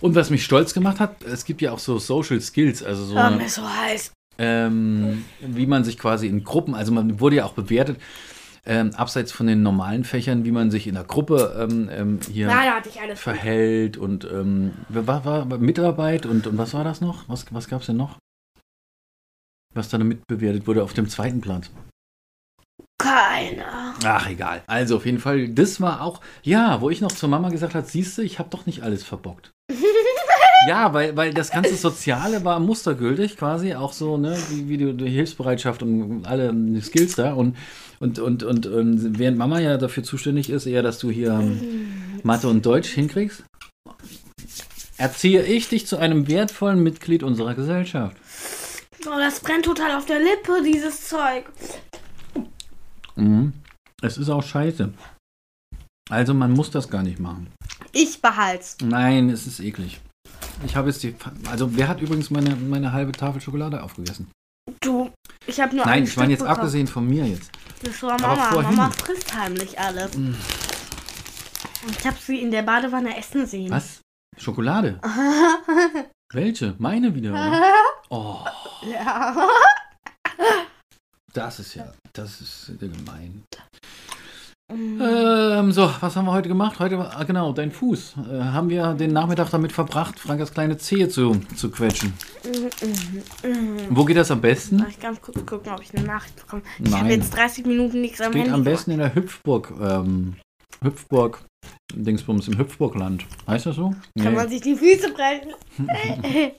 Und 0.01 0.15
was 0.15 0.31
mich 0.31 0.45
stolz 0.45 0.75
gemacht 0.75 1.01
hat, 1.01 1.23
es 1.23 1.45
gibt 1.45 1.63
ja 1.63 1.73
auch 1.73 1.79
so 1.79 1.99
Social 1.99 2.41
Skills, 2.41 2.83
also 2.83 3.05
so, 3.05 3.15
Hör 3.15 3.31
mir 3.31 3.49
so 3.49 3.63
heiß. 3.69 4.13
Ähm, 4.39 5.25
wie 5.41 5.67
man 5.67 5.85
sich 5.85 5.99
quasi 5.99 6.27
in 6.27 6.45
Gruppen, 6.45 6.75
also 6.75 6.93
man 6.93 7.21
wurde 7.21 7.37
ja 7.37 7.45
auch 7.45 7.55
bewertet, 7.55 7.99
ähm, 8.67 8.93
abseits 8.95 9.33
von 9.33 9.47
den 9.47 9.63
normalen 9.63 10.05
Fächern, 10.05 10.45
wie 10.45 10.53
man 10.53 10.71
sich 10.71 10.87
in 10.87 10.95
der 10.95 11.05
Gruppe 11.05 11.69
ähm, 11.71 11.91
ähm, 11.93 12.21
hier 12.31 12.49
Ja, 12.49 12.81
da 12.81 13.15
verhält 13.15 13.97
und 13.97 14.25
ähm, 14.25 14.73
war, 14.89 15.25
war, 15.25 15.45
Mitarbeit 15.59 16.25
und, 16.27 16.47
und 16.47 16.57
was 16.57 16.73
war 16.73 16.85
das 16.85 17.01
noch? 17.01 17.29
Was, 17.29 17.47
was 17.51 17.69
gab 17.69 17.81
es 17.81 17.87
denn 17.87 17.97
noch? 17.97 18.17
Was 19.75 19.89
dann 19.89 20.07
mitbewertet 20.07 20.67
wurde 20.67 20.83
auf 20.83 20.95
dem 20.95 21.09
zweiten 21.09 21.41
Platz. 21.41 21.71
Keiner. 22.99 23.95
Ach, 24.05 24.29
egal. 24.31 24.63
Also 24.67 24.97
auf 24.97 25.05
jeden 25.05 25.19
Fall, 25.19 25.49
das 25.49 25.81
war 25.81 26.01
auch, 26.01 26.21
ja, 26.43 26.81
wo 26.81 26.91
ich 26.91 27.01
noch 27.01 27.13
zur 27.13 27.29
Mama 27.29 27.51
gesagt 27.51 27.75
habe, 27.75 27.87
siehst 27.87 28.17
du, 28.17 28.23
ich 28.23 28.39
habe 28.39 28.49
doch 28.51 28.67
nicht 28.67 28.83
alles 28.83 29.05
verbockt. 29.05 29.53
Ja, 30.69 30.93
weil, 30.93 31.17
weil 31.17 31.35
das 31.35 31.51
ganze 31.51 31.77
Soziale 31.77 32.45
war 32.45 32.61
mustergültig 32.61 33.37
quasi, 33.37 33.75
auch 33.75 33.93
so, 33.93 34.17
ne, 34.17 34.37
wie, 34.51 34.69
wie 34.69 34.77
die, 34.79 34.97
die 34.97 35.09
Hilfsbereitschaft 35.11 35.83
und 35.83 36.25
alle 36.27 36.49
ähm, 36.49 36.81
Skills 36.81 37.17
da 37.17 37.35
und, 37.35 37.57
und, 38.01 38.19
und, 38.19 38.43
und, 38.43 38.67
ähm, 38.67 39.19
während 39.19 39.39
Mama 39.39 39.61
ja 39.61 39.77
dafür 39.77 40.03
zuständig 40.03 40.51
ist, 40.51 40.67
eher, 40.67 40.83
dass 40.83 40.99
du 40.99 41.11
hier 41.11 41.33
ähm, 41.33 42.21
Mathe 42.23 42.49
und 42.49 42.65
Deutsch 42.65 42.91
hinkriegst, 42.91 43.45
erziehe 44.97 45.43
ich 45.43 45.69
dich 45.69 45.87
zu 45.87 45.97
einem 45.99 46.29
wertvollen 46.29 46.83
Mitglied 46.83 47.23
unserer 47.23 47.55
Gesellschaft. 47.55 48.17
Oh, 49.07 49.19
das 49.19 49.41
brennt 49.41 49.67
total 49.67 49.93
auf 49.93 50.07
der 50.07 50.19
Lippe, 50.19 50.63
dieses 50.65 51.09
Zeug. 51.09 51.45
Mhm. 53.17 53.53
Es 54.03 54.17
ist 54.17 54.31
auch 54.31 54.43
scheiße. 54.43 54.93
Also 56.11 56.35
man 56.35 56.53
muss 56.53 56.71
das 56.71 56.89
gar 56.89 57.03
nicht 57.03 57.19
machen. 57.19 57.49
Ich 57.93 58.21
behalt's. 58.21 58.77
Nein, 58.83 59.31
es 59.31 59.47
ist 59.47 59.61
eklig. 59.61 60.01
Ich 60.65 60.77
habe 60.77 60.89
jetzt 60.89 61.03
die. 61.03 61.15
Also, 61.51 61.77
wer 61.77 61.89
hat 61.89 62.01
übrigens 62.01 62.31
meine, 62.31 62.55
meine 62.57 62.93
halbe 62.93 63.13
Tafel 63.13 63.41
Schokolade 63.41 63.83
aufgegessen? 63.83 64.31
Du, 64.81 65.11
ich 65.47 65.61
habe 65.61 65.75
nur 65.77 65.85
Nein, 65.85 65.99
ein 65.99 66.05
ich 66.05 66.17
meine 66.17 66.33
jetzt 66.33 66.41
bekommen. 66.41 66.57
abgesehen 66.59 66.87
von 66.87 67.07
mir 67.09 67.27
jetzt. 67.27 67.51
Das 67.83 68.03
war 68.03 68.13
Aber 68.13 68.29
Mama. 68.29 68.51
vorhin. 68.51 68.77
Mama 68.77 68.91
frisst 68.91 69.35
heimlich 69.35 69.79
alles. 69.79 70.17
Mm. 70.17 70.35
Und 71.87 71.99
ich 71.99 72.07
habe 72.07 72.17
sie 72.19 72.41
in 72.41 72.51
der 72.51 72.63
Badewanne 72.63 73.17
essen 73.17 73.47
sehen. 73.47 73.71
Was? 73.71 74.01
Schokolade? 74.39 75.01
Welche? 76.33 76.75
Meine 76.79 77.15
wieder? 77.15 77.31
oder? 77.33 77.63
Oh, 78.11 78.45
ja. 78.83 79.35
das 81.33 81.59
ist 81.59 81.75
ja. 81.75 81.93
Das 82.13 82.41
ist 82.41 82.73
gemein. 82.79 83.43
Ähm, 84.73 85.73
so, 85.73 85.91
was 86.01 86.17
haben 86.17 86.25
wir 86.25 86.33
heute 86.33 86.49
gemacht? 86.49 86.79
Heute 86.79 86.99
war, 86.99 87.15
ah, 87.17 87.25
genau, 87.25 87.53
dein 87.53 87.71
Fuß. 87.71 88.15
Äh, 88.31 88.41
haben 88.41 88.71
wir 88.71 88.95
den 88.95 89.13
Nachmittag 89.13 89.51
damit 89.51 89.73
verbracht, 89.73 90.19
Frankas 90.19 90.53
kleine 90.53 90.79
Zehe 90.79 91.09
zu, 91.09 91.39
zu 91.55 91.71
quetschen. 91.71 92.15
Wo 93.91 94.05
geht 94.05 94.17
das 94.17 94.31
am 94.31 94.41
besten? 94.41 94.79
Soll 94.79 94.89
ich 94.89 95.01
ganz 95.01 95.21
kurz 95.21 95.45
gucken, 95.45 95.73
ob 95.73 95.83
ich 95.83 95.95
eine 95.95 96.07
Nachricht 96.07 96.37
bekomme? 96.37 96.63
Ich 96.83 96.93
habe 96.93 97.05
Nein. 97.09 97.21
jetzt 97.21 97.37
30 97.37 97.67
Minuten 97.67 98.01
nichts 98.01 98.21
am 98.21 98.33
Geht 98.33 98.43
Handy 98.43 98.55
am 98.55 98.65
besten 98.65 98.93
in 98.93 98.99
der 98.99 99.15
Hüpfburg. 99.15 99.73
Ähm, 99.81 100.37
Hüpfburg. 100.83 101.45
Dingsbums 101.95 102.49
im 102.49 102.59
Hüpfburgland. 102.59 103.27
Heißt 103.47 103.67
das 103.67 103.77
so? 103.77 103.89
gemacht. 103.91 104.05
Kann 104.23 104.35
man 104.35 104.49
sich 104.49 104.61
die 104.63 104.75
Füße 104.75 105.13
brechen? 105.13 105.55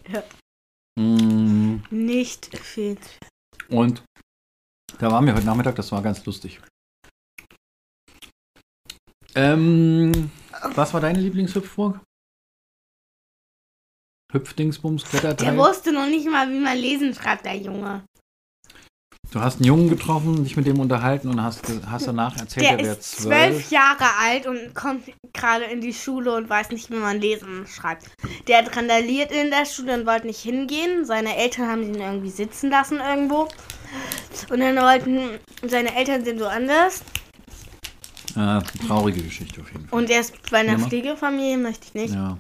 Mm, 0.97 1.81
Nicht 1.89 2.57
viel. 2.57 2.97
Und 3.67 4.01
da 4.97 5.11
waren 5.11 5.25
wir 5.25 5.35
heute 5.35 5.45
Nachmittag, 5.45 5.75
das 5.75 5.91
war 5.91 6.01
ganz 6.01 6.25
lustig. 6.25 6.61
Ähm, 9.35 10.31
was 10.75 10.93
war 10.93 11.01
deine 11.01 11.19
Lieblingshüpfburg? 11.19 11.99
Hüpfdingsbums, 14.31 15.03
Der 15.03 15.19
Kletterteil. 15.21 15.57
wusste 15.57 15.91
noch 15.91 16.07
nicht 16.07 16.27
mal, 16.29 16.49
wie 16.49 16.59
man 16.59 16.77
lesen 16.77 17.13
schreibt, 17.13 17.45
der 17.45 17.55
Junge. 17.57 18.03
Du 19.31 19.39
hast 19.41 19.55
einen 19.57 19.65
Jungen 19.65 19.89
getroffen, 19.89 20.43
dich 20.43 20.55
mit 20.55 20.67
dem 20.67 20.79
unterhalten 20.79 21.29
und 21.29 21.41
hast, 21.41 21.63
hast 21.89 22.07
danach 22.07 22.37
erzählt, 22.37 22.65
Der 22.65 22.71
er 22.73 22.85
wäre 22.85 22.95
ist 22.95 23.17
zwölf. 23.21 23.51
zwölf 23.53 23.71
Jahre 23.71 24.05
alt 24.21 24.45
und 24.47 24.73
kommt 24.75 25.03
gerade 25.33 25.65
in 25.65 25.81
die 25.81 25.93
Schule 25.93 26.35
und 26.35 26.49
weiß 26.49 26.69
nicht, 26.69 26.89
wie 26.91 26.95
man 26.95 27.19
lesen 27.19 27.65
schreibt. 27.67 28.05
Der 28.47 28.59
hat 28.59 28.75
randaliert 28.77 29.31
in 29.31 29.49
der 29.49 29.65
Schule 29.65 29.93
und 29.95 30.05
wollte 30.05 30.27
nicht 30.27 30.39
hingehen. 30.41 31.05
Seine 31.05 31.35
Eltern 31.35 31.67
haben 31.67 31.83
ihn 31.83 31.95
irgendwie 31.99 32.29
sitzen 32.29 32.69
lassen 32.69 32.99
irgendwo. 32.99 33.47
Und 34.49 34.59
dann 34.59 34.75
wollten 34.77 35.39
seine 35.67 35.95
Eltern 35.95 36.23
sind 36.23 36.39
so 36.39 36.45
anders. 36.47 37.01
Ja, 38.35 38.61
traurige 38.87 39.21
Geschichte 39.23 39.61
auf 39.61 39.71
jeden 39.71 39.87
Fall. 39.87 39.99
Und 39.99 40.09
er 40.09 40.19
ist 40.21 40.33
bei 40.51 40.57
einer 40.59 40.77
Ja. 40.77 40.87
Pflegefamilie, 40.87 41.57
möchte 41.57 41.87
ich 41.87 41.93
nicht. 41.93 42.13
Ja. 42.13 42.37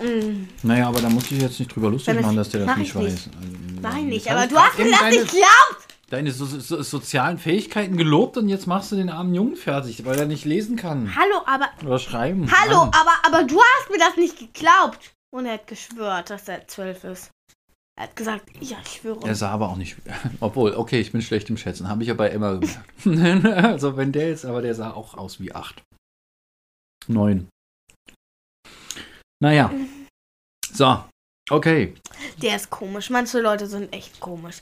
Mm, 0.00 0.48
Naja, 0.62 0.88
aber 0.88 1.00
da 1.02 1.10
musst 1.10 1.30
du 1.30 1.34
dich 1.34 1.42
jetzt 1.42 1.58
nicht 1.58 1.74
drüber 1.74 1.90
lustig 1.90 2.20
machen, 2.20 2.36
dass 2.36 2.48
der 2.48 2.60
das 2.60 2.66
mach 2.68 2.76
nicht 2.78 2.88
ich 2.88 2.94
weiß. 2.94 3.02
nicht. 3.12 3.28
Also, 3.36 3.80
Nein, 3.82 4.06
nicht. 4.06 4.30
Aber 4.30 4.46
du 4.46 4.56
hast 4.58 4.78
mir 4.78 4.90
das 4.90 5.02
nicht 5.10 5.30
geglaubt. 5.30 5.86
deine 6.08 6.32
so, 6.32 6.46
so, 6.46 6.82
sozialen 6.82 7.38
Fähigkeiten 7.38 7.96
gelobt 7.96 8.36
und 8.36 8.48
jetzt 8.48 8.66
machst 8.66 8.92
du 8.92 8.96
den 8.96 9.10
armen 9.10 9.34
Jungen 9.34 9.56
fertig, 9.56 10.04
weil 10.06 10.18
er 10.18 10.26
nicht 10.26 10.44
lesen 10.44 10.76
kann. 10.76 11.14
Hallo, 11.14 11.42
aber 11.46 11.68
Oder 11.84 11.98
schreiben. 11.98 12.50
Hallo, 12.50 12.78
Mann. 12.86 12.90
aber, 12.94 13.12
aber 13.36 13.44
du 13.44 13.60
hast 13.60 13.90
mir 13.90 13.98
das 13.98 14.16
nicht 14.16 14.38
geglaubt. 14.38 15.12
Und 15.32 15.46
er 15.46 15.54
hat 15.54 15.66
geschwört, 15.68 16.30
dass 16.30 16.48
er 16.48 16.66
zwölf 16.66 17.04
ist. 17.04 17.30
Er 17.96 18.04
hat 18.04 18.16
gesagt, 18.16 18.50
ja, 18.60 18.78
ich 18.82 18.92
schwöre. 19.00 19.26
Er 19.26 19.34
sah 19.34 19.50
aber 19.50 19.68
auch 19.68 19.76
nicht. 19.76 19.96
Obwohl, 20.40 20.74
okay, 20.74 21.00
ich 21.00 21.12
bin 21.12 21.22
schlecht 21.22 21.50
im 21.50 21.56
Schätzen. 21.56 21.88
Habe 21.88 22.02
ich 22.02 22.08
ja 22.08 22.14
bei 22.14 22.28
Emma 22.28 22.54
gemerkt. 23.04 23.44
also, 23.46 23.96
wenn 23.96 24.12
der 24.12 24.28
jetzt, 24.30 24.44
aber 24.46 24.62
der 24.62 24.74
sah 24.74 24.92
auch 24.92 25.14
aus 25.14 25.40
wie 25.40 25.52
acht. 25.52 25.82
Neun. 27.08 27.48
Naja. 29.42 29.72
So. 30.72 31.04
Okay. 31.50 31.94
Der 32.40 32.56
ist 32.56 32.70
komisch. 32.70 33.10
Manche 33.10 33.40
Leute 33.40 33.66
sind 33.66 33.92
echt 33.92 34.20
komisch. 34.20 34.58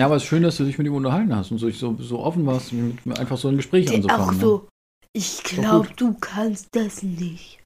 Ja, 0.00 0.06
aber 0.06 0.16
es 0.16 0.22
ist 0.22 0.28
schön, 0.28 0.42
dass 0.42 0.56
du 0.56 0.64
dich 0.64 0.78
mit 0.78 0.86
ihm 0.86 0.94
unterhalten 0.94 1.34
hast 1.36 1.50
und 1.50 1.58
so, 1.58 1.70
so, 1.70 1.94
so 2.00 2.20
offen 2.20 2.46
warst, 2.46 2.72
einfach 3.18 3.36
so 3.36 3.48
ein 3.48 3.56
Gespräch 3.56 3.86
Der 3.86 3.96
anzufangen. 3.96 4.28
auch 4.28 4.32
ne? 4.32 4.40
so, 4.40 4.68
ich 5.12 5.42
glaube, 5.42 5.88
du 5.96 6.14
kannst 6.14 6.68
das 6.72 7.02
nicht. 7.02 7.62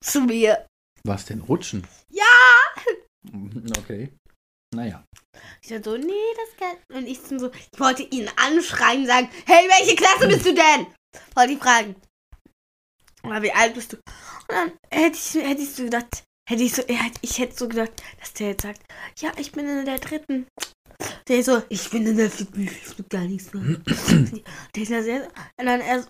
Zu 0.00 0.22
mir. 0.22 0.66
Was 1.04 1.26
denn? 1.26 1.40
Rutschen? 1.40 1.86
Ja! 2.10 2.24
Okay. 3.78 4.10
Naja. 4.74 5.04
Ich 5.62 5.68
dann 5.68 5.82
so, 5.82 5.96
nee, 5.96 6.12
das 6.36 6.56
kann. 6.56 6.96
Und 6.96 7.06
ich 7.06 7.20
so, 7.20 7.50
ich 7.50 7.80
wollte 7.80 8.02
ihn 8.02 8.28
anschreien, 8.36 9.06
sagen, 9.06 9.28
hey, 9.46 9.68
welche 9.68 9.96
Klasse 9.96 10.28
bist 10.28 10.46
du 10.46 10.54
denn? 10.54 10.86
Wollte 11.34 11.52
ich 11.52 11.58
fragen. 11.58 11.96
Oder 13.22 13.42
wie 13.42 13.52
alt 13.52 13.74
bist 13.74 13.92
du? 13.92 13.96
Und 13.96 14.54
dann 14.54 14.72
hätte 14.90 15.16
ich, 15.16 15.34
hätte 15.34 15.62
ich 15.62 15.74
so 15.74 15.84
gedacht, 15.84 16.24
hätte 16.48 16.62
ich 16.62 16.74
so, 16.74 16.82
ich 17.20 17.38
hätte 17.38 17.56
so 17.56 17.68
gedacht, 17.68 17.92
dass 18.20 18.32
der 18.34 18.48
jetzt 18.48 18.62
sagt, 18.62 18.82
ja, 19.18 19.32
ich 19.36 19.52
bin 19.52 19.68
in 19.68 19.84
der 19.84 19.98
dritten. 19.98 20.46
Der 21.28 21.44
so, 21.44 21.62
ich 21.68 21.90
bin 21.90 22.06
in 22.06 22.16
der 22.16 22.30
vierten, 22.30 22.62
ich 22.62 22.98
will 22.98 23.06
gar 23.08 23.24
nichts 23.24 23.52
mehr. 23.52 23.62
der 24.74 24.82
ist 24.82 24.88
ja 24.88 25.02
sehr, 25.02 25.26
und 25.58 25.66
dann 25.66 25.80
er 25.80 26.02
so, 26.02 26.08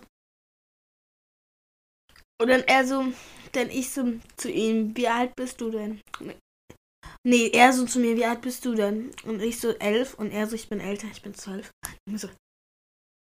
und 2.41 2.47
dann 2.47 2.61
er 2.61 2.87
so, 2.87 3.05
dann 3.51 3.69
ich 3.69 3.91
so 3.91 4.13
zu 4.37 4.49
ihm, 4.49 4.95
wie 4.95 5.07
alt 5.07 5.35
bist 5.35 5.59
du 5.59 5.69
denn? 5.69 6.01
Nee, 7.27 7.49
er 7.49 7.73
so 7.73 7.85
zu 7.85 7.99
mir, 7.99 8.15
wie 8.15 8.25
alt 8.25 8.41
bist 8.41 8.63
du 8.65 8.75
denn? 8.75 9.11
Und 9.25 9.41
ich 9.41 9.59
so 9.59 9.71
elf 9.77 10.13
und 10.13 10.31
er 10.31 10.47
so, 10.47 10.55
ich 10.55 10.69
bin 10.69 10.79
älter, 10.79 11.07
ich 11.11 11.21
bin 11.21 11.33
zwölf. 11.33 11.71
Und 12.07 12.19
so, 12.19 12.29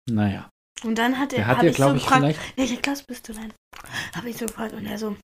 Naja. 0.10 0.50
und 0.84 0.96
dann 0.98 1.18
hat 1.18 1.34
er, 1.34 1.48
hat 1.48 1.64
ja, 1.64 1.70
ich 1.70 1.76
so 1.76 1.84
glaube 1.84 1.98
ich, 1.98 2.04
gefragt, 2.04 2.22
vielleicht. 2.22 2.58
welche 2.58 2.78
Klasse 2.78 3.04
bist 3.08 3.28
du 3.28 3.34
denn? 3.34 3.52
Habe 4.16 4.30
ich 4.30 4.38
so 4.38 4.46
gefragt 4.46 4.74
und 4.74 4.86
er 4.86 4.98
so, 5.00 5.16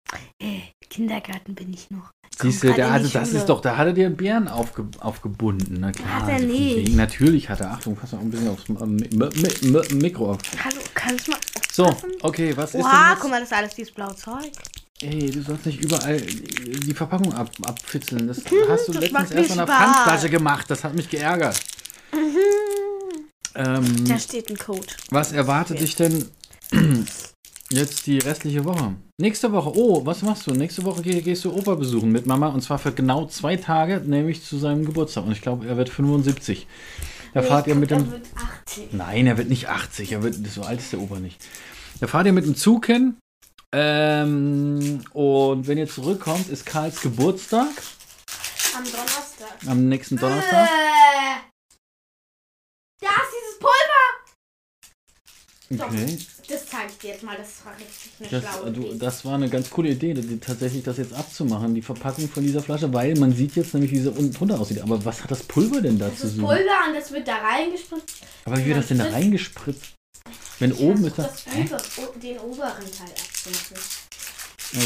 äh, 0.42 0.62
Kindergarten 0.90 1.54
bin 1.54 1.72
ich 1.74 1.92
noch. 1.92 2.12
Siehst 2.38 2.64
du, 2.64 2.74
der 2.74 2.92
hatte, 2.92 3.08
das 3.08 3.30
Schule. 3.30 3.40
ist 3.40 3.46
doch, 3.50 3.62
da 3.62 3.78
hat 3.78 3.88
er 3.88 3.94
dir 3.94 4.08
einen 4.08 4.18
Bären 4.18 4.48
aufge, 4.48 4.88
aufgebunden. 5.00 5.78
Na 5.80 5.92
klar. 5.92 6.22
Hat 6.22 6.28
er 6.30 6.36
also 6.36 6.48
nicht. 6.48 6.94
Natürlich 6.96 7.50
hat 7.50 7.62
er. 7.62 7.72
Achtung, 7.72 7.96
pass 7.96 8.12
mal 8.12 8.20
ein 8.20 8.30
bisschen 8.30 8.50
aufs 8.50 9.94
Mikro 9.94 10.32
auf. 10.32 10.40
Hallo, 10.64 10.82
kannst 10.94 11.28
du 11.28 11.32
mal 11.32 11.40
So, 11.72 11.96
okay, 12.24 12.56
was 12.58 12.76
ist 12.76 12.84
Oha, 12.84 13.12
denn 13.12 13.20
guck 13.22 13.30
mal, 13.30 13.40
das 13.40 13.52
ist 13.52 13.58
alles 13.58 13.76
dieses 13.76 13.94
blaue 13.94 14.16
Zeug. 14.16 14.52
Ey, 15.02 15.30
du 15.30 15.42
sollst 15.42 15.66
nicht 15.66 15.84
überall 15.84 16.18
die 16.22 16.94
Verpackung 16.94 17.34
ab, 17.34 17.52
abfitzeln. 17.64 18.28
Das 18.28 18.38
Hm, 18.38 18.58
hast 18.70 18.88
du 18.88 18.94
das 18.94 19.02
letztens 19.02 19.32
erst 19.32 19.52
an 19.52 19.58
der. 19.58 19.68
Pfandflasche 19.68 20.30
gemacht. 20.30 20.70
Das 20.70 20.84
hat 20.84 20.96
mich 20.96 21.10
geärgert. 21.10 21.60
Mhm. 22.14 23.26
Ähm, 23.56 24.06
Da 24.08 24.18
steht 24.20 24.50
ein 24.50 24.58
Code. 24.58 24.88
was 25.10 25.32
erwartet 25.32 25.80
dich 25.82 25.96
denn 25.96 26.26
jetzt 27.70 28.06
die 28.08 28.20
restliche 28.20 28.64
Woche? 28.66 28.96
Nächste 29.18 29.52
Woche, 29.52 29.72
oh, 29.76 30.06
was 30.06 30.22
machst 30.24 30.48
du? 30.48 30.52
Nächste 30.52 30.84
Woche 30.84 31.02
geh, 31.02 31.22
gehst 31.22 31.46
du 31.46 31.54
Opa 31.54 31.76
besuchen 31.76 32.12
mit 32.12 32.26
Mama 32.26 32.48
und 32.48 32.62
zwar 32.62 32.80
für 32.80 32.92
genau 32.92 33.28
zwei 33.28 33.56
Tage, 33.58 34.02
nämlich 34.06 34.44
zu 34.44 34.58
seinem 34.58 34.86
Geburtstag. 34.86 35.26
Und 35.26 35.32
ich 35.32 35.42
glaube, 35.42 35.66
er 35.68 35.78
wird 35.78 35.90
75. 35.90 36.68
Da 37.34 37.42
Nee, 37.42 37.48
fahrt 37.48 37.68
ihr 37.68 37.76
mit 37.76 37.92
dem. 37.92 38.00
Er 38.06 38.12
wird 38.12 38.28
80. 38.66 38.94
Nein, 38.94 39.28
er 39.28 39.38
wird 39.38 39.50
nicht 39.50 39.68
80. 39.70 40.12
Er 40.14 40.24
wird 40.24 40.36
so 40.48 40.64
alt 40.64 40.80
ist 40.80 40.92
der 40.94 41.00
Opa 41.02 41.20
nicht. 41.20 41.38
Da 42.00 42.08
fahrt 42.08 42.26
ihr 42.28 42.34
mit 42.34 42.46
dem 42.46 42.56
Zug 42.56 42.86
hin. 42.86 43.16
Ähm, 43.78 45.04
und 45.12 45.68
wenn 45.68 45.78
ihr 45.78 45.90
zurückkommt, 45.90 46.48
ist 46.50 46.66
Karls 46.66 47.02
Geburtstag 47.02 47.68
Am 48.78 48.84
Donnerstag. 48.86 49.58
am 49.68 49.90
nächsten 49.90 50.16
Donnerstag. 50.18 50.70
Äh, 50.70 51.42
da 53.02 53.08
ist 53.10 53.34
dieses 53.36 53.60
Pulver. 53.60 54.06
Okay. 55.88 56.18
Das 56.48 56.68
zeige 56.68 56.92
ich 56.92 56.98
dir 57.00 57.10
jetzt 57.10 57.24
mal. 57.24 57.36
Das 57.36 57.66
war 57.66 57.74
richtig 57.76 58.12
eine 58.20 58.30
Das, 58.30 58.44
schlaue 58.54 58.72
du, 58.72 58.82
Idee. 58.84 58.98
das 59.00 59.26
war 59.26 59.34
eine 59.36 59.50
ganz 59.50 59.70
coole 59.72 59.90
Idee, 59.90 60.14
die, 60.14 60.40
tatsächlich 60.40 60.84
das 60.84 60.98
jetzt 60.98 61.14
abzumachen, 61.14 61.74
die 61.76 61.82
Verpackung 61.82 62.30
von 62.30 62.44
dieser 62.44 62.62
Flasche, 62.62 62.94
weil 62.94 63.16
man 63.16 63.34
sieht 63.36 63.56
jetzt 63.58 63.74
nämlich, 63.74 63.92
wie 63.92 64.00
sie 64.00 64.10
unten 64.12 64.32
drunter 64.32 64.60
aussieht. 64.60 64.80
Aber 64.82 65.04
was 65.04 65.22
hat 65.24 65.32
das 65.32 65.44
Pulver 65.44 65.82
denn 65.82 66.00
da 66.00 66.08
Das 66.08 66.20
zu 66.20 66.28
ist 66.28 66.36
suchen? 66.36 66.46
Pulver 66.46 66.88
und 66.88 66.94
das 66.96 67.12
wird 67.12 67.28
da 67.28 67.38
reingespritzt. 67.38 68.22
Aber 68.46 68.58
wie 68.58 68.66
wird 68.68 68.78
das 68.78 68.88
denn 68.88 69.00
da 69.00 69.06
Das- 69.06 69.14
reingespritzt? 69.14 69.95
Wenn 70.60 70.74
oben 70.74 71.04
ist 71.06 71.18
das. 71.18 71.44
das 71.44 71.54
Hä? 71.54 71.62
Pulver, 71.66 71.82
o- 71.98 72.20
den 72.20 72.40
oberen 72.40 72.92
Teil 72.92 73.10
abzumachen. 73.12 73.78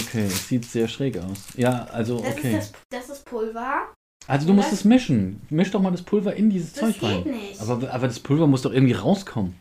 Okay, 0.07 0.25
es 0.25 0.47
sieht 0.47 0.65
sehr 0.65 0.87
schräg 0.87 1.17
aus. 1.17 1.37
Ja, 1.55 1.85
also 1.85 2.19
Das, 2.21 2.33
okay. 2.33 2.57
ist 2.57 2.73
das, 2.91 3.07
das 3.07 3.17
ist 3.17 3.25
Pulver. 3.25 3.93
Also 4.27 4.45
du 4.47 4.53
musst 4.53 4.71
es 4.73 4.83
mischen. 4.83 5.41
Misch 5.49 5.71
doch 5.71 5.81
mal 5.81 5.91
das 5.91 6.01
Pulver 6.03 6.35
in 6.35 6.49
dieses 6.49 6.73
Das 6.73 6.81
Zeug 6.81 7.01
rein. 7.03 7.23
nicht. 7.23 7.59
Aber, 7.61 7.91
aber 7.91 8.07
das 8.07 8.19
Pulver 8.19 8.45
muss 8.47 8.61
doch 8.63 8.71
irgendwie 8.73 8.93
rauskommen. 8.93 9.57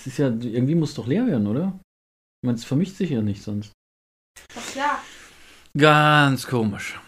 Es 0.00 0.06
ist 0.06 0.18
ja, 0.18 0.28
irgendwie 0.28 0.74
muss 0.76 0.90
es 0.90 0.94
doch 0.94 1.06
leer 1.06 1.26
werden, 1.26 1.46
oder? 1.46 1.78
Ich 2.40 2.46
meine, 2.46 2.56
es 2.56 2.64
vermischt 2.64 2.96
sich 2.96 3.10
ja 3.10 3.20
nicht 3.20 3.42
sonst. 3.42 3.72
Doch 4.54 4.66
klar. 4.72 5.02
Ganz 5.76 6.46
komisch. 6.46 6.98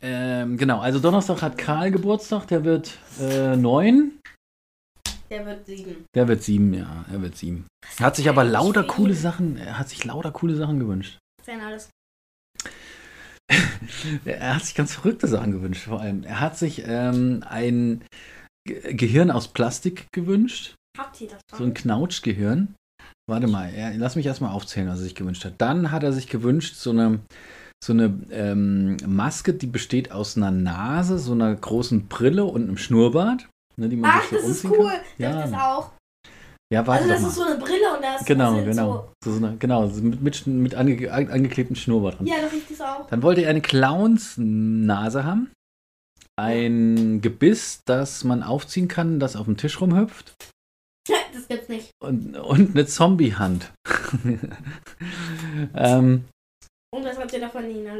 Ähm, 0.00 0.56
genau, 0.56 0.80
also 0.80 1.00
Donnerstag 1.00 1.42
hat 1.42 1.58
Karl 1.58 1.90
Geburtstag, 1.90 2.46
der 2.46 2.64
wird 2.64 2.96
äh, 3.20 3.56
neun. 3.56 4.12
Der 5.30 5.44
wird 5.44 5.66
sieben. 5.66 6.06
Der 6.14 6.28
wird 6.28 6.42
sieben, 6.42 6.74
ja, 6.74 7.04
er 7.10 7.22
wird 7.22 7.36
sieben. 7.36 7.66
Er 7.98 8.06
hat 8.06 8.16
sich 8.16 8.28
aber 8.28 8.44
lauter 8.44 8.84
coole 8.84 9.14
Sachen, 9.14 9.56
er 9.56 9.78
hat 9.78 9.88
sich 9.88 10.04
lauter 10.04 10.30
coole 10.30 10.56
Sachen 10.56 10.78
gewünscht. 10.78 11.18
Wenn 11.44 11.60
alles. 11.60 11.90
Er 14.24 14.56
hat 14.56 14.64
sich 14.64 14.74
ganz 14.74 14.94
verrückte 14.94 15.28
Sachen 15.28 15.52
gewünscht, 15.52 15.84
vor 15.84 16.00
allem. 16.00 16.24
Er 16.24 16.40
hat 16.40 16.58
sich 16.58 16.82
ähm, 16.84 17.44
ein 17.48 18.04
Ge 18.66 18.94
Gehirn 18.94 19.30
aus 19.30 19.48
Plastik 19.48 20.08
gewünscht. 20.12 20.74
Habt 20.98 21.20
ihr 21.20 21.28
das 21.28 21.40
So 21.56 21.64
ein 21.64 21.74
Knautschgehirn. 21.74 22.74
Warte 23.28 23.46
mal, 23.46 23.72
er, 23.72 23.96
lass 23.96 24.16
mich 24.16 24.26
erstmal 24.26 24.52
aufzählen, 24.52 24.88
was 24.88 24.98
er 24.98 25.04
sich 25.04 25.14
gewünscht 25.14 25.44
hat. 25.44 25.54
Dann 25.58 25.92
hat 25.92 26.02
er 26.02 26.12
sich 26.12 26.28
gewünscht, 26.28 26.74
so 26.74 26.90
eine, 26.90 27.20
so 27.82 27.92
eine 27.92 28.18
ähm, 28.30 28.96
Maske, 29.06 29.54
die 29.54 29.66
besteht 29.66 30.10
aus 30.10 30.36
einer 30.36 30.50
Nase, 30.50 31.18
so 31.18 31.32
einer 31.32 31.54
großen 31.54 32.08
Brille 32.08 32.44
und 32.44 32.64
einem 32.64 32.78
Schnurrbart. 32.78 33.48
Ne, 33.78 33.88
die 33.88 33.96
man 33.96 34.10
Ach, 34.14 34.24
so 34.30 34.36
das 34.36 34.44
ist 34.48 34.64
cool. 34.64 34.88
Kann. 34.90 35.00
Ja. 35.18 35.30
Ja, 35.30 35.42
Das 35.42 35.52
auch. 35.52 35.90
ja, 36.72 36.86
warte 36.86 37.02
Also 37.02 37.12
das 37.12 37.22
mal. 37.22 37.28
ist 37.28 37.34
so 37.34 37.42
eine 37.42 37.56
Brille 37.58 37.94
und 37.94 38.02
da 38.02 38.16
ist 38.16 38.26
genau, 38.26 38.54
sind 38.54 38.64
genau. 38.64 39.12
So, 39.22 39.32
so 39.32 39.44
eine, 39.46 39.56
genau, 39.58 39.88
so 39.88 40.02
mit, 40.02 40.20
mit, 40.22 40.46
mit 40.46 40.74
ange, 40.74 41.12
angeklebtem 41.12 41.76
Schnurrbart 41.76 42.18
So, 42.18 42.24
dran. 42.24 42.26
ja, 42.26 42.40
das 42.42 42.52
riecht 42.52 42.70
das 42.70 42.80
auch. 42.80 43.06
Dann 43.08 43.22
wollte 43.22 43.42
er 43.42 43.50
eine 43.50 43.60
Clownsnase 43.60 45.24
haben. 45.24 45.50
Ein 46.38 47.20
Gebiss, 47.22 47.80
das 47.86 48.24
man 48.24 48.42
aufziehen 48.42 48.88
kann, 48.88 49.20
das 49.20 49.36
auf 49.36 49.46
dem 49.46 49.56
Tisch 49.56 49.80
rumhüpft. 49.80 50.34
Das 51.32 51.46
gibt's 51.48 51.68
nicht. 51.68 51.90
Und, 52.02 52.34
und 52.36 52.70
eine 52.74 52.86
Zombie-Hand. 52.86 53.70
ähm, 55.74 56.24
Und 56.92 57.04
was 57.04 57.18
habt 57.18 57.32
ihr 57.32 57.40
davon, 57.40 57.68
Nina? 57.68 57.92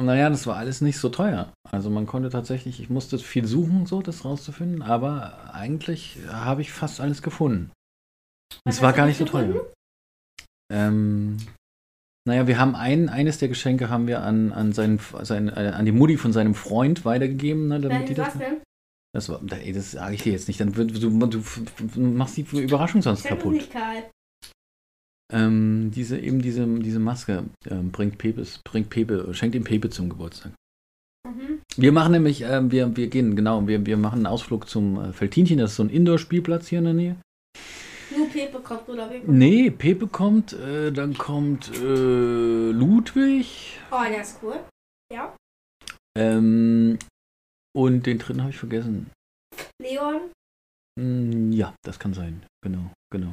Naja, 0.00 0.28
das 0.28 0.46
war 0.46 0.56
alles 0.56 0.82
nicht 0.82 0.98
so 0.98 1.08
teuer. 1.08 1.52
Also 1.70 1.88
man 1.88 2.06
konnte 2.06 2.28
tatsächlich, 2.28 2.80
ich 2.80 2.90
musste 2.90 3.18
viel 3.18 3.46
suchen, 3.46 3.86
so 3.86 4.02
das 4.02 4.24
rauszufinden, 4.26 4.82
aber 4.82 5.54
eigentlich 5.54 6.18
habe 6.28 6.60
ich 6.60 6.70
fast 6.72 7.00
alles 7.00 7.22
gefunden. 7.22 7.70
Es 8.64 8.82
war 8.82 8.92
gar 8.92 9.06
nicht 9.06 9.16
so 9.16 9.24
teuer. 9.24 9.66
Ähm, 10.70 11.38
naja, 12.26 12.46
wir 12.46 12.58
haben 12.58 12.74
ein, 12.74 13.08
eines 13.08 13.38
der 13.38 13.48
Geschenke 13.48 13.88
haben 13.88 14.06
wir 14.06 14.22
an, 14.22 14.52
an, 14.52 14.72
seinen, 14.72 14.98
sein, 15.22 15.48
äh, 15.48 15.72
an 15.74 15.86
die 15.86 15.92
Mutti 15.92 16.16
von 16.16 16.32
seinem 16.32 16.54
Freund 16.54 17.04
weitergegeben, 17.04 17.68
ne, 17.68 17.80
damit 17.80 18.08
die 18.08 18.16
Welches 18.16 18.34
das. 18.34 18.38
denn? 18.38 18.60
Das, 19.14 19.28
war, 19.30 19.40
ey, 19.50 19.72
das 19.72 19.92
sage 19.92 20.14
ich 20.14 20.22
dir 20.22 20.32
jetzt 20.32 20.48
nicht. 20.48 20.60
Dann 20.60 20.76
wird, 20.76 21.02
du, 21.02 21.10
du, 21.10 22.00
machst 22.00 22.36
die 22.36 22.42
Überraschung 22.42 23.00
sonst 23.00 23.24
Ich 23.24 23.28
kaputt. 23.28 23.52
nicht, 23.52 23.72
Karl. 23.72 24.04
Ähm, 25.32 25.90
diese, 25.94 26.18
eben 26.18 26.40
diese, 26.40 26.66
diese 26.66 27.00
Maske 27.00 27.44
ähm, 27.68 27.90
bringt 27.90 28.18
Pepes, 28.18 28.60
bringt 28.64 28.90
Pepe, 28.90 29.34
schenkt 29.34 29.56
ihm 29.56 29.64
Pepe 29.64 29.90
zum 29.90 30.08
Geburtstag. 30.08 30.52
Mhm. 31.26 31.60
Wir 31.76 31.90
machen 31.90 32.12
nämlich, 32.12 32.42
ähm, 32.42 32.70
wir, 32.70 32.96
wir 32.96 33.08
gehen, 33.08 33.34
genau, 33.34 33.66
wir, 33.66 33.84
wir 33.84 33.96
machen 33.96 34.18
einen 34.18 34.26
Ausflug 34.26 34.68
zum 34.68 35.00
äh, 35.00 35.12
Feltinchen, 35.12 35.58
das 35.58 35.72
ist 35.72 35.76
so 35.76 35.82
ein 35.82 35.90
Indoor-Spielplatz 35.90 36.68
hier 36.68 36.78
in 36.78 36.84
der 36.84 36.94
Nähe. 36.94 37.16
Nur 38.16 38.28
Pepe 38.28 38.60
kommt 38.60 38.88
oder 38.88 39.10
wie? 39.10 39.20
Nee, 39.26 39.70
Pepe 39.70 40.06
kommt, 40.06 40.52
äh, 40.52 40.92
dann 40.92 41.18
kommt 41.18 41.72
äh, 41.74 42.70
Ludwig 42.70 43.80
Oh, 43.90 44.04
der 44.08 44.20
ist 44.20 44.38
cool. 44.42 44.60
Ja. 45.12 45.34
ähm, 46.16 46.98
und 47.76 48.06
den 48.06 48.18
dritten 48.18 48.40
habe 48.42 48.50
ich 48.50 48.58
vergessen. 48.58 49.10
Leon. 49.82 50.30
Mm, 50.98 51.52
ja, 51.52 51.74
das 51.84 51.98
kann 51.98 52.14
sein. 52.14 52.46
Genau, 52.62 52.90
genau. 53.12 53.32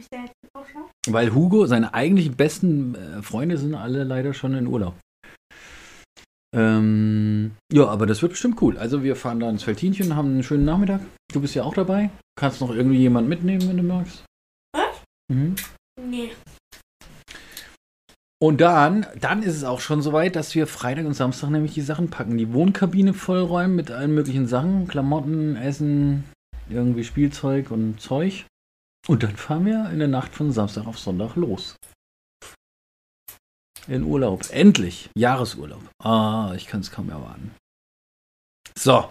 Ist 0.00 0.10
der 0.12 0.20
jetzt 0.22 0.34
auch 0.54 0.66
schon? 0.66 0.84
Weil 1.08 1.34
Hugo, 1.34 1.66
seine 1.66 1.94
eigentlichen 1.94 2.36
besten 2.36 2.94
äh, 2.94 3.22
Freunde 3.22 3.56
sind 3.56 3.74
alle 3.74 4.04
leider 4.04 4.34
schon 4.34 4.54
in 4.54 4.66
Urlaub. 4.66 4.94
Ähm, 6.54 7.52
ja, 7.72 7.86
aber 7.86 8.06
das 8.06 8.22
wird 8.22 8.32
bestimmt 8.32 8.60
cool. 8.60 8.76
Also 8.76 9.02
wir 9.02 9.16
fahren 9.16 9.40
da 9.40 9.48
ins 9.48 9.62
Feltinchen, 9.62 10.16
haben 10.16 10.28
einen 10.28 10.42
schönen 10.42 10.64
Nachmittag. 10.64 11.00
Du 11.32 11.40
bist 11.40 11.54
ja 11.54 11.62
auch 11.62 11.74
dabei. 11.74 12.10
Kannst 12.36 12.60
noch 12.60 12.70
irgendwie 12.70 12.98
jemand 12.98 13.28
mitnehmen, 13.28 13.68
wenn 13.68 13.76
du 13.76 13.82
magst. 13.82 14.24
Was? 14.72 15.02
Mhm. 15.32 15.54
Nee. 16.00 16.32
Und 18.42 18.60
dann, 18.60 19.06
dann 19.20 19.42
ist 19.42 19.56
es 19.56 19.64
auch 19.64 19.80
schon 19.80 20.00
soweit, 20.00 20.34
dass 20.34 20.54
wir 20.54 20.66
Freitag 20.66 21.04
und 21.04 21.14
Samstag 21.14 21.50
nämlich 21.50 21.74
die 21.74 21.82
Sachen 21.82 22.08
packen. 22.08 22.38
Die 22.38 22.52
Wohnkabine 22.52 23.12
vollräumen 23.12 23.76
mit 23.76 23.90
allen 23.90 24.14
möglichen 24.14 24.46
Sachen. 24.46 24.88
Klamotten, 24.88 25.56
Essen, 25.56 26.24
irgendwie 26.68 27.04
Spielzeug 27.04 27.70
und 27.70 28.00
Zeug. 28.00 28.46
Und 29.08 29.22
dann 29.22 29.36
fahren 29.36 29.66
wir 29.66 29.90
in 29.90 29.98
der 29.98 30.08
Nacht 30.08 30.34
von 30.34 30.52
Samstag 30.52 30.86
auf 30.86 30.98
Sonntag 30.98 31.36
los. 31.36 31.76
In 33.88 34.04
Urlaub. 34.04 34.48
Endlich. 34.50 35.08
Jahresurlaub. 35.16 35.82
Ah, 36.02 36.52
ich 36.56 36.66
kann 36.66 36.80
es 36.80 36.90
kaum 36.90 37.10
erwarten. 37.10 37.54
So. 38.76 39.10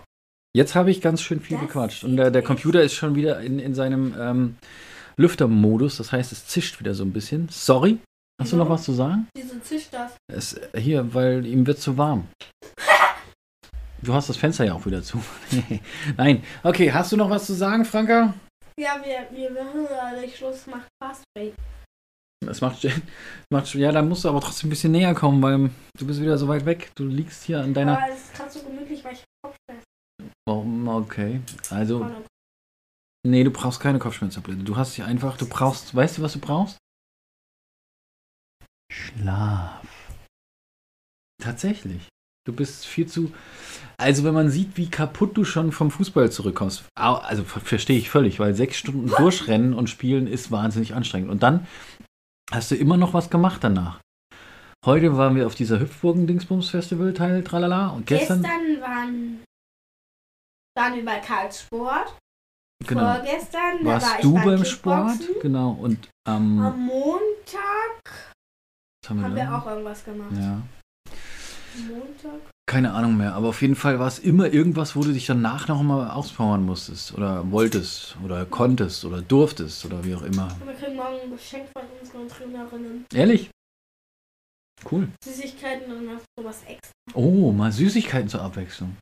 Jetzt 0.56 0.74
habe 0.76 0.90
ich 0.90 1.02
ganz 1.02 1.22
schön 1.22 1.42
viel 1.42 1.58
Das 1.58 1.68
gequatscht. 1.68 2.04
Und 2.04 2.18
der, 2.18 2.32
der 2.32 2.42
Computer 2.42 2.82
ist 2.82 2.94
schon 2.94 3.16
wieder 3.16 3.40
in, 3.42 3.60
in 3.60 3.76
seinem 3.76 4.16
ähm, 4.18 4.58
Lüftermodus. 5.18 5.98
Das 5.98 6.12
heißt, 6.12 6.32
es 6.32 6.48
zischt 6.48 6.80
wieder 6.80 6.94
so 6.94 7.04
ein 7.04 7.14
bisschen. 7.14 7.50
Sorry. 7.50 8.00
Hast 8.40 8.54
du 8.54 8.58
noch 8.58 8.66
Wieso? 8.66 8.74
was 8.74 8.84
zu 8.84 8.94
sagen? 8.94 9.28
Wieso 9.36 9.60
zischt 9.60 9.90
das? 9.94 10.16
Es, 10.32 10.60
hier, 10.76 11.14
weil 11.14 11.46
ihm 11.46 11.68
wird 11.68 11.80
zu 11.80 11.98
warm. 11.98 12.28
Du 14.02 14.14
hast 14.14 14.30
das 14.30 14.38
Fenster 14.38 14.64
ja 14.64 14.76
auch 14.76 14.86
wieder 14.86 15.04
zu. 15.04 15.22
Nein. 16.18 16.42
Okay, 16.64 16.94
hast 16.94 17.12
du 17.12 17.18
noch 17.18 17.30
was 17.30 17.46
zu 17.46 17.54
sagen, 17.54 17.84
Franka? 17.84 18.34
Ja, 18.80 19.04
wir, 19.04 19.28
wir 19.32 19.52
machen 19.52 19.86
gerade 19.88 20.30
Schluss, 20.30 20.66
macht 20.68 20.88
Fast 21.04 21.24
Break. 21.36 21.54
Es 22.48 22.62
macht, 22.62 22.88
macht 23.52 23.74
ja, 23.74 23.92
da 23.92 24.02
musst 24.02 24.24
du 24.24 24.30
aber 24.30 24.40
trotzdem 24.40 24.68
ein 24.68 24.70
bisschen 24.70 24.94
näher 24.94 25.14
kommen, 25.14 25.44
weil 25.44 25.70
du 25.98 26.08
bist 26.08 26.22
wieder 26.22 26.38
so 26.38 26.48
weit 26.48 26.66
weg. 26.66 26.90
Du 26.96 27.06
liegst 27.06 27.44
hier 27.44 27.60
an 27.60 27.74
deiner. 27.74 27.98
Aber 28.02 28.14
es 28.14 28.24
ist 28.24 28.34
gerade 28.34 28.50
so 28.50 28.64
gemütlich, 28.64 29.04
weil 29.04 29.14
ich 29.14 29.24
Kopfschmerzen 29.44 29.84
Oh, 30.48 30.64
okay. 30.98 31.42
Also, 31.70 32.10
nee, 33.28 33.44
du 33.44 33.52
brauchst 33.52 33.82
keine 33.82 34.00
Kopfschmerztablette. 34.00 34.64
Du 34.64 34.78
hast 34.78 34.94
hier 34.94 35.06
einfach, 35.06 35.36
du 35.36 35.50
brauchst, 35.50 35.94
weißt 35.94 36.18
du, 36.18 36.22
was 36.22 36.32
du 36.32 36.40
brauchst? 36.40 36.78
Schlaf. 38.90 39.86
Tatsächlich. 41.44 42.08
Du 42.50 42.56
bist 42.56 42.88
viel 42.88 43.06
zu. 43.06 43.32
Also, 43.98 44.24
wenn 44.24 44.34
man 44.34 44.50
sieht, 44.50 44.76
wie 44.76 44.90
kaputt 44.90 45.38
du 45.38 45.44
schon 45.44 45.72
vom 45.72 45.92
Fußball 45.92 46.32
zurückkommst, 46.32 46.84
also 46.96 47.44
ver 47.44 47.60
verstehe 47.60 48.00
ich 48.00 48.10
völlig, 48.10 48.40
weil 48.40 48.56
sechs 48.56 48.78
Stunden 48.78 49.08
durchrennen 49.18 49.76
und 49.76 49.88
spielen 49.88 50.26
ist 50.26 50.52
wahnsinnig 50.52 50.96
anstrengend. 50.96 51.30
Und 51.30 51.44
dann 51.44 51.68
hast 52.52 52.72
du 52.72 52.76
immer 52.76 52.98
noch 52.98 53.14
was 53.14 53.30
gemacht 53.30 53.64
danach. 53.64 54.00
Heute 54.84 55.16
waren 55.16 55.36
wir 55.36 55.46
auf 55.46 55.54
dieser 55.54 55.80
Hüpfburgen-Dingsbums-Festival, 55.80 57.14
Teil, 57.14 57.44
tralala. 57.44 57.90
Und 57.90 58.08
gestern, 58.08 58.42
Gestern 58.42 58.82
waren, 58.82 59.44
waren 60.76 60.96
wir 60.96 61.06
bei 61.06 61.20
Karlsport. 61.20 62.18
genau, 62.88 63.14
Vorgestern 63.14 63.86
war 63.86 64.02
warst 64.02 64.16
ich 64.16 64.22
du 64.22 64.34
beim 64.34 64.46
beim 64.46 64.66
Sport. 64.66 65.20
Genau, 65.44 65.72
und 65.72 66.10
am. 66.26 66.60
Am 66.60 66.86
Montag 66.86 68.02
haben 69.08 69.24
haben 69.24 69.36
da? 69.36 69.42
wir 69.42 69.56
auch 69.56 69.68
irgendwas 69.68 70.04
gemacht. 70.04 70.32
Ja. 70.34 70.62
Montag? 71.88 72.42
Keine 72.66 72.94
Ahnung 72.94 73.18
mehr, 73.18 73.34
aber 73.34 73.48
auf 73.48 73.62
jeden 73.64 73.76
Fall 73.76 73.98
war 73.98 74.08
es 74.08 74.20
immer 74.20 74.54
irgendwas, 74.54 74.96
wo 74.96 75.02
du 75.02 75.12
dich 75.12 75.26
danach 75.26 75.68
noch 75.68 75.82
mal 75.82 76.12
auspowern 76.12 76.64
musstest 76.64 77.16
oder 77.16 77.50
wolltest 77.52 78.16
oder 78.24 78.46
konntest 78.46 79.06
oder 79.06 79.24
durftest 79.24 79.86
oder 79.86 80.06
wie 80.06 80.14
auch 80.14 80.22
immer. 80.22 80.56
Wir 80.64 80.74
kriegen 80.76 80.96
morgen 80.96 81.20
ein 81.24 81.32
Geschenk 81.32 81.68
von 81.74 81.82
unseren 82.00 82.28
Trainerinnen. 82.28 83.06
Ehrlich? 83.12 83.50
Cool. 84.90 85.10
Süßigkeiten 85.24 85.92
und 85.92 86.06
noch 86.06 86.22
sowas 86.38 86.62
extra. 86.68 86.92
Oh, 87.14 87.52
mal 87.52 87.72
Süßigkeiten 87.72 88.30
zur 88.30 88.42
Abwechslung. 88.42 88.96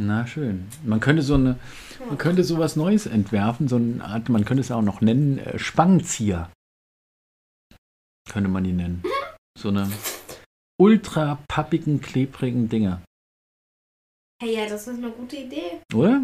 Na 0.00 0.26
schön. 0.26 0.68
Man 0.84 1.00
könnte 1.00 1.22
so 1.22 1.34
eine, 1.34 1.58
man 2.06 2.18
könnte 2.18 2.44
sowas 2.44 2.76
Neues 2.76 3.06
entwerfen, 3.06 3.66
so 3.66 3.76
eine 3.76 4.04
Art, 4.04 4.28
man 4.28 4.44
könnte 4.44 4.60
es 4.60 4.70
auch 4.70 4.82
noch 4.82 5.00
nennen, 5.00 5.38
äh, 5.38 5.58
Spangenzieher. 5.58 6.50
Könnte 8.30 8.50
man 8.50 8.64
die 8.64 8.72
nennen. 8.72 9.02
So 9.58 9.70
eine 9.70 9.90
ultra 10.80 11.38
pappigen, 11.48 12.00
klebrigen 12.00 12.68
Dinger. 12.68 13.02
Hey, 14.42 14.54
ja, 14.54 14.68
das 14.68 14.86
ist 14.86 14.98
eine 14.98 15.10
gute 15.10 15.36
Idee. 15.36 15.80
Oder? 15.94 16.22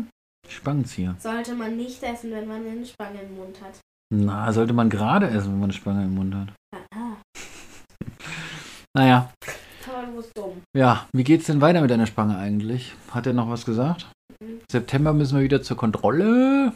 Spangenzieher. 0.48 1.16
Sollte 1.18 1.54
man 1.54 1.76
nicht 1.76 2.02
essen, 2.02 2.30
wenn 2.30 2.46
man 2.46 2.64
eine 2.66 2.86
Spange 2.86 3.22
im 3.22 3.36
Mund 3.36 3.60
hat. 3.60 3.80
Na, 4.14 4.52
sollte 4.52 4.72
man 4.72 4.90
gerade 4.90 5.26
essen, 5.28 5.52
wenn 5.52 5.60
man 5.60 5.64
eine 5.70 5.72
Spange 5.72 6.04
im 6.04 6.14
Mund 6.14 6.34
hat. 6.34 6.52
Ah, 6.94 7.16
Naja, 8.96 9.32
aber 9.88 10.06
du 10.06 10.16
bist 10.16 10.30
dumm. 10.36 10.62
ja, 10.76 11.08
wie 11.12 11.24
geht's 11.24 11.46
denn 11.46 11.60
weiter 11.60 11.80
mit 11.80 11.90
deiner 11.90 12.06
Spange 12.06 12.36
eigentlich? 12.36 12.94
Hat 13.10 13.26
er 13.26 13.32
noch 13.32 13.48
was 13.48 13.64
gesagt? 13.64 14.06
Mhm. 14.40 14.60
September 14.70 15.12
müssen 15.12 15.36
wir 15.38 15.42
wieder 15.44 15.62
zur 15.62 15.76
Kontrolle. 15.76 16.72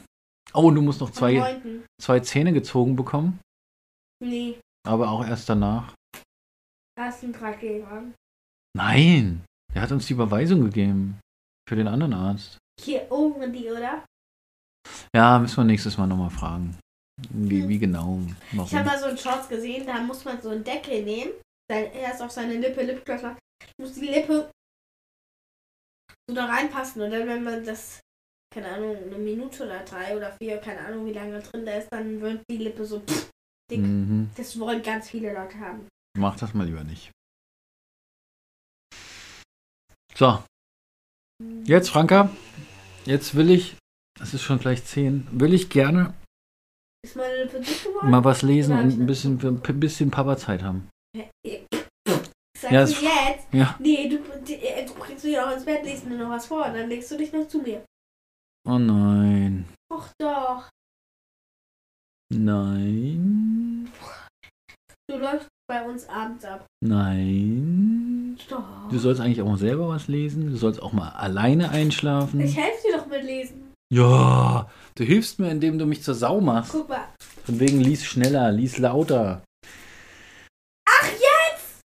Oh, 0.54 0.68
und 0.68 0.74
du 0.74 0.82
musst 0.82 1.00
noch 1.00 1.10
zwei, 1.10 1.34
9.. 1.34 1.84
zwei 2.00 2.20
Zähne 2.20 2.52
gezogen 2.52 2.96
bekommen, 2.96 3.38
Nee, 4.24 4.58
aber 4.86 5.10
auch 5.10 5.24
erst 5.24 5.48
danach. 5.48 5.92
Da 6.99 7.09
ist 7.09 7.22
ein 7.22 7.32
Traggeber. 7.32 8.03
Nein, 8.76 9.44
er 9.72 9.82
hat 9.82 9.92
uns 9.92 10.07
die 10.07 10.14
Überweisung 10.14 10.64
gegeben. 10.64 11.20
Für 11.68 11.76
den 11.76 11.86
anderen 11.86 12.14
Arzt. 12.14 12.59
Hier 12.80 13.11
oben 13.11 13.53
die, 13.53 13.70
oder? 13.70 14.05
Ja, 15.14 15.38
müssen 15.38 15.59
wir 15.59 15.64
nächstes 15.64 15.96
Mal 15.96 16.07
nochmal 16.07 16.30
fragen. 16.30 16.78
Wie, 17.30 17.68
wie 17.68 17.78
genau? 17.78 18.20
Ich 18.53 18.59
habe 18.59 18.70
Warum? 18.72 18.86
mal 18.86 18.99
so 18.99 19.07
einen 19.07 19.18
Shorts 19.18 19.49
gesehen, 19.49 19.86
da 19.86 20.01
muss 20.01 20.24
man 20.24 20.40
so 20.40 20.51
einen 20.51 20.64
Deckel 20.64 21.05
nehmen. 21.05 21.32
Sein, 21.70 21.92
erst 21.92 22.22
auf 22.22 22.30
seine 22.30 22.55
Lippe, 22.55 22.82
Lipgloss, 22.82 23.22
muss 23.80 23.94
die 23.94 24.07
Lippe 24.07 24.51
so 26.26 26.34
da 26.34 26.46
reinpassen. 26.46 27.03
Und 27.03 27.11
dann, 27.11 27.28
wenn 27.28 27.44
man 27.44 27.64
das, 27.64 28.01
keine 28.53 28.68
Ahnung, 28.68 28.96
eine 28.96 29.18
Minute 29.18 29.66
oder 29.66 29.84
drei 29.84 30.16
oder 30.16 30.32
vier, 30.32 30.59
keine 30.59 30.80
Ahnung, 30.80 31.07
wie 31.07 31.12
lange 31.12 31.38
drin 31.40 31.66
da 31.66 31.74
ist, 31.74 31.88
dann 31.92 32.20
wird 32.20 32.42
die 32.51 32.57
Lippe 32.57 32.84
so 32.86 33.01
pff, 33.01 33.30
dick. 33.70 33.80
Mhm. 33.80 34.30
Das 34.36 34.59
wollen 34.59 34.82
ganz 34.82 35.11
viele 35.11 35.34
Leute 35.34 35.59
haben. 35.61 35.86
Mach 36.18 36.36
das 36.36 36.52
mal 36.52 36.66
lieber 36.66 36.82
nicht. 36.82 37.12
So, 40.16 40.42
jetzt 41.64 41.90
Franka, 41.90 42.28
jetzt 43.04 43.36
will 43.36 43.50
ich, 43.50 43.76
es 44.20 44.34
ist 44.34 44.42
schon 44.42 44.58
gleich 44.58 44.84
10, 44.84 45.28
will 45.30 45.54
ich 45.54 45.70
gerne 45.70 46.14
mal 48.02 48.24
was 48.24 48.42
lesen 48.42 48.76
und 48.76 49.00
ein 49.00 49.06
bisschen, 49.06 49.40
ein 49.40 49.80
bisschen 49.80 50.10
Papa-Zeit 50.10 50.62
haben. 50.64 50.90
Sagst 52.58 52.72
Ja, 52.72 52.84
du 52.84 52.90
jetzt? 52.90 53.52
Ja. 53.52 53.76
Nee, 53.78 54.08
du, 54.08 54.16
äh, 54.52 54.84
du 54.84 54.94
kriegst 54.94 55.22
dich 55.22 55.38
auch 55.38 55.52
ins 55.52 55.64
Bett, 55.64 55.84
liest 55.84 56.04
mir 56.04 56.16
noch 56.18 56.30
was 56.30 56.46
vor, 56.46 56.64
dann 56.64 56.88
legst 56.88 57.12
du 57.12 57.16
dich 57.16 57.32
noch 57.32 57.46
zu 57.46 57.58
mir. 57.58 57.84
Oh 58.68 58.78
nein. 58.78 59.68
Och 59.92 60.08
doch. 60.18 60.68
Nein. 62.34 63.92
Du 65.08 65.16
läufst 65.16 65.48
bei 65.68 65.82
uns 65.82 66.08
abends 66.08 66.44
ab. 66.44 66.64
Nein. 66.80 68.38
Doch. 68.48 68.88
Du 68.90 68.98
sollst 68.98 69.20
eigentlich 69.20 69.42
auch 69.42 69.46
mal 69.46 69.58
selber 69.58 69.88
was 69.88 70.08
lesen. 70.08 70.50
Du 70.50 70.56
sollst 70.56 70.82
auch 70.82 70.92
mal 70.92 71.10
alleine 71.10 71.70
einschlafen. 71.70 72.40
Ich 72.40 72.56
helfe 72.56 72.78
dir 72.88 72.96
doch 72.96 73.06
mit 73.06 73.22
Lesen. 73.22 73.72
Ja, 73.92 74.68
du 74.96 75.04
hilfst 75.04 75.38
mir, 75.38 75.50
indem 75.50 75.78
du 75.78 75.86
mich 75.86 76.02
zur 76.02 76.14
Sau 76.14 76.40
machst. 76.40 76.72
Guck 76.72 76.88
mal. 76.88 77.04
Von 77.44 77.60
wegen 77.60 77.80
lies 77.80 78.04
schneller, 78.04 78.50
lies 78.50 78.78
lauter. 78.78 79.42
Ach, 80.88 81.04
jetzt! 81.06 81.80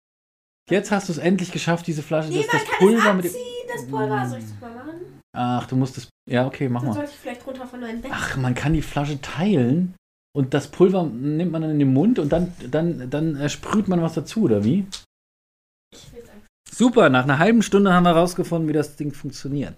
Jetzt 0.69 0.91
hast 0.91 1.07
du 1.09 1.13
es 1.13 1.17
endlich 1.17 1.51
geschafft, 1.51 1.87
diese 1.87 2.03
Flasche, 2.03 2.29
Nee, 2.29 2.43
das, 2.43 2.47
man 2.47 2.61
das 2.61 2.69
kann 2.69 2.79
Pulver 2.79 3.09
es 3.09 3.15
mit 3.15 3.25
dem. 3.25 3.31
das 3.73 3.87
Pulver. 3.87 4.27
Soll 4.29 4.39
ich 4.39 4.45
das 4.45 4.59
mal 4.61 4.75
machen? 4.75 5.21
Ach, 5.35 5.65
du 5.67 5.75
musst 5.75 5.97
es. 5.97 6.09
Ja, 6.29 6.45
okay, 6.47 6.67
mach 6.69 6.81
Dann 6.81 6.89
mal. 6.89 6.95
sollte 6.95 7.11
ich 7.11 7.17
vielleicht 7.17 7.45
runter 7.47 7.65
von 7.67 7.79
meinem 7.79 8.01
Bett. 8.01 8.11
Ach, 8.13 8.35
man 8.37 8.55
kann 8.55 8.73
die 8.73 8.81
Flasche 8.81 9.21
teilen 9.21 9.93
und 10.39 10.53
das 10.53 10.69
Pulver 10.69 11.03
nimmt 11.03 11.51
man 11.51 11.61
dann 11.61 11.71
in 11.71 11.79
den 11.79 11.93
Mund 11.93 12.17
und 12.17 12.29
dann, 12.29 12.53
dann, 12.71 13.09
dann 13.09 13.35
äh, 13.35 13.49
sprüht 13.49 13.89
man 13.89 14.01
was 14.01 14.13
dazu, 14.13 14.43
oder 14.43 14.63
wie? 14.63 14.87
Ich 15.93 16.13
will's 16.13 16.29
einfach. 16.29 16.47
Super, 16.71 17.09
nach 17.09 17.23
einer 17.23 17.39
halben 17.39 17.61
Stunde 17.61 17.93
haben 17.93 18.03
wir 18.03 18.11
rausgefunden, 18.11 18.69
wie 18.69 18.73
das 18.73 18.95
Ding 18.95 19.11
funktioniert. 19.11 19.75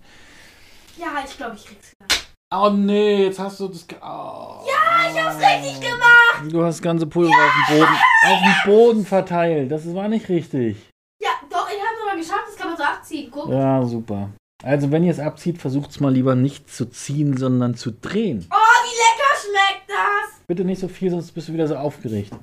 Ja, 1.00 1.08
ich 1.26 1.36
glaube, 1.36 1.56
ich 1.56 1.66
krieg's 1.66 1.94
gleich. 1.98 2.28
Oh 2.54 2.70
nee, 2.70 3.26
jetzt 3.26 3.40
hast 3.40 3.60
du 3.60 3.70
das. 3.70 3.88
Oh. 4.04 4.64
Ja, 4.68 5.10
ich 5.10 5.20
hab's 5.20 5.38
richtig 5.38 5.80
gemacht. 5.82 6.52
Du 6.52 6.64
hast 6.64 6.76
das 6.76 6.84
ganze 6.84 7.08
Pulver 7.08 7.34
auf 7.34 7.52
dem 7.70 7.80
Boden, 7.80 7.96
auf 8.28 8.40
dem 8.40 8.72
Boden 8.72 9.06
verteilt. 9.06 9.72
Das 9.72 9.96
war 9.96 10.10
nicht 10.10 10.30
richtig. 10.30 10.78
Ja, 11.20 11.30
doch, 11.50 11.68
ich 11.70 11.80
hab's 11.80 12.08
aber 12.08 12.18
geschafft. 12.18 12.50
Das 12.50 12.56
kann 12.56 12.68
man 12.68 12.78
so 12.78 12.84
abziehen. 12.84 13.32
Guck. 13.32 13.50
Ja, 13.50 13.84
super. 13.84 14.30
Also, 14.64 14.92
wenn 14.92 15.04
ihr 15.04 15.12
es 15.12 15.20
abzieht, 15.20 15.58
versucht 15.58 15.90
es 15.90 16.00
mal 16.00 16.14
lieber 16.14 16.36
nicht 16.36 16.70
zu 16.70 16.86
ziehen, 16.86 17.36
sondern 17.36 17.74
zu 17.74 17.92
drehen. 17.92 18.46
Oh, 18.52 18.56
wie 18.84 18.96
lecker 18.96 19.32
schmeckt 19.42 19.90
das. 19.90 20.41
Bitte 20.52 20.66
nicht 20.66 20.82
so 20.82 20.90
viel, 20.90 21.10
sonst 21.10 21.32
bist 21.32 21.48
du 21.48 21.54
wieder 21.54 21.66
so 21.66 21.78
aufgeregt. 21.78 22.34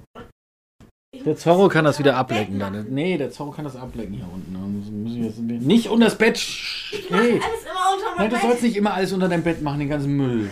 Der 1.26 1.36
Zorro 1.36 1.68
kann 1.68 1.84
das 1.84 1.98
wieder 1.98 2.16
ablecken. 2.16 2.58
Dann. 2.58 2.86
Nee, 2.88 3.18
der 3.18 3.30
Zorro 3.30 3.50
kann 3.50 3.66
das 3.66 3.76
ablecken 3.76 4.14
hier 4.14 4.26
unten. 4.32 5.66
Nicht 5.66 5.88
unter 5.90 6.06
das 6.06 6.16
Bett. 6.16 6.38
Ich 6.38 7.10
Nee. 7.10 7.16
alles 7.16 7.20
immer 7.20 7.34
unter 7.36 8.06
Nein, 8.06 8.14
mein 8.16 8.30
du 8.30 8.36
Bett. 8.36 8.42
sollst 8.44 8.62
nicht 8.62 8.76
immer 8.76 8.94
alles 8.94 9.12
unter 9.12 9.28
dein 9.28 9.42
Bett 9.42 9.60
machen, 9.60 9.80
den 9.80 9.90
ganzen 9.90 10.16
Müll. 10.16 10.48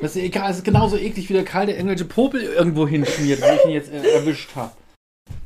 Das 0.00 0.16
ist 0.16 0.22
egal, 0.24 0.50
es 0.50 0.56
ist 0.56 0.64
genauso 0.64 0.96
eklig 0.96 1.28
wie 1.28 1.34
der 1.34 1.44
Karl, 1.44 1.66
der 1.66 1.76
irgendwelche 1.76 2.06
Popel 2.06 2.42
irgendwo 2.42 2.88
hinschmiert, 2.88 3.40
wo 3.40 3.46
ich 3.54 3.64
ihn 3.66 3.70
jetzt 3.70 3.92
äh, 3.92 4.02
erwischt 4.10 4.50
habe. 4.56 4.72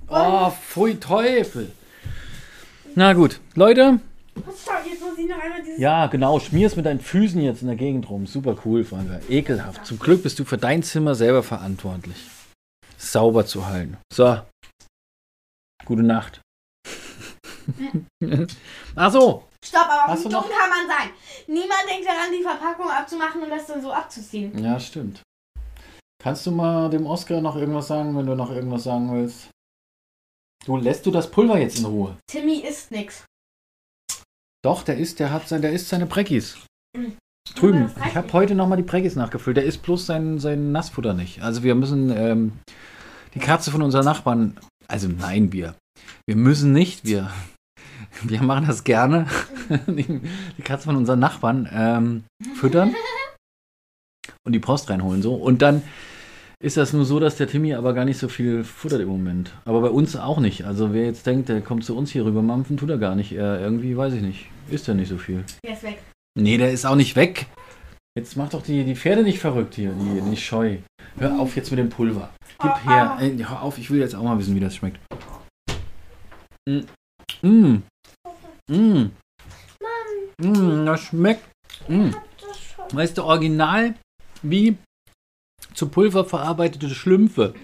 Oh, 0.09 0.49
pfui 0.49 0.95
Teufel. 0.95 1.71
Na 2.95 3.13
gut, 3.13 3.39
Leute. 3.55 4.01
Schau, 4.65 4.73
jetzt 4.89 5.01
muss 5.01 5.19
ich 5.19 5.29
noch 5.29 5.39
einmal 5.39 5.63
dieses... 5.63 5.79
Ja, 5.79 6.07
genau, 6.07 6.39
schmier's 6.41 6.77
mit 6.77 6.87
deinen 6.87 7.01
Füßen 7.01 7.41
jetzt 7.41 7.63
in 7.63 7.69
der 7.69 7.77
Gegend 7.77 8.09
rum. 8.11 8.27
Super 8.27 8.57
cool, 8.65 8.85
Franka. 8.85 9.21
Ekelhaft. 9.29 9.85
Zum 9.87 9.99
Glück 9.99 10.23
bist 10.23 10.39
du 10.39 10.45
für 10.45 10.59
dein 10.59 10.83
Zimmer 10.83 11.15
selber 11.15 11.43
verantwortlich. 11.43 12.17
Sauber 12.97 13.47
zu 13.47 13.67
halten. 13.67 13.97
So. 14.13 14.41
Gute 15.85 16.03
Nacht. 16.03 16.41
Ach 18.97 19.13
so. 19.13 19.45
Stopp, 19.65 19.87
aber 19.89 20.13
Hast 20.13 20.21
wie 20.21 20.25
du 20.25 20.31
dumm 20.31 20.41
noch- 20.43 20.49
kann 20.49 20.71
man 20.71 20.87
sein? 20.89 21.11
Niemand 21.47 21.81
denkt 21.91 22.07
daran, 22.07 22.31
die 22.37 22.43
Verpackung 22.43 22.89
abzumachen 22.91 23.43
und 23.43 23.51
das 23.51 23.67
dann 23.67 23.83
so 23.83 23.93
abzuziehen. 23.93 24.57
Ja, 24.63 24.79
stimmt. 24.81 25.23
Kannst 26.23 26.47
du 26.47 26.51
mal 26.51 26.91
dem 26.91 27.07
Oscar 27.07 27.41
noch 27.41 27.57
irgendwas 27.57 27.89
sagen, 27.89 28.17
wenn 28.17 28.27
du 28.27 28.35
noch 28.35 28.51
irgendwas 28.51 28.85
sagen 28.85 29.13
willst? 29.13 29.49
Du 30.65 30.77
lässt 30.77 31.07
du 31.07 31.11
das 31.11 31.31
Pulver 31.31 31.59
jetzt 31.59 31.79
in 31.79 31.85
Ruhe. 31.85 32.17
Timmy 32.27 32.59
isst 32.59 32.91
nix. 32.91 33.25
Doch, 34.65 34.83
der 34.83 34.99
isst, 34.99 35.21
der 35.21 35.33
hat 35.33 35.49
sein, 35.49 35.63
der 35.63 35.73
isst 35.73 35.89
seine 35.89 36.07
Breckis. 36.07 36.59
Mhm. 36.97 37.17
Drüben. 37.55 37.91
Ich 38.07 38.15
habe 38.15 38.33
heute 38.33 38.55
nochmal 38.55 38.77
die 38.77 38.85
Breckis 38.85 39.17
nachgefüllt. 39.17 39.57
Der 39.57 39.65
isst 39.65 39.83
bloß 39.83 40.07
sein, 40.07 40.39
sein 40.39 40.71
Nassfutter 40.73 41.15
nicht. 41.15 41.43
Also 41.43 41.63
wir 41.63 41.75
müssen 41.75 42.11
ähm, 42.11 42.53
die 43.35 43.39
Katze 43.39 43.71
von 43.71 43.83
unseren 43.83 44.05
Nachbarn. 44.05 44.59
Also 44.87 45.09
nein, 45.09 45.53
wir. 45.53 45.75
Wir 46.27 46.37
müssen 46.37 46.73
nicht, 46.73 47.05
wir. 47.05 47.31
Wir 48.23 48.43
machen 48.43 48.67
das 48.67 48.85
gerne. 48.85 49.27
die, 49.87 50.21
die 50.57 50.63
Katze 50.63 50.87
von 50.87 50.97
unseren 50.97 51.21
Nachbarn 51.21 51.69
ähm, 51.73 52.25
füttern 52.57 52.95
und 54.45 54.53
die 54.53 54.59
Post 54.59 54.91
reinholen 54.91 55.23
so. 55.23 55.35
Und 55.35 55.63
dann 55.63 55.83
ist 56.61 56.77
das 56.77 56.93
nur 56.93 57.05
so, 57.05 57.21
dass 57.21 57.37
der 57.37 57.47
Timmy 57.47 57.75
aber 57.75 57.95
gar 57.95 58.05
nicht 58.05 58.19
so 58.19 58.29
viel 58.29 58.65
futtert 58.65 59.01
im 59.01 59.09
Moment. 59.09 59.53
Aber 59.65 59.81
bei 59.81 59.91
uns 59.91 60.17
auch 60.17 60.41
nicht. 60.41 60.65
Also 60.65 60.93
wer 60.93 61.05
jetzt 61.05 61.27
denkt, 61.27 61.49
der 61.49 61.61
kommt 61.61 61.85
zu 61.85 61.97
uns 61.97 62.11
hier 62.11 62.25
rüber, 62.25 62.43
mampfen 62.43 62.77
tut 62.77 62.91
er 62.91 62.99
gar 62.99 63.15
nicht. 63.15 63.33
Er, 63.33 63.61
irgendwie 63.61 63.97
weiß 63.97 64.15
ich 64.15 64.23
nicht. 64.23 64.47
Isst 64.69 64.89
er 64.89 64.95
nicht 64.95 65.09
so 65.09 65.19
viel. 65.19 65.45
Der 65.65 65.75
ist 65.75 65.83
weg. 65.85 66.03
Nee, 66.39 66.59
der 66.59 66.73
ist 66.73 66.85
auch 66.85 66.97
nicht 66.97 67.15
weg. 67.17 67.47
Jetzt 68.17 68.37
mach 68.37 68.49
doch 68.49 68.63
die, 68.63 68.83
die 68.85 68.97
Pferde 68.97 69.23
nicht 69.23 69.39
verrückt 69.39 69.77
hier, 69.77 69.93
die 69.93 70.21
nicht 70.23 70.45
scheu. 70.45 70.79
Hör 71.19 71.39
auf 71.39 71.55
jetzt 71.55 71.71
mit 71.71 71.79
dem 71.79 71.89
Pulver. 71.89 72.31
Gib 72.61 72.73
Oh, 72.73 72.91
her. 72.91 73.17
oh. 73.17 73.23
Ey, 73.23 73.37
hör 73.39 73.63
auf, 73.63 73.79
ich 73.79 73.91
will 73.91 74.01
jetzt 74.01 74.17
auch 74.17 74.23
mal 74.25 74.39
wissen, 74.39 74.57
wie 74.57 74.61
das 74.61 74.75
schmeckt. 74.75 74.99
Mm. 76.69 76.81
Mm. 77.43 77.83
Mm. 78.69 79.11
Mm, 80.43 80.87
das 80.87 81.01
schmeckt. 81.03 81.45
Mm. 81.87 82.11
Weißt 82.93 83.17
du, 83.19 83.23
original 83.25 83.95
wie 84.43 84.77
zu 85.79 85.89
Pulver 85.89 86.25
verarbeitete 86.25 86.91
Schlümpfe. 86.91 87.55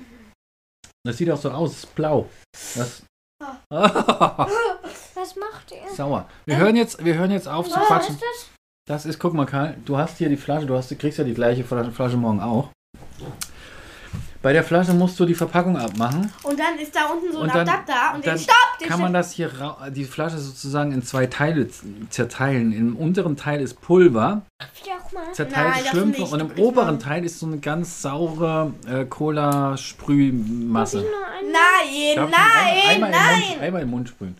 Das 1.04 1.18
sieht 1.18 1.30
auch 1.30 1.36
so 1.40 1.50
aus, 1.50 1.72
ist 1.78 1.94
blau. 1.96 2.28
Das. 2.76 3.02
Was 3.70 5.36
macht 5.36 5.72
ihr? 5.72 5.92
Sauer. 5.94 6.28
Wir 6.46 6.56
hören 6.56 6.76
jetzt, 6.76 7.04
wir 7.04 7.14
hören 7.16 7.30
jetzt 7.32 7.48
auf 7.48 7.68
zu 7.68 7.74
Was 7.78 7.86
quatschen. 7.86 8.14
ist 8.14 8.22
das? 8.22 8.48
Das 8.86 9.06
ist, 9.06 9.18
guck 9.18 9.34
mal, 9.34 9.46
Karl, 9.46 9.76
du 9.84 9.96
hast 9.96 10.18
hier 10.18 10.28
die 10.28 10.36
Flasche, 10.36 10.66
du, 10.66 10.76
hast, 10.76 10.90
du 10.90 10.96
kriegst 10.96 11.18
ja 11.18 11.24
die 11.24 11.34
gleiche 11.34 11.64
Flasche 11.64 11.90
Flasche 11.90 12.16
morgen 12.16 12.40
auch. 12.40 12.68
Bei 14.42 14.52
der 14.52 14.62
Flasche 14.62 14.92
musst 14.92 15.18
du 15.18 15.24
die 15.24 15.34
Verpackung 15.34 15.76
abmachen. 15.78 16.30
Und 16.42 16.58
dann 16.60 16.78
ist 16.78 16.94
da 16.94 17.06
unten 17.06 17.32
so 17.32 17.38
ein 17.38 17.44
Und 17.44 17.54
dann- 17.54 17.66
Adapter 17.68 18.14
und 18.14 18.26
dann 18.26 18.36
den 18.36 18.42
Stopp! 18.44 18.78
Den 18.78 18.88
Kann 18.88 19.00
man 19.00 19.12
das 19.14 19.32
hier, 19.32 19.50
ra- 19.58 19.88
die 19.90 20.04
Flasche 20.04 20.38
sozusagen 20.38 20.92
in 20.92 21.02
zwei 21.02 21.26
Teile 21.26 21.66
z- 21.68 21.84
zerteilen. 22.10 22.72
Im 22.72 22.96
unteren 22.96 23.36
Teil 23.36 23.60
ist 23.62 23.80
Pulver, 23.80 24.42
Ich 24.74 24.82
auch 25.16 25.26
mal. 25.26 25.32
zerteilte 25.32 25.70
Nein, 25.70 25.86
Schlümpfe 25.86 26.22
und 26.24 26.40
im 26.40 26.58
oberen 26.58 26.98
Teil 26.98 27.24
ist 27.24 27.38
so 27.40 27.46
eine 27.46 27.58
ganz 27.58 28.02
saure 28.02 28.74
äh, 28.86 29.04
Cola-Sprühmasse. 29.04 31.02
Nein, 31.02 31.52
nein, 31.52 32.18
einmal, 32.88 33.10
Im 33.10 33.16
nein! 33.16 33.40
Mund, 33.50 33.60
einmal 33.60 33.82
im 33.82 33.90
Mund 33.90 34.08
sprühen. 34.08 34.36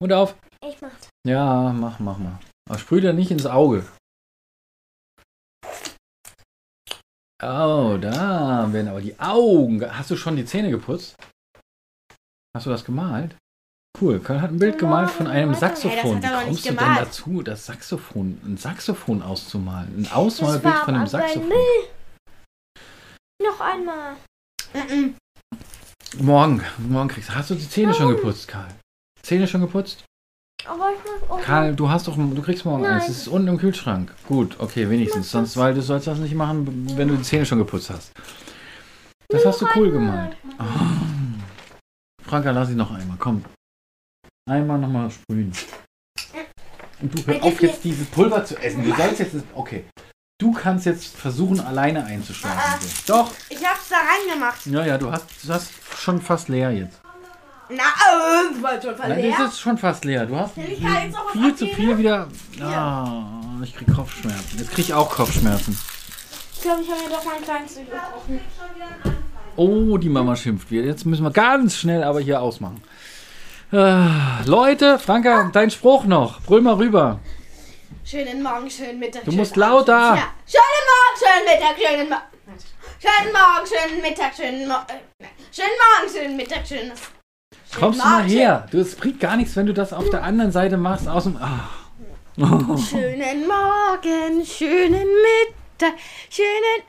Mund 0.00 0.12
auf. 0.12 0.34
Ich 0.66 0.80
mach. 0.80 0.90
Ja, 1.26 1.72
mach, 1.72 1.98
mach 1.98 2.18
mal. 2.18 2.38
Aber 2.68 2.78
sprüh 2.78 3.00
dir 3.00 3.12
nicht 3.12 3.30
ins 3.30 3.46
Auge. 3.46 3.84
Oh, 7.42 7.98
da 8.00 8.68
werden 8.72 8.88
aber 8.88 9.00
die 9.02 9.18
Augen. 9.18 9.78
ge- 9.80 9.90
Hast 9.90 10.10
du 10.10 10.16
schon 10.16 10.36
die 10.36 10.46
Zähne 10.46 10.70
geputzt? 10.70 11.16
Hast 12.56 12.66
du 12.66 12.70
das 12.70 12.84
gemalt? 12.84 13.36
Cool. 14.00 14.18
Karl 14.18 14.40
hat 14.42 14.50
ein 14.50 14.58
Bild 14.58 14.78
gemalt 14.78 15.10
von 15.10 15.28
einem 15.28 15.54
Saxophon. 15.54 16.20
Wie 16.22 16.26
kommst 16.26 16.66
du 16.66 16.68
denn 16.70 16.94
dazu, 16.96 17.42
das 17.42 17.66
Saxophon, 17.66 18.40
ein 18.44 18.56
Saxophon 18.56 19.22
auszumalen? 19.22 19.94
Ein 19.98 20.12
Ausmalbild 20.12 20.74
von 20.78 20.94
einem 20.96 21.06
Saxophon. 21.06 21.52
Noch 23.42 23.60
einmal. 23.60 24.16
Mhm. 24.74 25.14
Morgen, 26.18 26.62
morgen 26.78 27.08
kriegst 27.08 27.28
du. 27.28 27.34
Hast 27.34 27.50
du 27.50 27.54
die 27.54 27.68
Zähne 27.68 27.94
schon 27.94 28.08
geputzt, 28.08 28.48
Karl? 28.48 28.68
Zähne 29.22 29.46
schon 29.46 29.60
geputzt? 29.60 30.04
Aber 30.66 30.90
ich 30.90 31.28
muss. 31.28 31.42
Karl, 31.42 31.74
du 31.74 31.88
hast 31.88 32.08
doch, 32.08 32.16
du 32.16 32.42
kriegst 32.42 32.64
morgen 32.64 32.82
Nein. 32.82 32.94
eins. 32.94 33.08
Es 33.08 33.18
ist 33.18 33.28
unten 33.28 33.48
im 33.48 33.58
Kühlschrank. 33.58 34.14
Gut, 34.26 34.56
okay, 34.58 34.88
wenigstens. 34.88 35.30
Sonst, 35.30 35.56
weil 35.56 35.74
du 35.74 35.82
sollst 35.82 36.06
das 36.06 36.18
nicht 36.18 36.34
machen, 36.34 36.96
wenn 36.96 37.08
du 37.08 37.16
die 37.16 37.22
Zähne 37.22 37.46
schon 37.46 37.58
geputzt 37.58 37.90
hast. 37.90 38.12
Das 39.28 39.44
hast 39.44 39.60
du 39.60 39.66
cool 39.76 39.90
gemalt. 39.90 40.36
Oh. 40.58 40.64
Franka, 42.24 42.50
lass 42.50 42.68
sie 42.68 42.74
noch 42.74 42.90
einmal. 42.90 43.16
Komm. 43.18 43.44
Einmal 44.46 44.78
nochmal 44.78 45.10
sprühen. 45.10 45.52
Und 47.00 47.18
du 47.18 47.26
hör 47.26 47.42
auf 47.42 47.62
jetzt 47.62 47.82
dieses 47.82 48.06
Pulver 48.08 48.44
zu 48.44 48.56
essen. 48.58 48.84
Du 48.84 48.94
sollst 48.94 49.20
jetzt. 49.20 49.36
Okay. 49.54 49.84
Du 50.38 50.52
kannst 50.52 50.84
jetzt 50.84 51.16
versuchen, 51.16 51.60
alleine 51.60 52.04
einzuschlafen. 52.04 52.58
Ah. 52.58 52.78
So. 52.78 53.12
Doch. 53.12 53.32
Ich 53.48 53.64
hab's 53.64 53.88
da 53.88 53.96
reingemacht. 53.96 54.66
Ja, 54.66 54.84
ja, 54.84 54.98
du 54.98 55.10
hast, 55.10 55.26
du 55.42 55.52
hast 55.52 55.70
schon 55.96 56.20
fast 56.20 56.48
leer 56.48 56.72
jetzt. 56.72 57.00
Na, 57.70 57.76
äh, 57.76 58.62
war 58.62 58.80
schon 58.82 58.90
Nein, 58.90 58.96
verleert. 58.96 59.38
das 59.38 59.52
ist 59.52 59.60
schon 59.60 59.78
fast 59.78 60.04
leer. 60.04 60.26
Du 60.26 60.36
hast 60.36 60.56
was 60.56 61.32
viel 61.32 61.54
zu 61.56 61.66
viel 61.68 61.96
wieder. 61.96 62.28
Ah, 62.60 63.40
ich 63.62 63.74
krieg 63.74 63.94
Kopfschmerzen. 63.94 64.58
Jetzt 64.58 64.72
krieg 64.72 64.84
ich 64.84 64.92
auch 64.94 65.08
Kopfschmerzen. 65.08 65.78
Ich 66.52 66.60
glaube, 66.60 66.82
ich 66.82 66.90
habe 66.90 67.02
mir 67.02 67.08
doch 67.08 67.24
mein 67.24 67.42
kleines 67.42 67.76
gebrochen. 67.76 68.40
Oh, 69.56 69.96
die 69.96 70.08
Mama 70.10 70.36
schimpft 70.36 70.70
wieder. 70.70 70.84
Jetzt 70.84 71.06
müssen 71.06 71.22
wir 71.22 71.30
ganz 71.30 71.76
schnell 71.76 72.02
aber 72.02 72.20
hier 72.20 72.42
ausmachen. 72.42 72.82
Ah, 73.72 74.40
Leute, 74.46 74.98
Franka, 74.98 75.50
dein 75.52 75.70
Spruch 75.70 76.04
noch. 76.04 76.40
Brüll 76.42 76.60
mal 76.60 76.74
rüber. 76.74 77.20
Schönen 78.04 78.42
Morgen, 78.42 78.70
schönen 78.70 78.98
Mittag. 78.98 79.24
Du 79.24 79.32
musst 79.32 79.56
lauter. 79.56 79.92
Ja. 79.92 80.28
Schönen 80.46 80.84
Morgen, 80.92 81.18
schönen 81.18 81.44
Mittag, 81.46 81.76
schönen 81.78 82.08
Morgen. 82.08 82.22
Schönen 83.00 83.32
Morgen, 83.32 83.66
schönen 83.66 84.02
Mittag, 84.02 84.34
schönen 84.34 84.68
Morgen. 84.68 85.00
Schönen 85.50 85.68
Morgen, 85.80 86.12
schönen 86.12 86.36
Mittag, 86.36 86.66
schönen. 86.66 86.92
Kommst 87.78 88.00
du 88.00 88.04
mal 88.04 88.22
her. 88.22 88.66
Du, 88.70 88.78
es 88.78 88.94
bringt 88.94 89.20
gar 89.20 89.36
nichts, 89.36 89.56
wenn 89.56 89.66
du 89.66 89.74
das 89.74 89.92
auf 89.92 90.08
der 90.10 90.22
anderen 90.22 90.52
Seite 90.52 90.76
machst. 90.76 91.08
Aus 91.08 91.24
dem. 91.24 91.36
Ah. 91.36 91.68
Schönen 92.36 93.46
Morgen, 93.46 94.44
schönen 94.44 95.06
Mittag, 95.06 95.54
schönen 96.30 96.82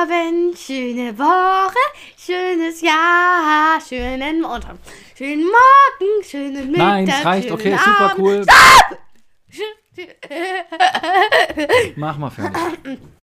Abend, 0.00 0.58
schöne 0.58 1.18
Woche, 1.18 1.78
schönes 2.18 2.80
Jahr, 2.80 3.80
schönen 3.80 4.40
Montag, 4.40 4.76
schönen 5.16 5.44
Morgen, 5.44 6.24
schönen 6.24 6.70
Mittag. 6.70 6.86
Nein, 6.86 7.08
es 7.08 7.24
reicht. 7.24 7.50
Okay, 7.50 7.76
super 7.76 8.10
Abend. 8.10 8.18
cool. 8.18 8.44
Schön- 9.48 9.66
Mach 11.96 12.16
mal 12.18 12.30
fertig. 12.30 12.98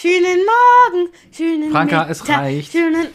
Schönen 0.00 0.40
Morgen, 0.46 1.10
schönen 1.30 1.70
Franka, 1.70 1.98
Mittag, 1.98 2.10
es 2.10 2.26
reicht. 2.26 2.72
schönen 2.72 3.08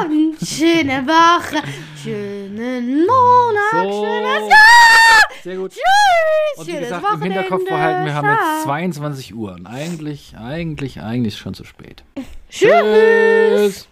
Abend, 0.00 0.38
schöne 0.42 1.06
Woche, 1.06 1.62
schönen 2.02 3.00
Monat, 3.06 3.72
So. 3.72 4.04
schönes 4.06 4.48
Jahr. 4.48 5.42
Sehr 5.44 5.56
gut. 5.56 5.72
Tschüss, 5.72 5.82
Und 6.56 6.66
wie 6.66 6.70
schönes 6.70 6.88
gesagt, 6.88 7.04
im 7.12 7.22
Hinterkopf 7.22 7.64
behalten, 7.68 8.06
wir 8.06 8.14
haben 8.14 8.28
jetzt 8.28 8.38
Ciao. 8.38 8.62
22 8.64 9.34
Uhr. 9.34 9.52
Und 9.52 9.66
eigentlich, 9.66 10.34
eigentlich, 10.38 11.02
eigentlich 11.02 11.34
ist 11.34 11.40
schon 11.40 11.52
zu 11.52 11.64
spät. 11.64 12.04
Tschüss. 12.48 12.70
Tschüss. 12.70 13.88